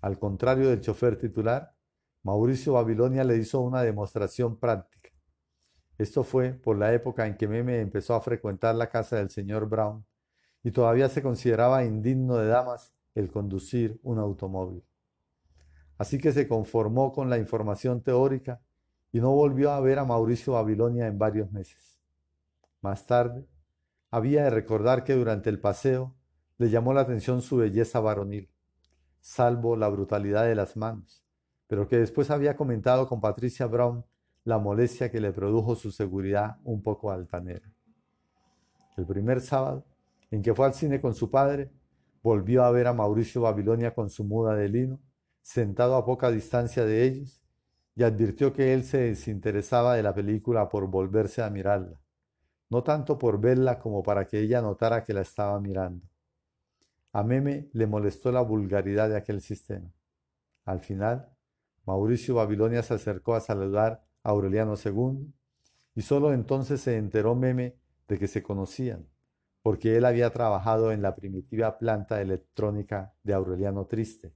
Al 0.00 0.18
contrario 0.18 0.70
del 0.70 0.80
chofer 0.80 1.18
titular, 1.18 1.76
Mauricio 2.22 2.72
Babilonia 2.72 3.22
le 3.22 3.36
hizo 3.36 3.60
una 3.60 3.82
demostración 3.82 4.58
práctica. 4.58 5.10
Esto 5.98 6.24
fue 6.24 6.54
por 6.54 6.78
la 6.78 6.94
época 6.94 7.26
en 7.26 7.36
que 7.36 7.46
Meme 7.46 7.82
empezó 7.82 8.14
a 8.14 8.22
frecuentar 8.22 8.74
la 8.76 8.88
casa 8.88 9.16
del 9.16 9.28
señor 9.28 9.68
Brown 9.68 10.06
y 10.62 10.70
todavía 10.70 11.10
se 11.10 11.22
consideraba 11.22 11.84
indigno 11.84 12.38
de 12.38 12.46
damas 12.46 12.94
el 13.14 13.30
conducir 13.30 14.00
un 14.02 14.18
automóvil. 14.18 14.84
Así 15.98 16.18
que 16.18 16.32
se 16.32 16.48
conformó 16.48 17.12
con 17.12 17.30
la 17.30 17.38
información 17.38 18.02
teórica 18.02 18.60
y 19.12 19.20
no 19.20 19.30
volvió 19.30 19.70
a 19.70 19.80
ver 19.80 19.98
a 19.98 20.04
Mauricio 20.04 20.54
Babilonia 20.54 21.06
en 21.06 21.18
varios 21.18 21.52
meses. 21.52 22.00
Más 22.80 23.06
tarde, 23.06 23.46
había 24.10 24.44
de 24.44 24.50
recordar 24.50 25.04
que 25.04 25.14
durante 25.14 25.50
el 25.50 25.60
paseo 25.60 26.14
le 26.58 26.70
llamó 26.70 26.92
la 26.92 27.02
atención 27.02 27.42
su 27.42 27.56
belleza 27.56 28.00
varonil, 28.00 28.50
salvo 29.20 29.76
la 29.76 29.88
brutalidad 29.88 30.44
de 30.44 30.54
las 30.54 30.76
manos, 30.76 31.24
pero 31.66 31.88
que 31.88 31.98
después 31.98 32.30
había 32.30 32.56
comentado 32.56 33.08
con 33.08 33.20
Patricia 33.20 33.66
Brown 33.66 34.04
la 34.44 34.58
molestia 34.58 35.10
que 35.10 35.20
le 35.20 35.32
produjo 35.32 35.74
su 35.74 35.90
seguridad 35.90 36.58
un 36.64 36.82
poco 36.82 37.10
altanera. 37.10 37.72
El 38.96 39.06
primer 39.06 39.40
sábado, 39.40 39.84
en 40.30 40.42
que 40.42 40.54
fue 40.54 40.66
al 40.66 40.74
cine 40.74 41.00
con 41.00 41.14
su 41.14 41.30
padre, 41.30 41.72
volvió 42.24 42.64
a 42.64 42.70
ver 42.70 42.86
a 42.86 42.94
Mauricio 42.94 43.42
Babilonia 43.42 43.94
con 43.94 44.08
su 44.08 44.24
muda 44.24 44.56
de 44.56 44.70
lino, 44.70 44.98
sentado 45.42 45.94
a 45.94 46.06
poca 46.06 46.30
distancia 46.30 46.86
de 46.86 47.04
ellos, 47.04 47.42
y 47.94 48.02
advirtió 48.02 48.54
que 48.54 48.72
él 48.72 48.82
se 48.82 48.96
desinteresaba 48.96 49.94
de 49.94 50.02
la 50.02 50.14
película 50.14 50.70
por 50.70 50.88
volverse 50.88 51.42
a 51.42 51.50
mirarla, 51.50 52.00
no 52.70 52.82
tanto 52.82 53.18
por 53.18 53.38
verla 53.38 53.78
como 53.78 54.02
para 54.02 54.26
que 54.26 54.40
ella 54.40 54.62
notara 54.62 55.04
que 55.04 55.12
la 55.12 55.20
estaba 55.20 55.60
mirando. 55.60 56.02
A 57.12 57.22
Meme 57.22 57.68
le 57.74 57.86
molestó 57.86 58.32
la 58.32 58.40
vulgaridad 58.40 59.10
de 59.10 59.18
aquel 59.18 59.42
sistema. 59.42 59.92
Al 60.64 60.80
final, 60.80 61.28
Mauricio 61.84 62.36
Babilonia 62.36 62.82
se 62.82 62.94
acercó 62.94 63.34
a 63.34 63.40
saludar 63.40 64.02
a 64.22 64.30
Aureliano 64.30 64.76
II, 64.82 65.30
y 65.94 66.00
solo 66.00 66.32
entonces 66.32 66.80
se 66.80 66.96
enteró 66.96 67.34
Meme 67.34 67.76
de 68.08 68.18
que 68.18 68.28
se 68.28 68.42
conocían 68.42 69.06
porque 69.64 69.96
él 69.96 70.04
había 70.04 70.30
trabajado 70.30 70.92
en 70.92 71.00
la 71.00 71.16
primitiva 71.16 71.78
planta 71.78 72.20
electrónica 72.20 73.14
de 73.22 73.32
Aureliano 73.32 73.86
Triste 73.86 74.34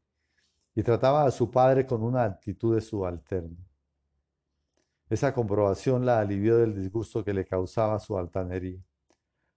y 0.75 0.83
trataba 0.83 1.27
a 1.27 1.31
su 1.31 1.51
padre 1.51 1.85
con 1.85 2.03
una 2.03 2.25
actitud 2.25 2.75
de 2.75 2.81
subalterno. 2.81 3.59
Esa 5.11 5.35
comprobación 5.35 6.07
la 6.07 6.19
alivió 6.19 6.57
del 6.57 6.75
disgusto 6.75 7.23
que 7.23 7.35
le 7.35 7.45
causaba 7.45 7.99
su 7.99 8.17
altanería. 8.17 8.81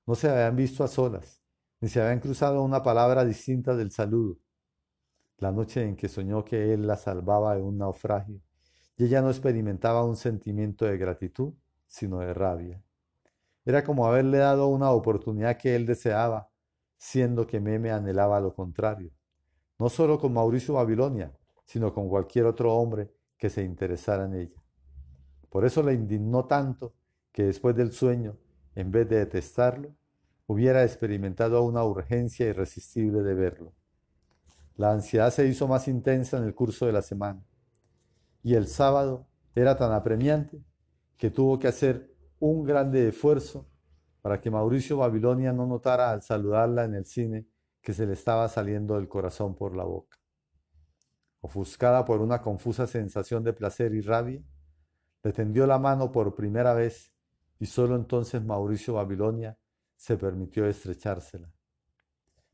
No 0.05 0.13
se 0.13 0.29
habían 0.29 0.57
visto 0.57 0.83
a 0.83 0.89
solas, 0.89 1.41
ni 1.79 1.87
se 1.87 2.01
habían 2.01 2.19
cruzado 2.19 2.61
una 2.63 2.83
palabra 2.83 3.23
distinta 3.23 3.73
del 3.73 3.91
saludo. 3.91 4.39
La 5.37 5.53
noche 5.53 5.87
en 5.87 5.95
que 5.95 6.09
soñó 6.09 6.43
que 6.43 6.73
él 6.73 6.85
la 6.85 6.97
salvaba 6.97 7.55
de 7.55 7.61
un 7.61 7.77
naufragio, 7.77 8.41
y 8.97 9.05
ella 9.05 9.21
no 9.21 9.29
experimentaba 9.29 10.03
un 10.03 10.17
sentimiento 10.17 10.83
de 10.83 10.97
gratitud, 10.97 11.53
sino 11.87 12.19
de 12.19 12.33
rabia. 12.33 12.83
Era 13.65 13.83
como 13.83 14.05
haberle 14.05 14.39
dado 14.39 14.67
una 14.67 14.91
oportunidad 14.91 15.57
que 15.57 15.75
él 15.75 15.85
deseaba, 15.85 16.49
siendo 16.97 17.45
que 17.45 17.59
Meme 17.59 17.91
anhelaba 17.91 18.39
lo 18.39 18.53
contrario. 18.53 19.11
No 19.77 19.89
solo 19.89 20.19
con 20.19 20.33
Mauricio 20.33 20.75
Babilonia, 20.75 21.31
sino 21.65 21.93
con 21.93 22.09
cualquier 22.09 22.45
otro 22.45 22.73
hombre 22.73 23.11
que 23.37 23.49
se 23.49 23.63
interesara 23.63 24.25
en 24.25 24.35
ella. 24.35 24.61
Por 25.49 25.65
eso 25.65 25.83
le 25.83 25.93
indignó 25.93 26.45
tanto 26.45 26.93
que 27.31 27.43
después 27.43 27.75
del 27.75 27.91
sueño, 27.91 28.37
en 28.75 28.91
vez 28.91 29.07
de 29.09 29.17
detestarlo, 29.17 29.95
hubiera 30.47 30.83
experimentado 30.83 31.63
una 31.63 31.83
urgencia 31.83 32.47
irresistible 32.47 33.21
de 33.21 33.33
verlo. 33.33 33.73
La 34.75 34.91
ansiedad 34.91 35.31
se 35.31 35.47
hizo 35.47 35.67
más 35.67 35.87
intensa 35.87 36.37
en 36.37 36.43
el 36.43 36.55
curso 36.55 36.85
de 36.85 36.91
la 36.91 37.01
semana. 37.01 37.43
Y 38.43 38.55
el 38.55 38.67
sábado 38.67 39.27
era 39.55 39.77
tan 39.77 39.91
apremiante 39.91 40.61
que 41.17 41.29
tuvo 41.29 41.59
que 41.59 41.67
hacer 41.67 42.10
un 42.41 42.63
grande 42.63 43.07
esfuerzo 43.07 43.67
para 44.21 44.41
que 44.41 44.49
Mauricio 44.49 44.97
Babilonia 44.97 45.53
no 45.53 45.67
notara 45.67 46.11
al 46.11 46.23
saludarla 46.23 46.85
en 46.85 46.95
el 46.95 47.05
cine 47.05 47.47
que 47.81 47.93
se 47.93 48.07
le 48.07 48.13
estaba 48.13 48.47
saliendo 48.49 48.97
el 48.97 49.07
corazón 49.07 49.55
por 49.55 49.75
la 49.75 49.83
boca. 49.83 50.17
Ofuscada 51.41 52.03
por 52.03 52.19
una 52.19 52.41
confusa 52.41 52.87
sensación 52.87 53.43
de 53.43 53.53
placer 53.53 53.93
y 53.93 54.01
rabia, 54.01 54.43
le 55.23 55.33
tendió 55.33 55.67
la 55.67 55.77
mano 55.77 56.11
por 56.11 56.33
primera 56.33 56.73
vez 56.73 57.13
y 57.59 57.67
solo 57.67 57.95
entonces 57.95 58.43
Mauricio 58.43 58.95
Babilonia 58.95 59.55
se 59.95 60.17
permitió 60.17 60.65
estrechársela. 60.65 61.51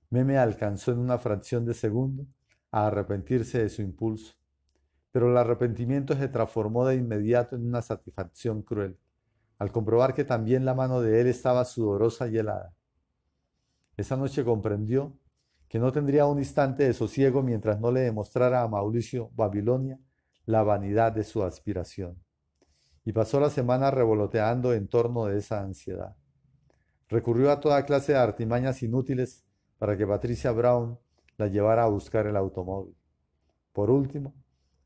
Meme 0.09 0.37
alcanzó 0.37 0.91
en 0.91 0.99
una 0.99 1.17
fracción 1.17 1.65
de 1.65 1.73
segundo 1.73 2.27
a 2.71 2.87
arrepentirse 2.87 3.59
de 3.59 3.69
su 3.69 3.81
impulso, 3.81 4.35
pero 5.13 5.31
el 5.31 5.37
arrepentimiento 5.37 6.13
se 6.13 6.27
transformó 6.27 6.85
de 6.85 6.95
inmediato 6.95 7.55
en 7.55 7.65
una 7.65 7.81
satisfacción 7.81 8.63
cruel, 8.63 8.99
al 9.57 9.71
comprobar 9.71 10.13
que 10.13 10.23
también 10.23 10.65
la 10.65 10.73
mano 10.73 11.01
de 11.01 11.21
él 11.21 11.27
estaba 11.27 11.65
sudorosa 11.65 12.27
y 12.27 12.37
helada. 12.37 12.73
Esa 13.95 14.15
noche 14.15 14.43
comprendió 14.45 15.17
que 15.67 15.79
no 15.79 15.91
tendría 15.91 16.25
un 16.25 16.39
instante 16.39 16.83
de 16.83 16.93
sosiego 16.93 17.41
mientras 17.41 17.79
no 17.79 17.91
le 17.91 18.01
demostrara 18.01 18.61
a 18.61 18.67
Mauricio 18.67 19.31
Babilonia 19.35 19.99
la 20.45 20.63
vanidad 20.63 21.11
de 21.11 21.23
su 21.23 21.43
aspiración. 21.43 22.23
Y 23.03 23.11
pasó 23.11 23.39
la 23.39 23.49
semana 23.49 23.91
revoloteando 23.91 24.73
en 24.73 24.87
torno 24.87 25.25
de 25.25 25.39
esa 25.39 25.61
ansiedad. 25.61 26.15
Recurrió 27.09 27.51
a 27.51 27.59
toda 27.59 27.85
clase 27.85 28.13
de 28.13 28.19
artimañas 28.19 28.83
inútiles 28.83 29.45
para 29.77 29.97
que 29.97 30.07
Patricia 30.07 30.51
Brown 30.51 30.99
la 31.37 31.47
llevara 31.47 31.83
a 31.83 31.89
buscar 31.89 32.27
el 32.27 32.35
automóvil. 32.35 32.95
Por 33.71 33.89
último, 33.89 34.33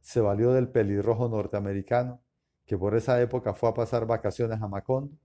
se 0.01 0.19
valió 0.19 0.51
del 0.51 0.69
pelirrojo 0.69 1.29
norteamericano, 1.29 2.21
que 2.71 2.77
por 2.77 2.95
esa 2.95 3.21
época 3.21 3.53
fue 3.53 3.67
a 3.67 3.73
pasar 3.73 4.05
vacaciones 4.05 4.61
a 4.61 4.67
Macón, 4.69 5.19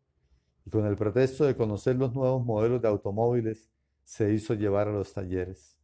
y 0.64 0.70
con 0.70 0.84
el 0.84 0.96
pretexto 0.96 1.44
de 1.44 1.54
conocer 1.54 1.94
los 1.94 2.12
nuevos 2.12 2.44
modelos 2.44 2.82
de 2.82 2.88
automóviles, 2.88 3.70
se 4.02 4.32
hizo 4.32 4.54
llevar 4.54 4.88
a 4.88 4.92
los 4.92 5.12
talleres. 5.12 5.78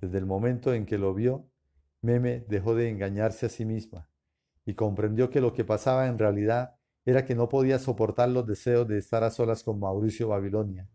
Desde 0.00 0.18
el 0.18 0.26
momento 0.26 0.72
en 0.72 0.86
que 0.86 0.96
lo 0.96 1.12
vio, 1.12 1.44
Meme 2.02 2.44
dejó 2.46 2.76
de 2.76 2.88
engañarse 2.88 3.46
a 3.46 3.48
sí 3.48 3.64
misma 3.64 4.08
y 4.64 4.74
comprendió 4.74 5.28
que 5.28 5.40
lo 5.40 5.52
que 5.52 5.64
pasaba 5.64 6.06
en 6.06 6.20
realidad 6.20 6.76
era 7.04 7.24
que 7.24 7.34
no 7.34 7.48
podía 7.48 7.80
soportar 7.80 8.28
los 8.28 8.46
deseos 8.46 8.86
de 8.86 8.98
estar 8.98 9.24
a 9.24 9.32
solas 9.32 9.64
con 9.64 9.80
Mauricio 9.80 10.28
Babilonia, 10.28 10.88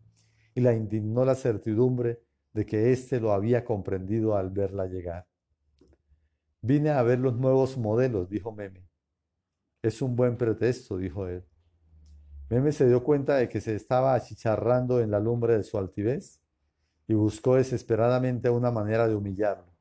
y 0.54 0.62
la 0.62 0.72
indignó 0.72 1.26
la 1.26 1.34
certidumbre 1.34 2.22
de 2.54 2.64
que 2.64 2.92
éste 2.92 3.20
lo 3.20 3.32
había 3.32 3.62
comprendido 3.62 4.38
al 4.38 4.48
verla 4.48 4.86
llegar. 4.86 5.26
Vine 6.62 6.88
a 6.88 7.02
ver 7.02 7.18
los 7.18 7.36
nuevos 7.36 7.76
modelos, 7.76 8.30
dijo 8.30 8.52
Meme. 8.52 8.85
Es 9.82 10.02
un 10.02 10.16
buen 10.16 10.36
pretexto, 10.36 10.98
dijo 10.98 11.26
él. 11.26 11.44
Meme 12.48 12.72
se 12.72 12.86
dio 12.86 13.02
cuenta 13.02 13.36
de 13.36 13.48
que 13.48 13.60
se 13.60 13.74
estaba 13.74 14.14
achicharrando 14.14 15.00
en 15.00 15.10
la 15.10 15.18
lumbre 15.18 15.56
de 15.56 15.62
su 15.64 15.78
altivez 15.78 16.40
y 17.08 17.14
buscó 17.14 17.56
desesperadamente 17.56 18.50
una 18.50 18.70
manera 18.70 19.08
de 19.08 19.14
humillarlo, 19.14 19.72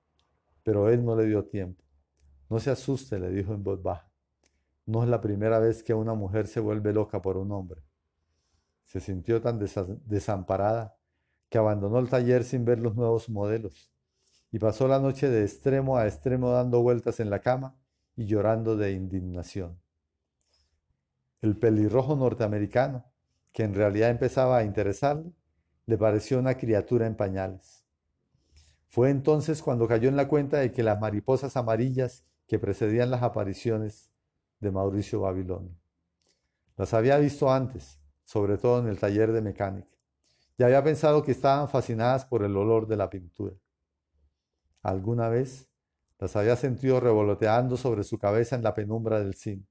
pero 0.63 0.89
él 0.89 1.05
no 1.05 1.15
le 1.15 1.25
dio 1.25 1.45
tiempo. 1.45 1.83
No 2.49 2.59
se 2.59 2.71
asuste, 2.71 3.19
le 3.19 3.29
dijo 3.29 3.53
en 3.53 3.63
voz 3.63 3.81
baja. 3.81 4.09
No 4.85 5.03
es 5.03 5.09
la 5.09 5.21
primera 5.21 5.59
vez 5.59 5.83
que 5.83 5.93
una 5.93 6.13
mujer 6.13 6.47
se 6.47 6.59
vuelve 6.59 6.93
loca 6.93 7.21
por 7.21 7.37
un 7.37 7.51
hombre. 7.51 7.81
Se 8.83 8.99
sintió 8.99 9.41
tan 9.41 9.59
desamparada 9.59 10.95
que 11.49 11.57
abandonó 11.57 11.99
el 11.99 12.09
taller 12.09 12.43
sin 12.43 12.65
ver 12.65 12.79
los 12.79 12.95
nuevos 12.95 13.29
modelos 13.29 13.91
y 14.51 14.59
pasó 14.59 14.87
la 14.87 14.99
noche 14.99 15.29
de 15.29 15.43
extremo 15.43 15.97
a 15.97 16.07
extremo 16.07 16.51
dando 16.51 16.81
vueltas 16.81 17.19
en 17.19 17.29
la 17.29 17.39
cama 17.39 17.75
y 18.15 18.25
llorando 18.25 18.77
de 18.77 18.91
indignación. 18.91 19.79
El 21.45 21.57
pelirrojo 21.57 22.15
norteamericano, 22.15 23.05
que 23.53 23.61
en 23.61 23.75
realidad 23.75 24.09
empezaba 24.09 24.57
a 24.57 24.63
interesarle, 24.63 25.31
le 25.85 25.95
pareció 25.95 26.39
una 26.39 26.57
criatura 26.57 27.05
en 27.05 27.15
pañales. 27.15 27.85
Fue 28.87 29.11
entonces 29.11 29.61
cuando 29.61 29.87
cayó 29.87 30.09
en 30.09 30.15
la 30.15 30.27
cuenta 30.27 30.57
de 30.57 30.71
que 30.71 30.81
las 30.81 30.99
mariposas 30.99 31.55
amarillas 31.55 32.25
que 32.47 32.57
precedían 32.57 33.11
las 33.11 33.21
apariciones 33.21 34.09
de 34.59 34.71
Mauricio 34.71 35.19
Babilón. 35.19 35.77
Las 36.77 36.95
había 36.95 37.19
visto 37.19 37.53
antes, 37.53 37.99
sobre 38.23 38.57
todo 38.57 38.79
en 38.79 38.87
el 38.87 38.97
taller 38.97 39.31
de 39.31 39.43
mecánica, 39.43 39.95
y 40.57 40.63
había 40.63 40.83
pensado 40.83 41.21
que 41.21 41.33
estaban 41.33 41.69
fascinadas 41.69 42.25
por 42.25 42.41
el 42.41 42.57
olor 42.57 42.87
de 42.87 42.97
la 42.97 43.11
pintura. 43.11 43.53
Alguna 44.81 45.29
vez 45.29 45.69
las 46.17 46.35
había 46.35 46.55
sentido 46.55 46.99
revoloteando 46.99 47.77
sobre 47.77 48.03
su 48.03 48.17
cabeza 48.17 48.55
en 48.55 48.63
la 48.63 48.73
penumbra 48.73 49.19
del 49.19 49.35
cine. 49.35 49.67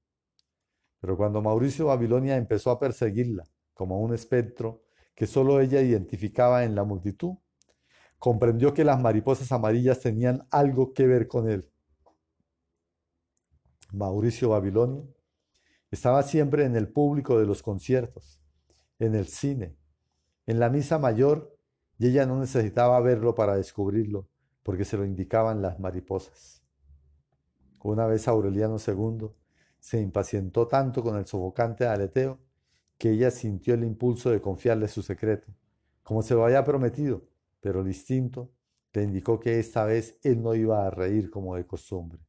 Pero 0.99 1.17
cuando 1.17 1.41
Mauricio 1.41 1.87
Babilonia 1.87 2.37
empezó 2.37 2.71
a 2.71 2.79
perseguirla 2.79 3.43
como 3.73 3.99
un 4.01 4.13
espectro 4.13 4.83
que 5.13 5.27
solo 5.27 5.59
ella 5.61 5.81
identificaba 5.81 6.63
en 6.63 6.75
la 6.75 6.83
multitud, 6.83 7.35
comprendió 8.19 8.73
que 8.73 8.83
las 8.83 8.99
mariposas 8.99 9.51
amarillas 9.51 9.99
tenían 9.99 10.47
algo 10.51 10.93
que 10.93 11.07
ver 11.07 11.27
con 11.27 11.49
él. 11.49 11.69
Mauricio 13.91 14.49
Babilonia 14.49 15.05
estaba 15.91 16.23
siempre 16.23 16.65
en 16.65 16.75
el 16.75 16.91
público 16.91 17.39
de 17.39 17.45
los 17.45 17.61
conciertos, 17.61 18.41
en 18.99 19.15
el 19.15 19.27
cine, 19.27 19.77
en 20.45 20.59
la 20.59 20.69
misa 20.69 20.99
mayor, 20.99 21.55
y 21.97 22.07
ella 22.07 22.25
no 22.25 22.39
necesitaba 22.39 22.99
verlo 22.99 23.35
para 23.35 23.55
descubrirlo, 23.55 24.27
porque 24.63 24.83
se 24.83 24.97
lo 24.97 25.05
indicaban 25.05 25.61
las 25.61 25.79
mariposas. 25.79 26.61
Una 27.83 28.07
vez 28.07 28.27
Aureliano 28.27 28.77
II 28.85 29.29
se 29.85 30.01
impacientó 30.01 30.67
tanto 30.67 31.03
con 31.03 31.15
el 31.15 31.27
sofocante 31.27 31.85
aleteo 31.85 32.39
que 32.97 33.11
ella 33.11 33.29
sintió 33.29 33.75
el 33.75 33.83
impulso 33.83 34.31
de 34.31 34.41
confiarle 34.41 34.87
su 34.87 35.03
secreto, 35.03 35.53
como 36.01 36.23
se 36.23 36.33
lo 36.33 36.43
había 36.43 36.63
prometido, 36.63 37.21
pero 37.59 37.81
el 37.81 37.87
instinto 37.87 38.51
le 38.93 39.03
indicó 39.03 39.39
que 39.39 39.59
esta 39.59 39.85
vez 39.85 40.17
él 40.23 40.41
no 40.41 40.55
iba 40.55 40.87
a 40.87 40.89
reír 40.89 41.29
como 41.29 41.55
de 41.55 41.67
costumbre. 41.67 42.19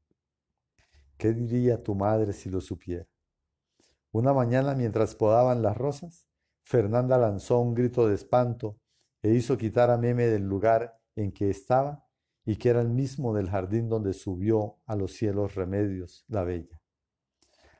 ¿Qué 1.16 1.32
diría 1.32 1.82
tu 1.82 1.94
madre 1.94 2.34
si 2.34 2.50
lo 2.50 2.60
supiera? 2.60 3.08
Una 4.12 4.34
mañana 4.34 4.74
mientras 4.74 5.14
podaban 5.14 5.62
las 5.62 5.78
rosas, 5.78 6.28
Fernanda 6.62 7.16
lanzó 7.16 7.58
un 7.60 7.72
grito 7.72 8.06
de 8.06 8.16
espanto 8.16 8.78
e 9.22 9.30
hizo 9.30 9.56
quitar 9.56 9.88
a 9.88 9.96
Meme 9.96 10.26
del 10.26 10.46
lugar 10.46 11.00
en 11.14 11.32
que 11.32 11.48
estaba 11.48 12.06
y 12.44 12.56
que 12.56 12.68
era 12.68 12.82
el 12.82 12.90
mismo 12.90 13.32
del 13.32 13.48
jardín 13.48 13.88
donde 13.88 14.12
subió 14.12 14.76
a 14.84 14.94
los 14.94 15.14
cielos 15.14 15.54
remedios 15.54 16.26
la 16.28 16.44
bella. 16.44 16.82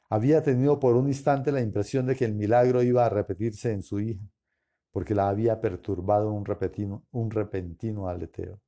Había 0.08 0.42
tenido 0.42 0.78
por 0.78 0.94
un 0.94 1.08
instante 1.08 1.50
la 1.50 1.60
impresión 1.60 2.06
de 2.06 2.14
que 2.14 2.24
el 2.24 2.34
milagro 2.34 2.82
iba 2.82 3.04
a 3.04 3.08
repetirse 3.08 3.72
en 3.72 3.82
su 3.82 3.98
hija, 3.98 4.24
porque 4.92 5.14
la 5.14 5.28
había 5.28 5.60
perturbado 5.60 6.32
un 6.32 6.44
un 7.10 7.30
repentino 7.30 8.08
aleteo. 8.08 8.60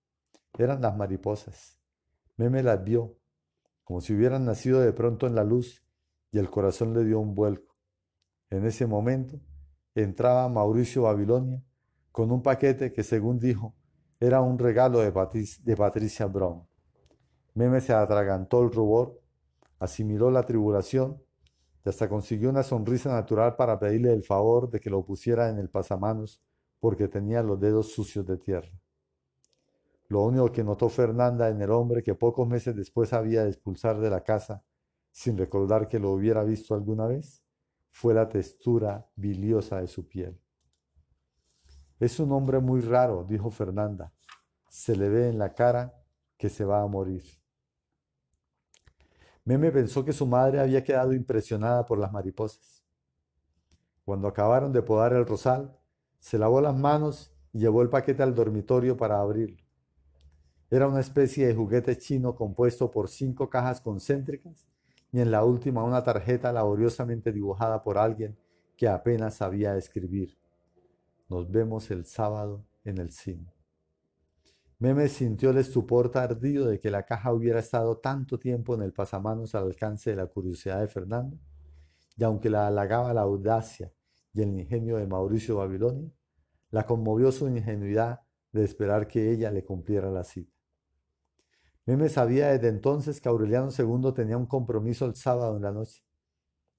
Eran 0.59 0.80
las 0.80 0.97
mariposas. 0.97 1.78
Meme 2.36 2.62
las 2.62 2.82
vio, 2.82 3.16
como 3.84 4.01
si 4.01 4.14
hubieran 4.14 4.45
nacido 4.45 4.80
de 4.80 4.93
pronto 4.93 5.26
en 5.26 5.34
la 5.36 5.45
luz, 5.45 5.84
y 6.32 6.39
el 6.39 6.51
corazón 6.51 6.93
le 6.93 7.05
dio 7.05 7.20
un 7.20 7.34
vuelco. 7.34 7.76
En 8.51 8.66
ese 8.66 8.86
momento 8.86 9.41
entraba 9.95 10.49
Mauricio 10.49 11.03
Babilonia 11.03 11.62
con 12.11 12.32
un 12.32 12.43
paquete 12.43 12.93
que, 12.93 13.05
según 13.05 13.39
dijo, 13.39 13.76
era 14.18 14.41
un 14.41 14.59
regalo 14.59 14.99
de, 14.99 15.12
de 15.62 15.76
Patricia 15.76 16.26
Brown. 16.26 16.66
Meme 17.55 17.80
se 17.80 17.93
atragantó 17.93 18.62
el 18.62 18.72
rubor, 18.72 19.20
asimiló 19.78 20.30
la 20.30 20.43
tribulación 20.45 21.22
y 21.89 21.91
hasta 21.91 22.07
consiguió 22.07 22.51
una 22.51 22.62
sonrisa 22.62 23.11
natural 23.11 23.57
para 23.57 23.78
pedirle 23.78 24.12
el 24.12 24.22
favor 24.22 24.68
de 24.68 24.78
que 24.78 24.91
lo 24.91 25.07
pusiera 25.07 25.49
en 25.49 25.57
el 25.57 25.70
pasamanos 25.70 26.43
porque 26.80 27.09
tenía 27.09 27.43
los 27.43 27.59
dedos 27.59 27.93
sucios 27.95 28.26
de 28.26 28.36
tierra. 28.36 28.78
Lo 30.09 30.20
único 30.20 30.53
que 30.53 30.62
notó 30.62 30.91
Fernanda 30.91 31.49
en 31.49 31.62
el 31.62 31.70
hombre 31.70 32.03
que 32.03 32.14
pocos 32.14 32.47
meses 32.47 32.76
después 32.76 33.14
había 33.14 33.45
de 33.45 33.49
expulsar 33.49 34.01
de 34.01 34.11
la 34.11 34.22
casa, 34.22 34.62
sin 35.11 35.39
recordar 35.39 35.89
que 35.89 35.99
lo 35.99 36.11
hubiera 36.11 36.45
visto 36.45 36.74
alguna 36.74 37.07
vez, 37.07 37.43
fue 37.91 38.12
la 38.12 38.28
textura 38.28 39.09
biliosa 39.16 39.80
de 39.80 39.86
su 39.86 40.07
piel. 40.07 40.39
Es 41.99 42.20
un 42.20 42.32
hombre 42.32 42.59
muy 42.59 42.82
raro, 42.82 43.24
dijo 43.24 43.51
Fernanda. 43.51 44.12
Se 44.68 44.95
le 44.95 45.09
ve 45.09 45.30
en 45.30 45.39
la 45.39 45.55
cara 45.55 45.99
que 46.36 46.51
se 46.51 46.66
va 46.66 46.82
a 46.82 46.86
morir. 46.86 47.24
Meme 49.49 49.72
pensó 49.72 50.05
que 50.05 50.12
su 50.12 50.26
madre 50.26 50.61
había 50.61 50.84
quedado 50.84 51.14
impresionada 51.14 51.86
por 51.86 51.99
las 51.99 52.12
mariposas. 52.12 52.84
Cuando 54.05 54.28
acabaron 54.28 54.74
de 54.74 54.82
podar 54.82 55.14
el 55.14 55.24
rosal, 55.24 55.74
se 56.18 56.36
lavó 56.36 56.61
las 56.61 56.76
manos 56.76 57.32
y 57.55 57.61
llevó 57.61 57.80
el 57.80 57.88
paquete 57.88 58.22
al 58.22 58.34
dormitorio 58.34 58.99
para 58.99 59.18
abrirlo. 59.18 59.64
Era 60.70 60.86
una 60.86 61.01
especie 61.01 61.46
de 61.46 61.55
juguete 61.55 61.96
chino 61.96 62.34
compuesto 62.34 62.90
por 62.90 63.09
cinco 63.09 63.49
cajas 63.49 63.80
concéntricas 63.80 64.68
y 65.12 65.20
en 65.20 65.30
la 65.30 65.42
última 65.44 65.82
una 65.82 66.05
tarjeta 66.05 66.53
laboriosamente 66.53 67.32
dibujada 67.32 67.82
por 67.82 67.96
alguien 67.96 68.38
que 68.76 68.86
apenas 68.86 69.36
sabía 69.36 69.78
escribir. 69.78 70.36
Nos 71.30 71.51
vemos 71.51 71.90
el 71.90 72.05
sábado 72.05 72.66
en 72.84 72.99
el 72.99 73.12
cine. 73.12 73.58
Meme 74.81 75.09
sintió 75.09 75.51
el 75.51 75.59
estupor 75.59 76.09
tardío 76.09 76.66
de 76.66 76.79
que 76.79 76.89
la 76.89 77.05
caja 77.05 77.33
hubiera 77.33 77.59
estado 77.59 77.99
tanto 77.99 78.39
tiempo 78.39 78.76
en 78.76 78.83
el 78.83 78.93
pasamanos 78.93 79.57
al 79.57 79.64
alcance 79.64 80.11
de 80.11 80.16
la 80.16 80.26
curiosidad 80.26 80.79
de 80.81 80.87
Fernando, 80.87 81.37
y 82.16 82.22
aunque 82.22 82.49
la 82.49 82.68
halagaba 82.68 83.12
la 83.12 83.22
audacia 83.22 83.93
y 84.33 84.43
el 84.43 84.51
ingenio 84.51 84.99
de 84.99 85.07
Mauricio 85.09 85.57
Babilonia, 85.57 86.12
la 86.70 86.87
conmovió 86.87 87.33
su 87.33 87.49
ingenuidad 87.49 88.20
de 88.53 88.62
esperar 88.62 89.09
que 89.09 89.33
ella 89.33 89.51
le 89.51 89.64
cumpliera 89.64 90.11
la 90.12 90.22
cita. 90.22 90.55
Meme 91.85 92.09
sabía 92.09 92.49
desde 92.49 92.68
entonces 92.68 93.20
que 93.20 93.29
Aureliano 93.29 93.70
II 93.76 94.12
tenía 94.14 94.37
un 94.37 94.47
compromiso 94.47 95.07
el 95.07 95.16
sábado 95.16 95.57
en 95.57 95.62
la 95.62 95.72
noche. 95.72 96.05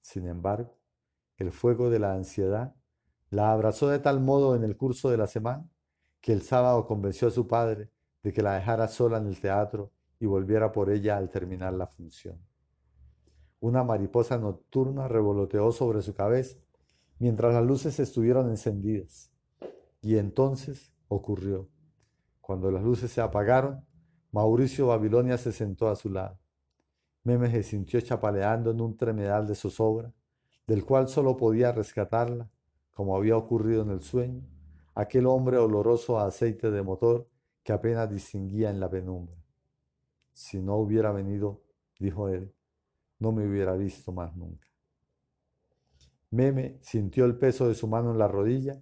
Sin 0.00 0.26
embargo, 0.26 0.78
el 1.36 1.52
fuego 1.52 1.90
de 1.90 1.98
la 1.98 2.14
ansiedad 2.14 2.74
la 3.28 3.52
abrazó 3.52 3.88
de 3.88 3.98
tal 3.98 4.20
modo 4.20 4.56
en 4.56 4.64
el 4.64 4.76
curso 4.78 5.10
de 5.10 5.18
la 5.18 5.26
semana 5.26 5.68
que 6.20 6.32
el 6.32 6.42
sábado 6.42 6.86
convenció 6.86 7.28
a 7.28 7.30
su 7.30 7.46
padre 7.46 7.90
de 8.22 8.32
que 8.32 8.42
la 8.42 8.54
dejara 8.54 8.88
sola 8.88 9.18
en 9.18 9.26
el 9.26 9.40
teatro 9.40 9.90
y 10.18 10.26
volviera 10.26 10.72
por 10.72 10.90
ella 10.90 11.16
al 11.16 11.30
terminar 11.30 11.72
la 11.72 11.86
función. 11.86 12.38
Una 13.60 13.84
mariposa 13.84 14.38
nocturna 14.38 15.08
revoloteó 15.08 15.72
sobre 15.72 16.02
su 16.02 16.14
cabeza 16.14 16.58
mientras 17.18 17.54
las 17.54 17.64
luces 17.64 17.98
estuvieron 18.00 18.48
encendidas. 18.48 19.30
Y 20.02 20.16
entonces 20.16 20.92
ocurrió. 21.08 21.68
Cuando 22.40 22.70
las 22.70 22.82
luces 22.82 23.12
se 23.12 23.20
apagaron, 23.20 23.84
Mauricio 24.32 24.86
Babilonia 24.86 25.36
se 25.38 25.52
sentó 25.52 25.88
a 25.88 25.96
su 25.96 26.08
lado. 26.08 26.38
Meme 27.22 27.50
se 27.50 27.62
sintió 27.62 28.00
chapaleando 28.00 28.70
en 28.70 28.80
un 28.80 28.96
tremedal 28.96 29.46
de 29.46 29.54
zozobra, 29.54 30.12
del 30.66 30.84
cual 30.84 31.08
solo 31.08 31.36
podía 31.36 31.72
rescatarla, 31.72 32.50
como 32.92 33.16
había 33.16 33.36
ocurrido 33.36 33.82
en 33.82 33.90
el 33.90 34.02
sueño, 34.02 34.42
aquel 34.94 35.26
hombre 35.26 35.56
oloroso 35.58 36.18
a 36.18 36.26
aceite 36.26 36.70
de 36.70 36.82
motor 36.82 37.28
que 37.62 37.72
apenas 37.72 38.10
distinguía 38.10 38.70
en 38.70 38.80
la 38.80 38.90
penumbra. 38.90 39.36
Si 40.32 40.60
no 40.60 40.76
hubiera 40.76 41.12
venido, 41.12 41.62
dijo 41.98 42.28
él, 42.28 42.52
no 43.18 43.32
me 43.32 43.46
hubiera 43.46 43.74
visto 43.74 44.12
más 44.12 44.34
nunca. 44.36 44.66
Meme 46.30 46.78
sintió 46.80 47.24
el 47.24 47.36
peso 47.36 47.68
de 47.68 47.74
su 47.74 47.88
mano 47.88 48.12
en 48.12 48.18
la 48.18 48.28
rodilla 48.28 48.80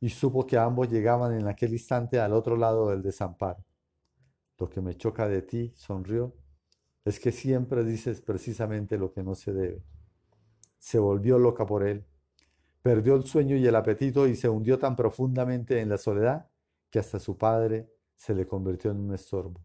y 0.00 0.08
supo 0.08 0.46
que 0.46 0.56
ambos 0.56 0.88
llegaban 0.88 1.34
en 1.38 1.48
aquel 1.48 1.72
instante 1.72 2.20
al 2.20 2.32
otro 2.32 2.56
lado 2.56 2.90
del 2.90 3.02
desamparo. 3.02 3.64
Lo 4.58 4.70
que 4.70 4.80
me 4.80 4.96
choca 4.96 5.28
de 5.28 5.42
ti, 5.42 5.72
sonrió, 5.76 6.34
es 7.04 7.20
que 7.20 7.32
siempre 7.32 7.84
dices 7.84 8.20
precisamente 8.20 8.98
lo 8.98 9.12
que 9.12 9.22
no 9.22 9.34
se 9.34 9.52
debe. 9.52 9.82
Se 10.78 10.98
volvió 10.98 11.38
loca 11.38 11.66
por 11.66 11.86
él, 11.86 12.04
perdió 12.86 13.16
el 13.16 13.24
sueño 13.24 13.56
y 13.56 13.66
el 13.66 13.74
apetito 13.74 14.28
y 14.28 14.36
se 14.36 14.48
hundió 14.48 14.78
tan 14.78 14.94
profundamente 14.94 15.80
en 15.80 15.88
la 15.88 15.98
soledad 15.98 16.48
que 16.88 17.00
hasta 17.00 17.18
su 17.18 17.36
padre 17.36 17.90
se 18.14 18.32
le 18.32 18.46
convirtió 18.46 18.92
en 18.92 19.00
un 19.00 19.12
estorbo. 19.12 19.60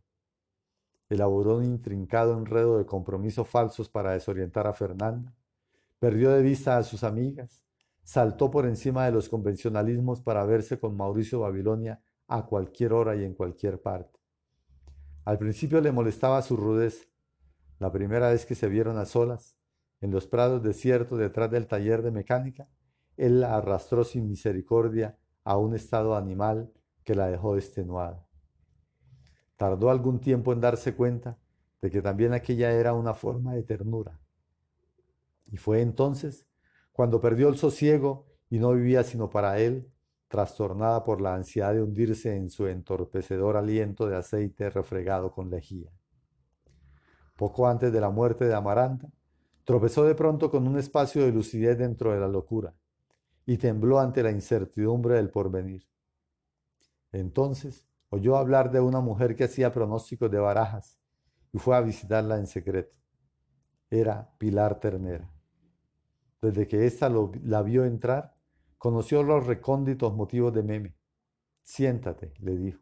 Elaboró 1.08 1.58
un 1.58 1.66
intrincado 1.66 2.36
enredo 2.36 2.80
de 2.80 2.88
compromisos 2.88 3.48
falsos 3.48 3.90
para 3.90 4.14
desorientar 4.14 4.66
a 4.66 4.74
Fernanda, 4.74 5.36
perdió 6.00 6.32
de 6.32 6.42
vista 6.42 6.80
a 6.80 6.84
sus 6.84 7.04
amigas, 7.04 7.64
saltó 8.02 8.50
por 8.50 8.66
encima 8.66 9.06
de 9.06 9.12
los 9.12 9.30
convencionalismos 9.30 10.20
para 10.22 10.44
verse 10.44 10.80
con 10.80 10.98
Mauricio 10.98 11.42
Babilonia 11.42 12.02
a 12.28 12.48
cualquier 12.48 12.92
hora 12.92 13.16
y 13.16 13.24
en 13.24 13.36
cualquier 13.36 13.80
parte. 13.84 14.20
Al 15.26 15.38
principio 15.38 15.80
le 15.80 15.92
molestaba 15.92 16.42
su 16.42 16.58
rudeza. 16.58 17.06
La 17.78 17.92
primera 17.92 18.32
vez 18.32 18.48
que 18.48 18.56
se 18.56 18.68
vieron 18.68 18.98
a 18.98 19.06
solas, 19.06 19.60
en 20.00 20.10
los 20.10 20.26
prados 20.26 20.64
desiertos 20.64 21.20
detrás 21.20 21.52
del 21.52 21.68
taller 21.68 22.02
de 22.02 22.10
mecánica, 22.10 22.68
él 23.18 23.42
la 23.42 23.58
arrastró 23.58 24.04
sin 24.04 24.28
misericordia 24.28 25.18
a 25.44 25.58
un 25.58 25.76
estado 25.76 26.16
animal 26.16 26.72
que 27.04 27.16
la 27.16 27.28
dejó 27.28 27.56
extenuada. 27.56 28.28
Tardó 29.58 29.90
algún 29.90 30.20
tiempo 30.20 30.54
en 30.54 30.62
darse 30.62 30.96
cuenta 30.96 31.38
de 31.82 31.90
que 31.90 32.02
también 32.02 32.34
aquella 32.34 32.72
era 32.72 32.94
una 32.94 33.14
forma 33.14 33.54
de 33.54 33.64
ternura. 33.64 34.20
Y 35.52 35.58
fue 35.58 35.82
entonces 35.82 36.48
cuando 36.92 37.20
perdió 37.20 37.50
el 37.50 37.58
sosiego 37.58 38.28
y 38.50 38.60
no 38.60 38.72
vivía 38.74 39.04
sino 39.04 39.30
para 39.30 39.60
él, 39.60 39.92
trastornada 40.28 41.04
por 41.04 41.22
la 41.22 41.36
ansiedad 41.36 41.74
de 41.74 41.82
hundirse 41.82 42.36
en 42.36 42.50
su 42.50 42.68
entorpecedor 42.68 43.58
aliento 43.58 44.08
de 44.08 44.16
aceite 44.16 44.70
refregado 44.70 45.32
con 45.32 45.50
lejía. 45.50 45.92
Poco 47.36 47.68
antes 47.68 47.92
de 47.92 48.00
la 48.00 48.10
muerte 48.10 48.46
de 48.46 48.54
Amaranta, 48.54 49.10
tropezó 49.64 50.06
de 50.06 50.16
pronto 50.16 50.50
con 50.50 50.68
un 50.68 50.78
espacio 50.78 51.24
de 51.26 51.32
lucidez 51.32 51.78
dentro 51.78 52.14
de 52.14 52.20
la 52.20 52.28
locura 52.28 52.74
y 53.52 53.58
tembló 53.58 54.00
ante 54.00 54.24
la 54.24 54.32
incertidumbre 54.32 55.16
del 55.16 55.30
porvenir. 55.30 55.86
Entonces 57.12 57.86
oyó 58.10 58.38
hablar 58.38 58.72
de 58.72 58.80
una 58.80 59.02
mujer 59.02 59.36
que 59.36 59.44
hacía 59.44 59.74
pronósticos 59.74 60.32
de 60.32 60.40
barajas 60.40 60.98
y 61.52 61.60
fue 61.60 61.76
a 61.76 61.82
visitarla 61.82 62.38
en 62.38 62.48
secreto. 62.48 62.96
Era 63.90 64.34
Pilar 64.38 64.80
Ternera. 64.80 65.30
Desde 66.42 66.66
que 66.66 66.86
ésta 66.86 67.12
la 67.44 67.62
vio 67.62 67.84
entrar, 67.84 68.36
Conoció 68.78 69.22
los 69.22 69.46
recónditos 69.46 70.16
motivos 70.16 70.52
de 70.56 70.64
Meme. 70.64 70.96
Siéntate, 71.62 72.34
le 72.40 72.58
dijo. 72.58 72.82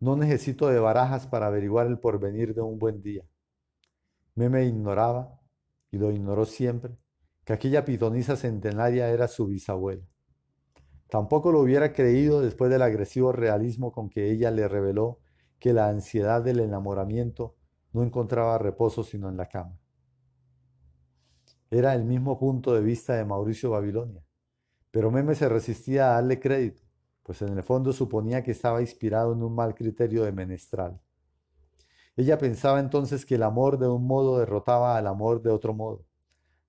No 0.00 0.16
necesito 0.16 0.66
de 0.66 0.80
barajas 0.80 1.28
para 1.28 1.46
averiguar 1.46 1.86
el 1.86 2.00
porvenir 2.00 2.52
de 2.52 2.62
un 2.62 2.80
buen 2.80 3.00
día. 3.00 3.22
Meme 4.34 4.64
ignoraba, 4.64 5.38
y 5.92 5.98
lo 5.98 6.10
ignoró 6.10 6.44
siempre, 6.46 6.96
que 7.48 7.54
aquella 7.54 7.82
pitonisa 7.82 8.36
centenaria 8.36 9.08
era 9.08 9.26
su 9.26 9.46
bisabuela. 9.46 10.06
Tampoco 11.08 11.50
lo 11.50 11.60
hubiera 11.60 11.94
creído 11.94 12.42
después 12.42 12.70
del 12.70 12.82
agresivo 12.82 13.32
realismo 13.32 13.90
con 13.90 14.10
que 14.10 14.30
ella 14.30 14.50
le 14.50 14.68
reveló 14.68 15.20
que 15.58 15.72
la 15.72 15.88
ansiedad 15.88 16.42
del 16.42 16.60
enamoramiento 16.60 17.56
no 17.94 18.02
encontraba 18.02 18.58
reposo 18.58 19.02
sino 19.02 19.30
en 19.30 19.38
la 19.38 19.48
cama. 19.48 19.80
Era 21.70 21.94
el 21.94 22.04
mismo 22.04 22.38
punto 22.38 22.74
de 22.74 22.82
vista 22.82 23.14
de 23.14 23.24
Mauricio 23.24 23.70
Babilonia. 23.70 24.22
Pero 24.90 25.10
Meme 25.10 25.34
se 25.34 25.48
resistía 25.48 26.10
a 26.10 26.14
darle 26.16 26.40
crédito, 26.40 26.82
pues 27.22 27.40
en 27.40 27.56
el 27.56 27.62
fondo 27.62 27.94
suponía 27.94 28.42
que 28.42 28.50
estaba 28.50 28.82
inspirado 28.82 29.32
en 29.32 29.42
un 29.42 29.54
mal 29.54 29.74
criterio 29.74 30.22
de 30.22 30.32
menestral. 30.32 31.00
Ella 32.14 32.36
pensaba 32.36 32.78
entonces 32.78 33.24
que 33.24 33.36
el 33.36 33.42
amor 33.42 33.78
de 33.78 33.88
un 33.88 34.06
modo 34.06 34.38
derrotaba 34.38 34.98
al 34.98 35.06
amor 35.06 35.40
de 35.40 35.48
otro 35.48 35.72
modo, 35.72 36.04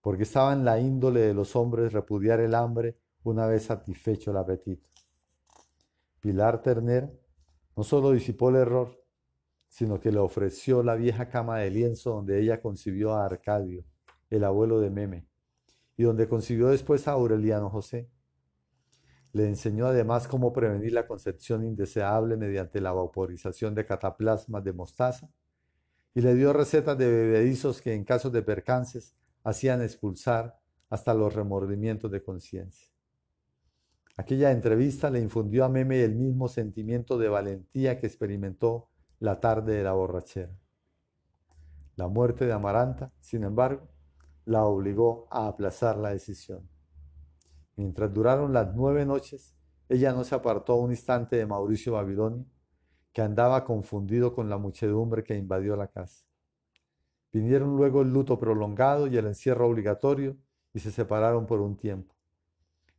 porque 0.01 0.23
estaba 0.23 0.53
en 0.53 0.65
la 0.65 0.79
índole 0.79 1.21
de 1.21 1.33
los 1.33 1.55
hombres 1.55 1.93
repudiar 1.93 2.39
el 2.39 2.55
hambre 2.55 2.97
una 3.23 3.47
vez 3.47 3.63
satisfecho 3.63 4.31
el 4.31 4.37
apetito. 4.37 4.89
Pilar 6.19 6.61
Ternera 6.61 7.11
no 7.75 7.83
solo 7.83 8.11
disipó 8.11 8.49
el 8.49 8.57
error, 8.57 8.99
sino 9.67 9.99
que 9.99 10.11
le 10.11 10.19
ofreció 10.19 10.83
la 10.83 10.95
vieja 10.95 11.29
cama 11.29 11.59
de 11.59 11.69
lienzo 11.69 12.11
donde 12.11 12.41
ella 12.41 12.61
concibió 12.61 13.13
a 13.13 13.25
Arcadio, 13.25 13.85
el 14.29 14.43
abuelo 14.43 14.79
de 14.79 14.89
Meme, 14.89 15.27
y 15.95 16.03
donde 16.03 16.27
concibió 16.27 16.67
después 16.67 17.07
a 17.07 17.11
Aureliano 17.11 17.69
José. 17.69 18.09
Le 19.31 19.47
enseñó 19.47 19.85
además 19.85 20.27
cómo 20.27 20.51
prevenir 20.51 20.91
la 20.91 21.07
concepción 21.07 21.63
indeseable 21.63 22.35
mediante 22.35 22.81
la 22.81 22.91
vaporización 22.91 23.75
de 23.75 23.85
cataplasmas 23.85 24.63
de 24.63 24.73
mostaza 24.73 25.29
y 26.15 26.21
le 26.21 26.33
dio 26.33 26.51
recetas 26.51 26.97
de 26.97 27.05
bebedizos 27.05 27.81
que 27.81 27.93
en 27.93 28.03
casos 28.03 28.31
de 28.33 28.41
percances 28.41 29.15
hacían 29.49 29.81
expulsar 29.81 30.59
hasta 30.89 31.13
los 31.13 31.33
remordimientos 31.33 32.11
de 32.11 32.23
conciencia. 32.23 32.89
Aquella 34.17 34.51
entrevista 34.51 35.09
le 35.09 35.19
infundió 35.19 35.63
a 35.63 35.69
Meme 35.69 36.03
el 36.03 36.15
mismo 36.15 36.47
sentimiento 36.47 37.17
de 37.17 37.29
valentía 37.29 37.97
que 37.97 38.07
experimentó 38.07 38.89
la 39.19 39.39
tarde 39.39 39.75
de 39.75 39.83
la 39.83 39.93
borrachera. 39.93 40.57
La 41.95 42.07
muerte 42.07 42.45
de 42.45 42.53
Amaranta, 42.53 43.13
sin 43.19 43.43
embargo, 43.43 43.87
la 44.45 44.65
obligó 44.65 45.27
a 45.31 45.47
aplazar 45.47 45.97
la 45.97 46.09
decisión. 46.09 46.69
Mientras 47.75 48.13
duraron 48.13 48.51
las 48.51 48.73
nueve 48.75 49.05
noches, 49.05 49.55
ella 49.87 50.11
no 50.11 50.23
se 50.23 50.35
apartó 50.35 50.75
un 50.75 50.91
instante 50.91 51.37
de 51.37 51.45
Mauricio 51.45 51.93
Babilonia, 51.93 52.45
que 53.13 53.21
andaba 53.21 53.63
confundido 53.63 54.33
con 54.33 54.49
la 54.49 54.57
muchedumbre 54.57 55.23
que 55.23 55.35
invadió 55.35 55.75
la 55.75 55.87
casa. 55.87 56.28
Vinieron 57.31 57.75
luego 57.75 58.01
el 58.01 58.11
luto 58.11 58.39
prolongado 58.39 59.07
y 59.07 59.17
el 59.17 59.27
encierro 59.27 59.67
obligatorio 59.67 60.37
y 60.73 60.79
se 60.79 60.91
separaron 60.91 61.45
por 61.45 61.61
un 61.61 61.77
tiempo. 61.77 62.15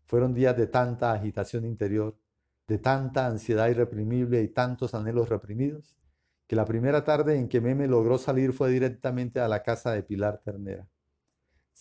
Fueron 0.06 0.34
días 0.34 0.56
de 0.56 0.66
tanta 0.66 1.12
agitación 1.12 1.64
interior, 1.64 2.16
de 2.66 2.78
tanta 2.78 3.26
ansiedad 3.26 3.68
irreprimible 3.68 4.42
y 4.42 4.48
tantos 4.48 4.94
anhelos 4.94 5.28
reprimidos, 5.28 5.96
que 6.46 6.56
la 6.56 6.64
primera 6.64 7.04
tarde 7.04 7.36
en 7.36 7.48
que 7.48 7.60
Meme 7.60 7.86
logró 7.86 8.18
salir 8.18 8.52
fue 8.52 8.70
directamente 8.70 9.40
a 9.40 9.48
la 9.48 9.62
casa 9.62 9.92
de 9.92 10.02
Pilar 10.02 10.40
Ternera 10.44 10.88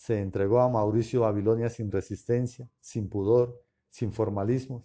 se 0.00 0.18
entregó 0.18 0.60
a 0.60 0.68
Mauricio 0.70 1.20
Babilonia 1.20 1.68
sin 1.68 1.92
resistencia, 1.92 2.66
sin 2.80 3.10
pudor, 3.10 3.62
sin 3.90 4.12
formalismos, 4.12 4.82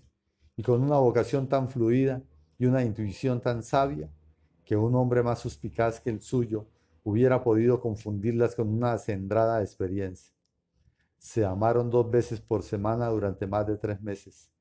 y 0.58 0.62
con 0.62 0.84
una 0.84 0.98
vocación 0.98 1.48
tan 1.48 1.70
fluida 1.70 2.22
y 2.58 2.66
una 2.66 2.84
intuición 2.84 3.40
tan 3.40 3.64
sabia 3.64 4.10
que 4.66 4.76
un 4.76 4.94
hombre 4.94 5.24
más 5.24 5.40
suspicaz 5.40 6.02
que 6.02 6.10
el 6.10 6.20
suyo 6.20 6.68
hubiera 7.06 7.44
podido 7.44 7.80
confundirlas 7.82 8.56
con 8.56 8.68
una 8.68 8.94
acendrada 8.94 9.62
experiencia. 9.62 10.34
Se 11.20 11.46
amaron 11.46 11.92
dos 11.92 12.10
veces 12.10 12.42
por 12.42 12.64
semana 12.64 13.08
durante 13.10 13.46
más 13.46 13.68
de 13.68 13.78
tres 13.78 14.02
meses, 14.02 14.52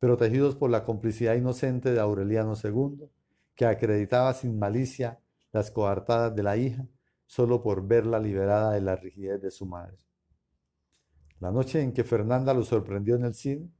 protegidos 0.00 0.56
por 0.56 0.68
la 0.68 0.84
complicidad 0.84 1.36
inocente 1.36 1.92
de 1.92 2.00
Aureliano 2.00 2.54
II, 2.62 3.08
que 3.54 3.66
acreditaba 3.66 4.34
sin 4.34 4.58
malicia 4.58 5.20
las 5.52 5.70
coartadas 5.70 6.34
de 6.34 6.42
la 6.42 6.56
hija, 6.56 6.88
solo 7.26 7.62
por 7.62 7.86
verla 7.86 8.18
liberada 8.18 8.72
de 8.72 8.80
la 8.80 8.96
rigidez 8.96 9.40
de 9.40 9.52
su 9.52 9.64
madre. 9.64 9.96
La 11.38 11.52
noche 11.52 11.80
en 11.80 11.92
que 11.92 12.02
Fernanda 12.02 12.52
lo 12.52 12.64
sorprendió 12.64 13.14
en 13.14 13.26
el 13.26 13.34
cine, 13.34 13.70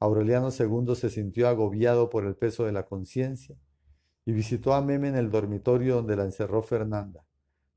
Aureliano 0.00 0.48
II 0.50 0.96
se 0.96 1.10
sintió 1.10 1.46
agobiado 1.46 2.10
por 2.10 2.24
el 2.24 2.34
peso 2.34 2.64
de 2.64 2.72
la 2.72 2.86
conciencia 2.86 3.56
y 4.24 4.32
visitó 4.32 4.74
a 4.74 4.82
Meme 4.82 5.08
en 5.08 5.16
el 5.16 5.30
dormitorio 5.30 5.96
donde 5.96 6.16
la 6.16 6.24
encerró 6.24 6.60
Fernanda, 6.60 7.24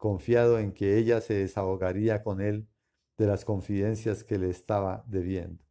confiado 0.02 0.58
en 0.58 0.74
que 0.74 0.98
ella 0.98 1.22
se 1.22 1.36
desahogaría 1.36 2.24
con 2.24 2.42
él 2.42 2.68
de 3.20 3.28
las 3.28 3.46
confidencias 3.46 4.24
que 4.24 4.40
le 4.40 4.50
estaba 4.50 5.04
debiendo. 5.06 5.64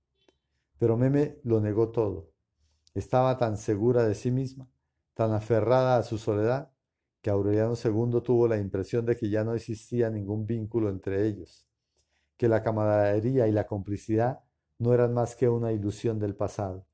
Pero 0.79 0.97
Meme 0.97 1.41
lo 1.43 1.61
negó 1.61 1.89
todo. 1.89 2.31
Estaba 2.95 3.39
tan 3.39 3.57
segura 3.57 4.07
de 4.07 4.15
sí 4.15 4.31
misma, 4.31 4.71
tan 5.15 5.33
aferrada 5.33 5.97
a 5.97 6.05
su 6.05 6.17
soledad, 6.17 6.71
que 7.21 7.31
Aureliano 7.31 7.75
II 7.75 8.23
tuvo 8.23 8.47
la 8.47 8.57
impresión 8.57 9.05
de 9.05 9.17
que 9.17 9.31
ya 9.31 9.43
no 9.43 9.53
existía 9.53 10.11
ningún 10.11 10.47
vínculo 10.47 10.91
entre 10.91 11.27
ellos, 11.27 11.69
que 12.37 12.47
la 12.47 12.63
camaradería 12.63 13.49
y 13.49 13.53
la 13.53 13.67
complicidad 13.67 14.45
no 14.79 14.95
eran 14.95 15.13
más 15.13 15.35
que 15.35 15.49
una 15.49 15.73
ilusión 15.73 16.21
del 16.21 16.37
pasado. 16.37 16.87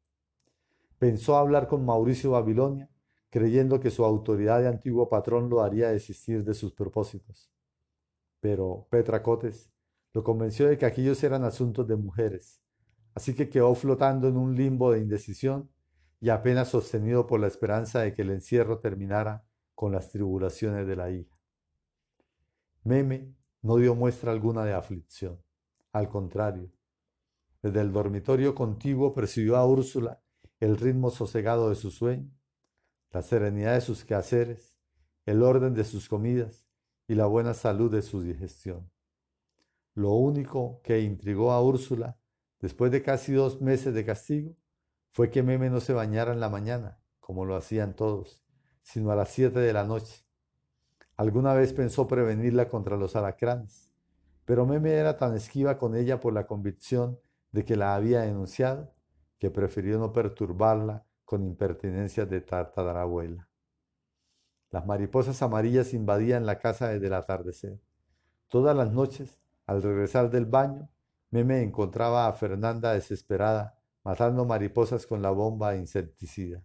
Pensó 0.99 1.37
hablar 1.37 1.69
con 1.69 1.85
Mauricio 1.85 2.31
Babilonia, 2.31 2.89
creyendo 3.37 3.81
que 3.81 3.91
su 3.91 4.03
autoridad 4.03 4.63
de 4.63 4.69
antiguo 4.69 5.11
patrón 5.11 5.51
lo 5.51 5.61
haría 5.61 5.91
desistir 5.91 6.43
de 6.43 6.55
sus 6.55 6.73
propósitos. 6.73 7.51
Pero 8.41 8.87
Petra 8.89 9.23
Cotes 9.23 9.71
lo 10.15 10.25
convenció 10.25 10.67
de 10.69 10.79
que 10.79 10.87
aquellos 10.87 11.23
eran 11.23 11.45
asuntos 11.45 11.87
de 11.87 11.97
mujeres, 11.97 12.63
así 13.15 13.35
que 13.35 13.51
quedó 13.51 13.75
flotando 13.75 14.27
en 14.27 14.39
un 14.39 14.55
limbo 14.55 14.91
de 14.91 15.01
indecisión 15.01 15.69
y 16.19 16.31
apenas 16.31 16.69
sostenido 16.69 17.27
por 17.27 17.39
la 17.39 17.47
esperanza 17.47 18.01
de 18.01 18.15
que 18.15 18.23
el 18.23 18.31
encierro 18.31 18.79
terminara 18.79 19.45
con 19.75 19.93
las 19.93 20.11
tribulaciones 20.11 20.87
de 20.87 20.97
la 20.97 21.11
hija. 21.11 21.39
Meme 22.85 23.35
no 23.61 23.77
dio 23.77 23.95
muestra 23.95 24.33
alguna 24.33 24.65
de 24.65 24.73
aflicción, 24.73 25.43
al 25.93 26.09
contrario. 26.09 26.73
Desde 27.61 27.83
el 27.83 27.93
dormitorio 27.93 28.55
contiguo 28.55 29.13
percibió 29.13 29.59
a 29.59 29.67
Úrsula 29.67 30.23
el 30.59 30.79
ritmo 30.79 31.11
sosegado 31.11 31.69
de 31.69 31.75
su 31.75 31.91
sueño, 31.91 32.31
la 33.17 33.23
serenidad 33.23 33.73
de 33.73 33.81
sus 33.81 34.05
quehaceres, 34.05 34.77
el 35.25 35.43
orden 35.43 35.73
de 35.73 35.85
sus 35.85 36.07
comidas 36.07 36.67
y 37.09 37.15
la 37.15 37.25
buena 37.25 37.55
salud 37.55 37.91
de 37.91 38.03
su 38.03 38.21
digestión. 38.21 38.91
Lo 39.95 40.11
único 40.11 40.83
que 40.83 41.01
intrigó 41.01 41.53
a 41.53 41.63
Úrsula, 41.63 42.19
después 42.61 42.93
de 42.93 43.03
casi 43.03 43.33
dos 43.33 43.63
meses 43.63 43.95
de 43.95 44.05
castigo, 44.05 44.55
fue 45.13 45.31
que 45.31 45.43
Meme 45.43 45.71
no 45.71 45.81
se 45.81 45.95
bañara 45.95 46.35
en 46.35 46.41
la 46.41 46.51
mañana, 46.51 47.01
como 47.19 47.47
lo 47.47 47.57
hacían 47.57 47.97
todos, 47.97 48.45
sino 48.83 49.11
a 49.11 49.17
las 49.17 49.31
siete 49.31 49.61
de 49.61 49.73
la 49.73 49.85
noche. 49.85 50.27
Alguna 51.17 51.55
vez 51.55 51.73
pensó 51.73 52.07
prevenirla 52.07 52.69
contra 52.69 52.99
los 52.99 53.17
alacranes, 53.17 53.91
pero 54.45 54.67
Meme 54.67 54.93
era 54.93 55.17
tan 55.17 55.35
esquiva 55.35 55.79
con 55.79 55.97
ella 55.97 56.21
por 56.21 56.35
la 56.35 56.47
convicción 56.47 57.19
de 57.51 57.65
que 57.65 57.77
la 57.77 57.95
había 57.95 58.21
denunciado, 58.21 58.93
que 59.39 59.51
prefirió 59.51 59.99
no 59.99 60.13
perturbarla 60.13 61.07
con 61.27 61.45
impertinencias 61.45 62.31
de 62.31 62.41
tartarabuela. 62.41 63.47
Las 64.71 64.87
mariposas 64.87 65.43
amarillas 65.43 65.93
invadían 65.93 66.47
la 66.47 66.59
casa 66.59 66.89
desde 66.89 67.09
el 67.09 67.15
atardecer. 67.15 67.79
Todas 68.49 68.75
las 68.75 68.93
noches, 68.93 69.39
al 69.67 69.83
regresar 69.83 70.31
del 70.31 70.47
baño, 70.47 70.89
Meme 71.31 71.63
encontraba 71.63 72.29
a 72.29 72.33
Fernanda 72.33 72.95
desesperada 72.95 73.77
matando 74.05 74.45
mariposas 74.45 75.05
con 75.05 75.21
la 75.21 75.31
bomba 75.31 75.75
insecticida. 75.75 76.63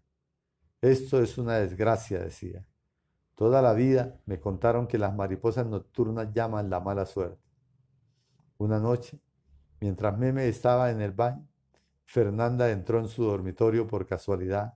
Esto 0.79 1.21
es 1.21 1.39
una 1.39 1.57
desgracia, 1.57 2.19
decía. 2.19 2.67
Toda 3.33 3.63
la 3.63 3.73
vida 3.73 4.19
me 4.27 4.39
contaron 4.39 4.85
que 4.85 4.99
las 4.99 5.15
mariposas 5.15 5.65
nocturnas 5.65 6.31
llaman 6.33 6.69
la 6.69 6.79
mala 6.79 7.07
suerte. 7.07 7.49
Una 8.59 8.79
noche, 8.79 9.19
mientras 9.79 10.15
Meme 10.19 10.47
estaba 10.47 10.91
en 10.91 11.01
el 11.01 11.13
baño, 11.13 11.47
Fernanda 12.11 12.69
entró 12.71 12.99
en 12.99 13.07
su 13.07 13.23
dormitorio 13.23 13.87
por 13.87 14.05
casualidad 14.05 14.73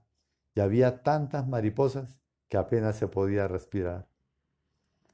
y 0.54 0.60
había 0.60 1.02
tantas 1.02 1.46
mariposas 1.46 2.18
que 2.48 2.56
apenas 2.56 2.96
se 2.96 3.08
podía 3.08 3.46
respirar. 3.46 4.08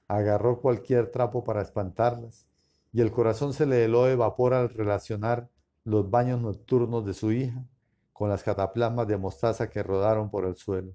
Agarró 0.07 0.61
cualquier 0.61 1.11
trapo 1.11 1.43
para 1.43 1.63
espantarlas 1.63 2.47
y 2.93 3.01
el 3.01 3.11
corazón 3.11 3.55
se 3.55 3.67
le 3.67 3.85
heló 3.85 4.05
de 4.05 4.15
vapor 4.15 4.55
al 4.55 4.69
relacionar 4.69 5.51
los 5.83 6.09
baños 6.13 6.41
nocturnos 6.41 7.05
de 7.05 7.15
su 7.15 7.33
hija 7.33 7.67
con 8.13 8.29
las 8.29 8.45
cataplasmas 8.45 9.09
de 9.09 9.17
mostaza 9.17 9.69
que 9.69 9.83
rodaron 9.83 10.31
por 10.31 10.45
el 10.45 10.55
suelo. 10.55 10.95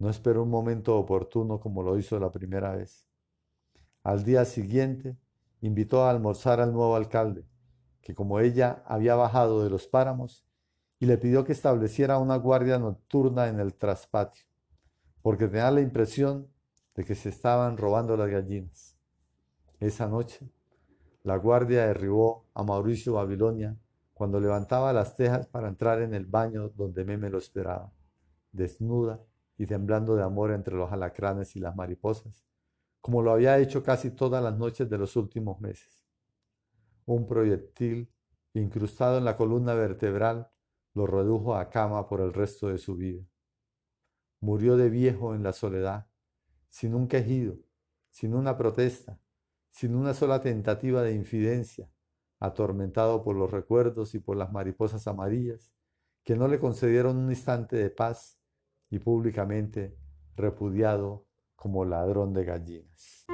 No 0.00 0.10
esperó 0.10 0.42
un 0.42 0.50
momento 0.50 0.98
oportuno 0.98 1.60
como 1.60 1.84
lo 1.84 1.96
hizo 1.96 2.18
la 2.18 2.32
primera 2.32 2.74
vez. 2.74 3.06
Al 4.02 4.24
día 4.24 4.44
siguiente 4.44 5.16
invitó 5.60 6.02
a 6.02 6.10
almorzar 6.10 6.60
al 6.60 6.72
nuevo 6.72 6.96
alcalde, 6.96 7.44
que 8.02 8.14
como 8.14 8.40
ella 8.40 8.82
había 8.86 9.14
bajado 9.14 9.62
de 9.62 9.70
los 9.70 9.86
páramos, 9.86 10.44
y 10.98 11.06
le 11.06 11.16
pidió 11.16 11.44
que 11.44 11.52
estableciera 11.52 12.18
una 12.18 12.36
guardia 12.36 12.78
nocturna 12.78 13.48
en 13.48 13.58
el 13.58 13.74
traspatio, 13.74 14.44
porque 15.22 15.48
tenía 15.48 15.70
la 15.70 15.80
impresión 15.80 16.48
de 16.94 17.04
que 17.04 17.14
se 17.14 17.30
estaban 17.30 17.76
robando 17.76 18.16
las 18.16 18.28
gallinas. 18.28 18.96
Esa 19.78 20.06
noche 20.06 20.50
la 21.22 21.36
guardia 21.36 21.86
derribó 21.86 22.46
a 22.54 22.62
Mauricio 22.62 23.14
Babilonia 23.14 23.76
cuando 24.14 24.40
levantaba 24.40 24.92
las 24.92 25.16
tejas 25.16 25.46
para 25.46 25.68
entrar 25.68 26.00
en 26.00 26.14
el 26.14 26.24
baño 26.26 26.70
donde 26.70 27.04
Meme 27.04 27.28
lo 27.28 27.38
esperaba, 27.38 27.92
desnuda 28.52 29.20
y 29.58 29.66
temblando 29.66 30.16
de 30.16 30.22
amor 30.22 30.50
entre 30.50 30.74
los 30.74 30.90
alacranes 30.92 31.56
y 31.56 31.60
las 31.60 31.76
mariposas, 31.76 32.46
como 33.02 33.20
lo 33.22 33.32
había 33.32 33.58
hecho 33.58 33.82
casi 33.82 34.10
todas 34.10 34.42
las 34.42 34.56
noches 34.56 34.88
de 34.88 34.98
los 34.98 35.16
últimos 35.16 35.60
meses. 35.60 35.99
Un 37.10 37.26
proyectil 37.26 38.08
incrustado 38.54 39.18
en 39.18 39.24
la 39.24 39.36
columna 39.36 39.74
vertebral 39.74 40.48
lo 40.94 41.08
redujo 41.08 41.56
a 41.56 41.68
cama 41.68 42.06
por 42.06 42.20
el 42.20 42.32
resto 42.32 42.68
de 42.68 42.78
su 42.78 42.94
vida. 42.94 43.26
Murió 44.38 44.76
de 44.76 44.90
viejo 44.90 45.34
en 45.34 45.42
la 45.42 45.52
soledad, 45.52 46.06
sin 46.68 46.94
un 46.94 47.08
quejido, 47.08 47.56
sin 48.10 48.32
una 48.32 48.56
protesta, 48.56 49.18
sin 49.70 49.96
una 49.96 50.14
sola 50.14 50.40
tentativa 50.40 51.02
de 51.02 51.12
infidencia, 51.12 51.90
atormentado 52.38 53.24
por 53.24 53.34
los 53.34 53.50
recuerdos 53.50 54.14
y 54.14 54.20
por 54.20 54.36
las 54.36 54.52
mariposas 54.52 55.08
amarillas, 55.08 55.72
que 56.22 56.36
no 56.36 56.46
le 56.46 56.60
concedieron 56.60 57.16
un 57.16 57.30
instante 57.30 57.74
de 57.74 57.90
paz 57.90 58.38
y 58.88 59.00
públicamente 59.00 59.98
repudiado 60.36 61.26
como 61.56 61.84
ladrón 61.84 62.32
de 62.32 62.44
gallinas. 62.44 63.26